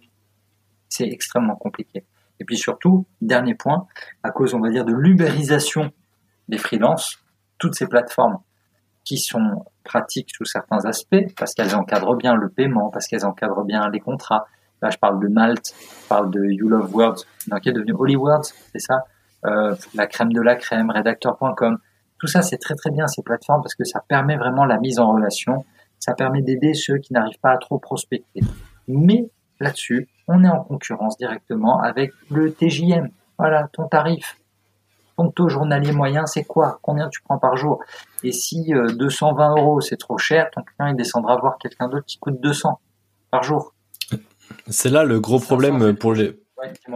c'est 0.88 1.08
extrêmement 1.08 1.56
compliqué. 1.56 2.04
Et 2.40 2.44
puis 2.44 2.56
surtout, 2.56 3.06
dernier 3.20 3.54
point, 3.54 3.86
à 4.22 4.30
cause, 4.30 4.54
on 4.54 4.60
va 4.60 4.70
dire, 4.70 4.84
de 4.84 4.92
l'ubérisation 4.92 5.92
des 6.48 6.58
freelances, 6.58 7.18
toutes 7.58 7.74
ces 7.74 7.86
plateformes 7.86 8.38
qui 9.04 9.18
sont 9.18 9.64
pratiques 9.84 10.30
sous 10.34 10.44
certains 10.44 10.84
aspects, 10.84 11.32
parce 11.36 11.54
qu'elles 11.54 11.74
encadrent 11.74 12.16
bien 12.16 12.34
le 12.34 12.48
paiement, 12.48 12.90
parce 12.90 13.06
qu'elles 13.06 13.24
encadrent 13.24 13.64
bien 13.64 13.88
les 13.88 14.00
contrats. 14.00 14.46
Là, 14.82 14.90
je 14.90 14.98
parle 14.98 15.20
de 15.20 15.28
Malte, 15.28 15.74
je 15.78 16.08
parle 16.08 16.30
de 16.30 16.44
You 16.44 16.68
Love 16.68 16.94
Words, 16.94 17.24
qui 17.62 17.68
est 17.68 17.72
devenu 17.72 17.92
Hollywood, 17.92 18.42
c'est 18.72 18.80
ça, 18.80 19.04
euh, 19.46 19.74
la 19.94 20.06
crème 20.06 20.32
de 20.32 20.40
la 20.40 20.56
crème, 20.56 20.90
rédacteur.com. 20.90 21.78
Tout 22.18 22.26
ça, 22.26 22.42
c'est 22.42 22.58
très 22.58 22.74
très 22.74 22.90
bien 22.90 23.06
ces 23.06 23.22
plateformes 23.22 23.62
parce 23.62 23.74
que 23.74 23.84
ça 23.84 24.00
permet 24.06 24.36
vraiment 24.36 24.64
la 24.64 24.78
mise 24.78 24.98
en 24.98 25.12
relation, 25.12 25.64
ça 25.98 26.14
permet 26.14 26.42
d'aider 26.42 26.74
ceux 26.74 26.98
qui 26.98 27.12
n'arrivent 27.12 27.40
pas 27.40 27.52
à 27.52 27.58
trop 27.58 27.78
prospecter. 27.78 28.40
Mais 28.88 29.30
là-dessus, 29.60 30.08
on 30.28 30.44
est 30.44 30.48
en 30.48 30.62
concurrence 30.62 31.16
directement 31.16 31.80
avec 31.80 32.12
le 32.30 32.52
TJM. 32.52 33.10
Voilà, 33.38 33.68
ton 33.72 33.88
tarif. 33.88 34.36
Ton 35.16 35.30
taux 35.30 35.48
journalier 35.48 35.92
moyen, 35.92 36.26
c'est 36.26 36.44
quoi? 36.44 36.78
Combien 36.82 37.08
tu 37.08 37.22
prends 37.22 37.38
par 37.38 37.56
jour? 37.56 37.82
Et 38.22 38.32
si 38.32 38.72
220 38.72 39.52
euh, 39.52 39.60
euros, 39.60 39.80
c'est 39.80 39.96
trop 39.96 40.18
cher, 40.18 40.50
ton 40.50 40.62
client, 40.62 40.90
il 40.90 40.96
descendra 40.96 41.36
voir 41.36 41.56
quelqu'un 41.58 41.88
d'autre 41.88 42.04
qui 42.06 42.18
coûte 42.18 42.40
200 42.40 42.78
par 43.30 43.42
jour. 43.42 43.72
C'est 44.68 44.90
là 44.90 45.04
le 45.04 45.18
gros 45.20 45.40
problème 45.40 45.96
pour 45.96 46.12
les, 46.12 46.38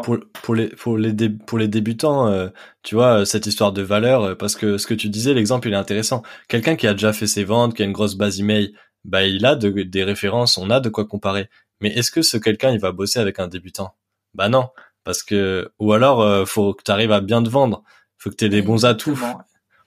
pour, 0.02 0.18
pour, 0.42 0.54
les 0.54 0.68
pour 0.68 0.96
les 0.96 1.28
pour 1.30 1.58
les 1.58 1.68
débutants, 1.68 2.28
euh, 2.28 2.48
tu 2.82 2.94
vois 2.94 3.24
cette 3.26 3.46
histoire 3.46 3.72
de 3.72 3.82
valeur, 3.82 4.22
euh, 4.22 4.34
parce 4.34 4.54
que 4.54 4.78
ce 4.78 4.86
que 4.86 4.94
tu 4.94 5.08
disais, 5.08 5.34
l'exemple 5.34 5.68
il 5.68 5.74
est 5.74 5.78
intéressant. 5.78 6.22
Quelqu'un 6.48 6.76
qui 6.76 6.86
a 6.86 6.92
déjà 6.92 7.12
fait 7.12 7.26
ses 7.26 7.44
ventes, 7.44 7.74
qui 7.74 7.82
a 7.82 7.84
une 7.84 7.92
grosse 7.92 8.16
base 8.16 8.40
email, 8.40 8.74
bah 9.04 9.24
il 9.24 9.44
a 9.46 9.56
des 9.56 10.04
références, 10.04 10.58
on 10.58 10.70
a 10.70 10.80
de 10.80 10.88
quoi 10.88 11.06
comparer. 11.06 11.48
Mais 11.80 11.88
est-ce 11.90 12.10
que 12.10 12.22
ce 12.22 12.36
quelqu'un, 12.36 12.70
il 12.70 12.80
va 12.80 12.92
bosser 12.92 13.20
avec 13.20 13.38
un 13.38 13.48
débutant? 13.48 13.94
Bah 14.34 14.48
non, 14.48 14.68
parce 15.04 15.22
que 15.22 15.72
ou 15.78 15.92
alors 15.92 16.20
euh, 16.20 16.44
faut 16.44 16.74
que 16.74 16.82
tu 16.82 16.90
arrives 16.90 17.12
à 17.12 17.20
bien 17.20 17.42
te 17.42 17.48
vendre, 17.48 17.82
faut 18.18 18.30
que 18.30 18.36
tu 18.36 18.44
aies 18.44 18.50
des 18.50 18.62
bons 18.62 18.84
atouts. 18.84 19.18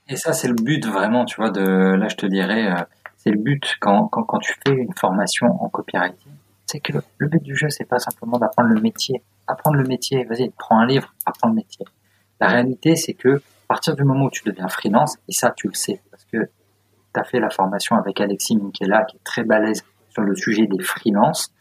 Et 0.10 0.18
ça 0.18 0.34
c'est 0.34 0.48
le 0.48 0.56
but 0.56 0.86
vraiment, 0.86 1.26
tu 1.26 1.36
vois 1.38 1.50
de 1.50 1.62
là 1.62 2.08
je 2.10 2.16
te 2.16 2.26
dirais 2.26 2.72
euh, 2.72 2.84
c'est 3.18 3.30
le 3.30 3.40
but 3.40 3.76
quand, 3.80 4.08
quand 4.08 4.24
quand 4.24 4.40
tu 4.40 4.54
fais 4.66 4.74
une 4.74 4.94
formation 4.94 5.48
en 5.48 5.70
copywriting, 5.70 6.32
c'est 6.66 6.80
que 6.80 6.94
le 7.18 7.28
but 7.28 7.42
du 7.42 7.56
jeu 7.56 7.70
c'est 7.70 7.86
pas 7.86 8.00
simplement 8.00 8.38
d'apprendre 8.38 8.70
le 8.70 8.82
métier, 8.82 9.24
apprendre 9.48 9.78
le 9.78 9.86
métier, 9.88 10.26
vas-y, 10.26 10.50
prends 10.58 10.80
un 10.80 10.86
livre, 10.86 11.14
apprends 11.26 11.48
le 11.50 11.56
métier. 11.56 11.86
La 12.42 12.48
réalité 12.48 12.96
c'est 12.96 13.14
que 13.14 13.38
à 13.38 13.68
partir 13.70 13.96
du 13.96 14.04
moment 14.04 14.26
où 14.26 14.30
tu 14.30 14.44
deviens 14.44 14.68
freelance 14.68 15.18
et 15.30 15.32
ça 15.32 15.54
tu 15.56 15.68
le 15.68 15.74
sais 15.74 16.02
parce 16.12 16.26
que 16.26 16.38
tu 17.14 17.20
as 17.20 17.24
fait 17.24 17.40
la 17.40 17.50
formation 17.50 17.96
avec 17.96 18.20
Alexis 18.20 18.58
Minkela 18.58 19.06
qui 19.06 19.16
est 19.16 19.24
très 19.24 19.44
balèze 19.44 19.84
sur 20.10 20.24
le 20.24 20.36
sujet 20.36 20.68
des 20.68 20.84
freelances 20.84 21.54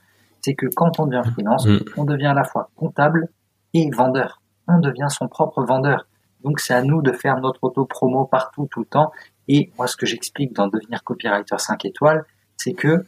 c'est 0.42 0.54
que 0.54 0.66
quand 0.66 1.00
on 1.00 1.06
devient 1.06 1.22
freelance, 1.32 1.66
mm. 1.66 1.78
on 1.96 2.04
devient 2.04 2.26
à 2.26 2.34
la 2.34 2.44
fois 2.44 2.70
comptable 2.76 3.28
et 3.74 3.88
vendeur. 3.90 4.42
On 4.68 4.78
devient 4.78 5.08
son 5.08 5.28
propre 5.28 5.62
vendeur. 5.64 6.06
Donc 6.44 6.60
c'est 6.60 6.74
à 6.74 6.82
nous 6.82 7.02
de 7.02 7.12
faire 7.12 7.38
notre 7.38 7.62
auto-promo 7.62 8.26
partout, 8.26 8.68
tout 8.70 8.80
le 8.80 8.86
temps. 8.86 9.12
Et 9.48 9.72
moi, 9.78 9.86
ce 9.86 9.96
que 9.96 10.06
j'explique 10.06 10.52
dans 10.52 10.68
devenir 10.68 11.02
copywriter 11.04 11.56
5 11.58 11.84
étoiles, 11.84 12.24
c'est 12.56 12.74
que 12.74 13.04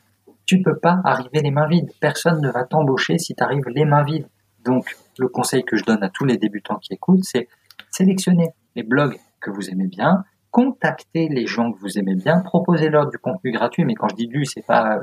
tu 0.47 0.63
peux 0.63 0.77
pas 0.77 1.01
arriver 1.05 1.41
les 1.41 1.51
mains 1.51 1.67
vides. 1.67 1.91
Personne 2.01 2.41
ne 2.41 2.51
va 2.51 2.65
t'embaucher 2.65 3.19
si 3.19 3.35
tu 3.35 3.43
arrives 3.43 3.69
les 3.69 3.85
mains 3.85 4.05
vides. 4.05 4.29
Donc, 4.65 4.97
le 5.19 5.29
conseil 5.29 5.65
que 5.65 5.77
je 5.77 5.85
donne 5.85 6.03
à 6.03 6.11
tous 6.11 6.25
les 6.25 6.37
débutants 6.37 6.79
qui 6.79 6.95
écoutent, 6.95 7.25
c'est 7.25 7.49
sélectionner 7.91 8.49
les 8.77 8.83
blogs 8.83 9.17
que 9.41 9.51
vous 9.51 9.71
aimez 9.71 9.87
bien, 9.87 10.25
contacter 10.51 11.29
les 11.29 11.47
gens 11.47 11.73
que 11.73 11.79
vous 11.79 11.99
aimez 11.99 12.15
bien, 12.15 12.41
proposez-leur 12.41 13.09
du 13.09 13.19
contenu 13.19 13.53
gratuit. 13.53 13.85
Mais 13.85 13.95
quand 13.95 14.09
je 14.09 14.17
dis 14.17 14.27
du, 14.27 14.45
c'est 14.45 14.65
pas 14.67 14.99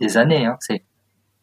des 0.00 0.16
années, 0.16 0.46
hein, 0.46 0.56
c'est 0.60 0.84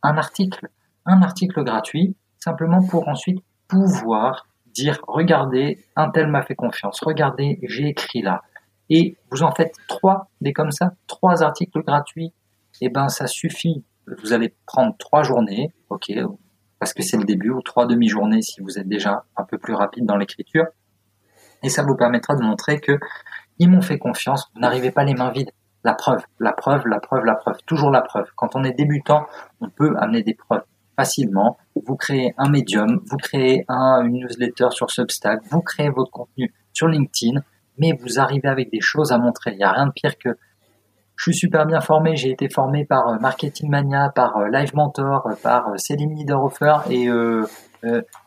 un 0.03 0.17
article, 0.17 0.67
un 1.05 1.21
article 1.21 1.63
gratuit, 1.63 2.15
simplement 2.37 2.85
pour 2.85 3.07
ensuite 3.07 3.39
pouvoir 3.67 4.47
dire 4.73 4.99
regardez, 5.07 5.85
un 5.95 6.09
tel 6.09 6.27
m'a 6.27 6.43
fait 6.43 6.55
confiance, 6.55 6.99
regardez, 7.01 7.59
j'ai 7.63 7.87
écrit 7.87 8.21
là. 8.21 8.41
Et 8.89 9.17
vous 9.31 9.43
en 9.43 9.51
faites 9.51 9.75
trois, 9.87 10.29
des 10.41 10.51
comme 10.53 10.71
ça, 10.71 10.93
trois 11.07 11.41
articles 11.41 11.81
gratuits, 11.83 12.33
et 12.81 12.87
eh 12.87 12.89
ben 12.89 13.07
ça 13.07 13.27
suffit. 13.27 13.83
Vous 14.21 14.33
allez 14.33 14.53
prendre 14.65 14.95
trois 14.97 15.23
journées, 15.23 15.71
ok, 15.89 16.11
parce 16.79 16.93
que 16.93 17.01
c'est 17.01 17.17
le 17.17 17.23
début, 17.23 17.51
ou 17.51 17.61
trois 17.61 17.85
demi-journées 17.85 18.41
si 18.41 18.61
vous 18.61 18.77
êtes 18.77 18.89
déjà 18.89 19.23
un 19.37 19.43
peu 19.43 19.57
plus 19.57 19.73
rapide 19.73 20.05
dans 20.05 20.17
l'écriture. 20.17 20.65
Et 21.61 21.69
ça 21.69 21.83
vous 21.83 21.95
permettra 21.95 22.35
de 22.35 22.43
montrer 22.43 22.81
que 22.81 22.99
ils 23.59 23.69
m'ont 23.69 23.81
fait 23.81 23.99
confiance, 23.99 24.49
vous 24.53 24.59
n'arrivez 24.59 24.91
pas 24.91 25.05
les 25.05 25.13
mains 25.13 25.31
vides 25.31 25.51
la 25.83 25.93
preuve, 25.93 26.23
la 26.39 26.53
preuve, 26.53 26.87
la 26.87 26.99
preuve, 26.99 27.25
la 27.25 27.35
preuve, 27.35 27.57
toujours 27.65 27.91
la 27.91 28.01
preuve. 28.01 28.27
Quand 28.35 28.55
on 28.55 28.63
est 28.63 28.71
débutant, 28.71 29.25
on 29.61 29.69
peut 29.69 29.95
amener 29.97 30.23
des 30.23 30.33
preuves 30.33 30.63
facilement. 30.95 31.57
Vous 31.75 31.95
créez 31.95 32.33
un 32.37 32.49
médium, 32.49 33.01
vous 33.05 33.17
créez 33.17 33.65
un, 33.67 34.03
une 34.05 34.19
newsletter 34.19 34.67
sur 34.71 34.91
Substack, 34.91 35.41
vous 35.49 35.61
créez 35.61 35.89
votre 35.89 36.11
contenu 36.11 36.53
sur 36.71 36.87
LinkedIn, 36.87 37.41
mais 37.77 37.97
vous 38.01 38.19
arrivez 38.19 38.47
avec 38.47 38.71
des 38.71 38.81
choses 38.81 39.11
à 39.11 39.17
montrer. 39.17 39.51
Il 39.51 39.57
n'y 39.57 39.63
a 39.63 39.71
rien 39.71 39.87
de 39.87 39.91
pire 39.91 40.17
que 40.17 40.37
je 41.15 41.31
suis 41.31 41.35
super 41.35 41.65
bien 41.65 41.79
formé, 41.79 42.15
j'ai 42.15 42.31
été 42.31 42.49
formé 42.49 42.85
par 42.85 43.07
euh, 43.07 43.19
Marketing 43.19 43.69
Mania, 43.69 44.09
par 44.09 44.37
euh, 44.37 44.49
Live 44.49 44.75
Mentor, 44.75 45.27
euh, 45.27 45.35
par 45.41 45.67
Céline 45.77 46.15
Leader 46.15 46.41
et 46.89 47.07
euh, 47.07 47.45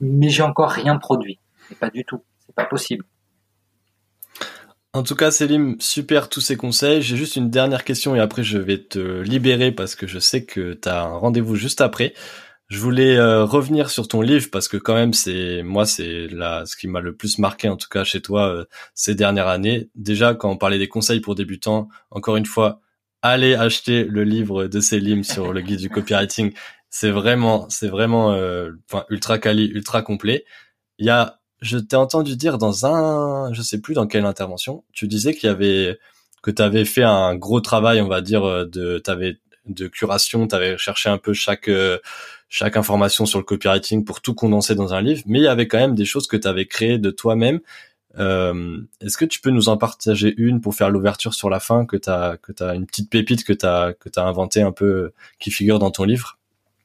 mais 0.00 0.28
j'ai 0.28 0.42
encore 0.42 0.70
rien 0.70 0.96
produit. 0.96 1.38
Et 1.70 1.74
pas 1.74 1.90
du 1.90 2.04
tout, 2.04 2.22
c'est 2.38 2.54
pas 2.54 2.64
possible. 2.64 3.04
En 4.96 5.02
tout 5.02 5.14
cas, 5.14 5.30
Célim, 5.30 5.76
super 5.78 6.30
tous 6.30 6.40
ces 6.40 6.56
conseils. 6.56 7.02
J'ai 7.02 7.18
juste 7.18 7.36
une 7.36 7.50
dernière 7.50 7.84
question 7.84 8.16
et 8.16 8.18
après 8.18 8.42
je 8.42 8.56
vais 8.56 8.78
te 8.78 9.20
libérer 9.20 9.70
parce 9.70 9.94
que 9.94 10.06
je 10.06 10.18
sais 10.18 10.46
que 10.46 10.72
tu 10.72 10.88
as 10.88 11.02
un 11.02 11.18
rendez-vous 11.18 11.54
juste 11.54 11.82
après. 11.82 12.14
Je 12.68 12.78
voulais 12.78 13.18
euh, 13.18 13.44
revenir 13.44 13.90
sur 13.90 14.08
ton 14.08 14.22
livre 14.22 14.48
parce 14.50 14.68
que 14.68 14.78
quand 14.78 14.94
même 14.94 15.12
c'est 15.12 15.62
moi 15.62 15.84
c'est 15.84 16.28
là 16.28 16.64
ce 16.64 16.76
qui 16.76 16.88
m'a 16.88 17.02
le 17.02 17.14
plus 17.14 17.36
marqué 17.36 17.68
en 17.68 17.76
tout 17.76 17.90
cas 17.90 18.04
chez 18.04 18.22
toi 18.22 18.48
euh, 18.48 18.64
ces 18.94 19.14
dernières 19.14 19.48
années. 19.48 19.90
Déjà 19.96 20.32
quand 20.34 20.50
on 20.50 20.56
parlait 20.56 20.78
des 20.78 20.88
conseils 20.88 21.20
pour 21.20 21.34
débutants, 21.34 21.88
encore 22.10 22.36
une 22.36 22.46
fois, 22.46 22.80
allez 23.20 23.54
acheter 23.54 24.04
le 24.04 24.24
livre 24.24 24.66
de 24.66 24.80
Célim 24.80 25.24
sur 25.24 25.52
le 25.52 25.60
guide 25.60 25.80
du 25.80 25.90
copywriting. 25.90 26.54
C'est 26.88 27.10
vraiment 27.10 27.68
c'est 27.68 27.88
vraiment 27.88 28.32
euh, 28.32 28.70
ultra 29.10 29.38
quali, 29.38 29.66
ultra 29.66 30.00
complet. 30.00 30.46
Il 30.98 31.04
y 31.04 31.10
a 31.10 31.38
je 31.66 31.78
t'ai 31.78 31.96
entendu 31.96 32.36
dire 32.36 32.58
dans 32.58 32.86
un, 32.86 33.52
je 33.52 33.62
sais 33.62 33.80
plus 33.80 33.94
dans 33.94 34.06
quelle 34.06 34.24
intervention, 34.24 34.84
tu 34.92 35.06
disais 35.08 35.34
que 35.34 35.40
tu 36.50 36.62
avais 36.62 36.84
fait 36.84 37.02
un 37.02 37.34
gros 37.36 37.60
travail, 37.60 38.00
on 38.00 38.08
va 38.08 38.20
dire, 38.20 38.44
euh, 38.44 38.64
de 38.66 39.88
curation, 39.88 40.46
tu 40.46 40.54
avais 40.54 40.78
cherché 40.78 41.08
un 41.08 41.18
peu 41.18 41.32
chaque 41.32 41.68
euh, 41.68 41.98
chaque 42.48 42.76
information 42.76 43.26
sur 43.26 43.38
le 43.38 43.44
copywriting 43.44 44.04
pour 44.04 44.20
tout 44.20 44.34
condenser 44.34 44.74
dans 44.74 44.94
un 44.94 45.02
livre, 45.02 45.22
mais 45.26 45.40
il 45.40 45.44
y 45.44 45.48
avait 45.48 45.66
quand 45.66 45.78
même 45.78 45.94
des 45.94 46.04
choses 46.04 46.26
que 46.28 46.36
tu 46.36 46.46
avais 46.46 46.66
créées 46.66 46.98
de 46.98 47.10
toi-même. 47.10 47.60
Euh, 48.18 48.80
Est-ce 49.00 49.16
que 49.16 49.24
tu 49.24 49.40
peux 49.40 49.50
nous 49.50 49.68
en 49.68 49.76
partager 49.76 50.32
une 50.38 50.60
pour 50.60 50.74
faire 50.74 50.90
l'ouverture 50.90 51.34
sur 51.34 51.50
la 51.50 51.60
fin 51.60 51.84
que 51.84 51.96
tu 51.96 52.08
as 52.08 52.38
que 52.40 52.52
une 52.74 52.86
petite 52.86 53.10
pépite 53.10 53.44
que 53.44 53.52
tu 53.52 53.66
as 53.66 53.94
que 53.98 54.08
as 54.16 54.22
inventé 54.22 54.62
un 54.62 54.72
peu 54.72 55.12
qui 55.40 55.50
figure 55.50 55.78
dans 55.78 55.90
ton 55.90 56.04
livre? 56.04 56.38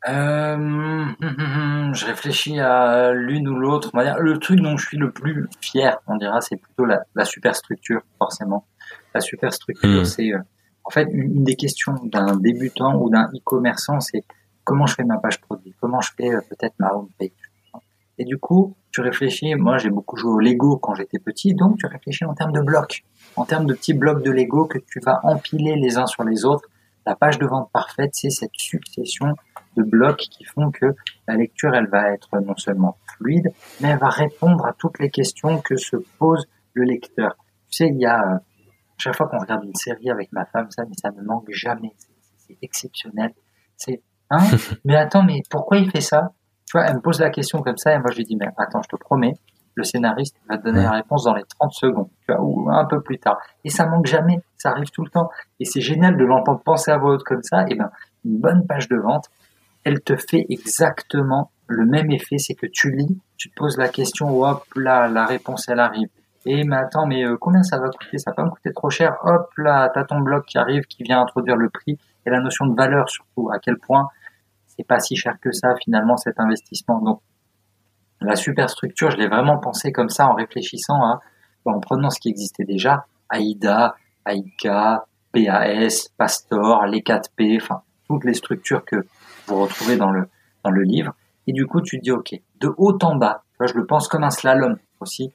Euh, 0.10 0.56
hum, 0.56 1.16
hum, 1.22 1.36
hum, 1.38 1.94
je 1.94 2.06
réfléchis 2.06 2.60
à 2.60 3.12
l'une 3.12 3.48
ou 3.48 3.56
l'autre. 3.56 3.92
Le 3.94 4.38
truc 4.40 4.60
dont 4.60 4.78
je 4.78 4.88
suis 4.88 4.98
le 4.98 5.12
plus 5.12 5.48
fier, 5.62 6.00
on 6.08 6.18
dira, 6.18 6.42
c'est 6.42 6.58
plutôt 6.58 6.86
la, 6.86 7.04
la 7.16 7.26
superstructure, 7.26 8.02
forcément. 8.18 8.66
La 9.14 9.22
superstructure, 9.22 10.06
c'est 10.06 10.34
euh, 10.34 10.40
en 10.84 10.90
fait 10.90 11.08
une, 11.12 11.44
des 11.44 11.56
questions 11.56 11.94
d'un 12.04 12.36
débutant 12.36 12.96
ou 12.96 13.10
d'un 13.10 13.30
e-commerçant, 13.36 14.00
c'est 14.00 14.24
comment 14.64 14.88
je 14.88 14.96
fais 14.96 15.04
ma 15.04 15.18
page 15.18 15.40
produit, 15.42 15.76
comment 15.80 16.02
je 16.02 16.12
fais 16.18 16.34
euh, 16.34 16.42
peut-être 16.50 16.74
ma 16.80 16.94
home 16.94 17.10
page? 17.20 17.30
Et 18.18 18.26
du 18.26 18.38
coup, 18.38 18.76
tu 18.92 19.02
réfléchis. 19.02 19.56
Moi, 19.56 19.78
j'ai 19.78 19.90
beaucoup 19.90 20.16
joué 20.18 20.32
au 20.32 20.40
Lego 20.40 20.78
quand 20.78 20.94
j'étais 20.96 21.20
petit, 21.20 21.54
donc 21.54 21.78
tu 21.78 21.86
réfléchis 21.86 22.26
en 22.26 22.34
termes 22.34 22.52
de 22.52 22.62
blocs, 22.62 23.04
en 23.36 23.46
termes 23.46 23.66
de 23.66 23.74
petits 23.74 23.94
blocs 23.94 24.24
de 24.24 24.32
Lego 24.32 24.66
que 24.66 24.78
tu 24.78 25.00
vas 25.00 25.20
empiler 25.24 25.76
les 25.76 25.98
uns 25.98 26.06
sur 26.08 26.24
les 26.24 26.46
autres. 26.46 26.68
La 27.06 27.16
page 27.16 27.40
de 27.40 27.46
vente 27.46 27.70
parfaite, 27.72 28.12
c'est 28.14 28.30
cette 28.30 28.56
succession 28.56 29.36
de 29.78 29.84
blocs 29.84 30.18
qui 30.18 30.44
font 30.44 30.72
que 30.72 30.96
la 31.28 31.36
lecture, 31.36 31.74
elle 31.74 31.88
va 31.88 32.12
être 32.12 32.40
non 32.40 32.56
seulement 32.58 32.98
fluide, 33.16 33.52
mais 33.80 33.90
elle 33.90 34.00
va 34.00 34.10
répondre 34.10 34.66
à 34.66 34.74
toutes 34.74 35.00
les 35.00 35.10
questions 35.10 35.60
que 35.62 35.76
se 35.78 35.98
pose 36.18 36.48
le 36.74 36.84
lecteur. 36.84 37.36
Tu 37.70 37.78
sais, 37.78 37.88
il 37.88 38.00
y 38.00 38.06
a, 38.06 38.22
euh, 38.22 38.38
chaque 38.98 39.16
fois 39.16 39.28
qu'on 39.28 39.40
regarde 39.40 39.64
une 39.64 39.76
série 39.76 40.10
avec 40.10 40.32
ma 40.32 40.46
femme, 40.46 40.70
ça, 40.70 40.84
mais 40.86 40.96
ça 41.02 41.12
ne 41.12 41.22
manque 41.24 41.50
jamais. 41.52 41.94
C'est 42.38 42.58
exceptionnel. 42.62 43.34
C'est, 43.78 44.02
hein, 44.30 44.44
mais 44.86 44.96
attends, 44.96 45.24
mais 45.24 45.42
pourquoi 45.50 45.78
il 45.78 45.90
fait 45.90 46.02
ça? 46.02 46.32
Tu 46.66 46.78
vois, 46.78 46.86
elle 46.88 46.96
me 46.96 47.02
pose 47.02 47.20
la 47.20 47.30
question 47.30 47.62
comme 47.62 47.78
ça, 47.78 47.94
et 47.94 48.00
moi 48.00 48.12
je 48.12 48.18
lui 48.18 48.24
dis, 48.24 48.36
mais 48.36 48.48
attends, 48.58 48.82
je 48.82 48.90
te 48.90 48.96
promets, 48.96 49.34
le 49.76 49.84
scénariste 49.84 50.36
va 50.50 50.58
te 50.58 50.64
donner 50.64 50.84
la 50.84 50.92
réponse 50.92 51.24
dans 51.24 51.34
les 51.34 51.44
30 51.60 51.72
secondes, 51.74 52.10
tu 52.26 52.34
vois, 52.34 52.42
ou 52.42 52.70
un 52.70 52.86
peu 52.86 53.02
plus 53.02 53.20
tard. 53.20 53.40
Et 53.64 53.70
ça 53.70 53.86
manque 53.86 54.06
jamais, 54.06 54.40
ça 54.58 54.72
arrive 54.72 54.90
tout 54.92 55.04
le 55.04 55.10
temps. 55.10 55.30
Et 55.60 55.66
c'est 55.66 55.82
génial 55.82 56.18
de 56.18 56.26
l'entendre 56.26 56.62
penser 56.64 56.92
à 56.92 56.98
voix 56.98 57.14
haute 57.14 57.24
comme 57.24 57.44
ça. 57.44 57.66
Et 57.70 57.76
ben, 57.76 57.90
une 58.26 58.40
bonne 58.40 58.66
page 58.68 58.88
de 58.90 58.98
vente, 58.98 59.30
elle 59.84 60.02
te 60.02 60.16
fait 60.16 60.46
exactement 60.50 61.52
le 61.68 61.86
même 61.86 62.12
effet, 62.12 62.38
c'est 62.38 62.54
que 62.54 62.68
tu 62.68 62.92
lis, 62.92 63.20
tu 63.38 63.50
te 63.50 63.56
poses 63.56 63.78
la 63.78 63.88
question, 63.88 64.42
hop 64.42 64.64
là, 64.76 65.08
la 65.08 65.26
réponse 65.26 65.68
elle 65.70 65.80
arrive. 65.80 66.10
Et 66.46 66.64
mais 66.64 66.76
attends, 66.76 67.06
mais 67.06 67.24
euh, 67.24 67.38
combien 67.40 67.64
ça 67.64 67.80
va 67.80 67.90
coûter? 67.90 68.18
Ça 68.18 68.34
va 68.36 68.44
me 68.44 68.50
coûter 68.50 68.74
trop 68.74 68.90
cher. 68.90 69.18
Hop 69.24 69.50
là, 69.58 69.90
t'as 69.94 70.04
ton 70.04 70.20
blog 70.20 70.44
qui 70.46 70.58
arrive, 70.58 70.84
qui 70.86 71.04
vient 71.04 71.22
introduire 71.22 71.56
le 71.56 71.70
prix 71.70 71.98
et 72.26 72.30
la 72.30 72.40
notion 72.40 72.66
de 72.66 72.76
valeur 72.76 73.10
surtout. 73.10 73.50
À 73.52 73.60
quel 73.60 73.78
point 73.78 74.10
c'est 74.68 74.86
pas 74.86 75.00
si 75.00 75.16
cher 75.16 75.38
que 75.40 75.52
ça 75.52 75.76
finalement 75.84 76.18
cet 76.18 76.40
investissement. 76.40 77.00
Donc 77.00 77.22
la 78.22 78.36
superstructure, 78.36 79.12
je 79.12 79.18
l'ai 79.18 79.28
vraiment 79.28 79.58
pensé 79.58 79.92
comme 79.92 80.10
ça 80.10 80.28
en 80.28 80.34
réfléchissant 80.34 81.02
à, 81.04 81.22
en 81.66 81.80
prenant 81.80 82.10
ce 82.10 82.20
qui 82.20 82.30
existait 82.30 82.66
déjà, 82.66 83.06
AIDA, 83.32 83.96
AICA, 84.26 85.06
PAS, 85.32 86.10
Pastor, 86.18 86.86
les 86.86 87.02
4P, 87.02 87.62
enfin 87.62 87.82
toutes 88.08 88.26
les 88.26 88.34
structures 88.34 88.84
que 88.84 89.06
vous 89.48 89.62
retrouvez 89.62 89.98
dans 89.98 90.12
le 90.12 90.28
dans 90.64 90.72
le 90.72 90.84
livre. 90.84 91.14
Et 91.48 91.54
du 91.54 91.66
coup, 91.66 91.82
tu 91.82 91.98
te 91.98 92.04
dis 92.04 92.12
ok, 92.12 92.40
de 92.60 92.74
haut 92.78 92.98
en 93.02 93.16
bas, 93.16 93.44
je 93.60 93.74
le 93.74 93.86
pense 93.86 94.08
comme 94.08 94.24
un 94.24 94.30
slalom 94.30 94.78
aussi. 95.00 95.34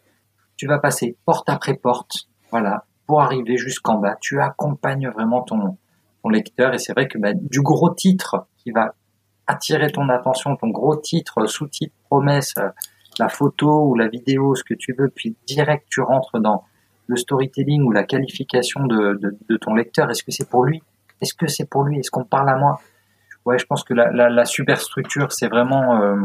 Tu 0.57 0.67
vas 0.67 0.79
passer 0.79 1.17
porte 1.25 1.49
après 1.49 1.75
porte, 1.75 2.29
voilà, 2.51 2.85
pour 3.07 3.21
arriver 3.21 3.57
jusqu'en 3.57 3.99
bas. 3.99 4.17
Tu 4.21 4.41
accompagnes 4.41 5.09
vraiment 5.11 5.43
ton 5.43 5.77
ton 6.23 6.31
lecteur 6.31 6.75
et 6.75 6.79
c'est 6.79 6.93
vrai 6.93 7.09
que 7.09 7.19
bah, 7.19 7.33
du 7.35 7.61
gros 7.61 7.95
titre 7.95 8.47
qui 8.59 8.71
va 8.71 8.95
attirer 9.47 9.91
ton 9.91 10.09
attention, 10.09 10.57
ton 10.57 10.69
gros 10.69 10.97
titre, 10.97 11.47
sous-titre, 11.47 11.95
promesse, 12.09 12.53
euh, 12.59 12.69
la 13.19 13.29
photo 13.29 13.87
ou 13.89 13.95
la 13.95 14.09
vidéo, 14.09 14.55
ce 14.55 14.65
que 14.65 14.75
tu 14.75 14.95
veux, 14.99 15.09
puis 15.09 15.37
direct 15.47 15.87
tu 15.89 16.01
rentres 16.01 16.41
dans 16.41 16.65
le 17.07 17.17
storytelling 17.17 17.83
ou 17.83 17.93
la 17.93 18.03
qualification 18.03 18.85
de, 18.87 19.19
de, 19.49 19.57
ton 19.57 19.75
lecteur. 19.75 20.11
Est-ce 20.11 20.25
que 20.25 20.33
c'est 20.33 20.49
pour 20.49 20.65
lui? 20.65 20.83
Est-ce 21.21 21.35
que 21.35 21.47
c'est 21.47 21.69
pour 21.71 21.85
lui? 21.85 22.01
Est-ce 22.01 22.11
qu'on 22.11 22.25
parle 22.25 22.49
à 22.51 22.57
moi? 22.57 22.81
Ouais, 23.47 23.59
je 23.59 23.65
pense 23.65 23.85
que 23.85 23.95
la, 23.95 24.11
la, 24.11 24.29
la 24.29 24.45
superstructure, 24.45 25.31
c'est 25.31 25.47
vraiment 25.47 26.03
euh, 26.03 26.17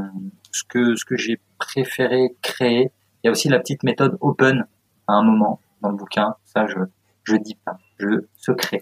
ce 0.52 0.64
que 0.64 0.96
ce 0.96 1.06
que 1.06 1.16
j'ai 1.16 1.40
préféré 1.60 2.36
créer. 2.42 2.92
Il 3.24 3.28
y 3.28 3.30
a 3.30 3.32
aussi 3.32 3.48
la 3.48 3.60
petite 3.60 3.84
méthode 3.84 4.18
open 4.22 4.66
à 5.08 5.14
un 5.14 5.24
moment 5.24 5.62
dans 5.82 5.90
le 5.90 5.96
bouquin. 5.96 6.36
Ça, 6.46 6.66
je 6.68 6.80
je 7.24 7.36
dis 7.36 7.56
pas, 7.64 7.78
je 8.00 8.26
secret. 8.36 8.80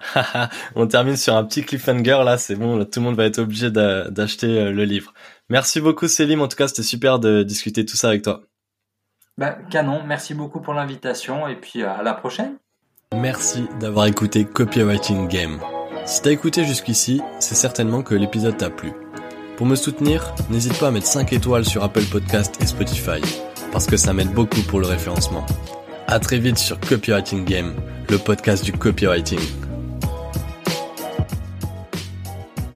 On 0.74 0.86
termine 0.88 1.16
sur 1.16 1.36
un 1.36 1.44
petit 1.44 1.64
cliffhanger 1.64 2.22
là, 2.24 2.36
c'est 2.36 2.56
bon, 2.56 2.84
tout 2.84 3.00
le 3.00 3.04
monde 3.04 3.16
va 3.16 3.24
être 3.24 3.38
obligé 3.38 3.70
d'acheter 3.70 4.58
euh, 4.58 4.72
le 4.72 4.84
livre. 4.84 5.14
Merci 5.48 5.80
beaucoup 5.80 6.08
Célim, 6.08 6.42
en 6.42 6.48
tout 6.48 6.56
cas 6.56 6.68
c'était 6.68 6.82
super 6.82 7.20
de 7.20 7.42
discuter 7.42 7.86
tout 7.86 7.96
ça 7.96 8.08
avec 8.08 8.22
toi. 8.22 8.42
Ben, 9.38 9.56
canon, 9.70 10.02
merci 10.04 10.34
beaucoup 10.34 10.60
pour 10.60 10.74
l'invitation 10.74 11.48
et 11.48 11.56
puis 11.56 11.82
à 11.84 12.02
la 12.02 12.14
prochaine. 12.14 12.56
Merci 13.14 13.66
d'avoir 13.80 14.06
écouté 14.06 14.44
Copywriting 14.44 15.28
Game. 15.28 15.60
Si 16.06 16.20
t'as 16.20 16.32
écouté 16.32 16.64
jusqu'ici, 16.64 17.22
c'est 17.38 17.54
certainement 17.54 18.02
que 18.02 18.14
l'épisode 18.14 18.58
t'a 18.58 18.68
plu. 18.68 18.92
Pour 19.56 19.66
me 19.66 19.74
soutenir, 19.74 20.34
n'hésite 20.50 20.78
pas 20.78 20.88
à 20.88 20.90
mettre 20.90 21.06
5 21.06 21.32
étoiles 21.32 21.64
sur 21.64 21.82
Apple 21.82 22.04
Podcast 22.04 22.58
et 22.60 22.66
Spotify, 22.66 23.22
parce 23.72 23.86
que 23.86 23.96
ça 23.96 24.12
m'aide 24.12 24.32
beaucoup 24.32 24.60
pour 24.68 24.80
le 24.80 24.86
référencement. 24.86 25.46
À 26.06 26.18
très 26.18 26.38
vite 26.38 26.58
sur 26.58 26.78
Copywriting 26.78 27.46
Game, 27.46 27.72
le 28.10 28.18
podcast 28.18 28.62
du 28.62 28.72
copywriting. 28.72 29.40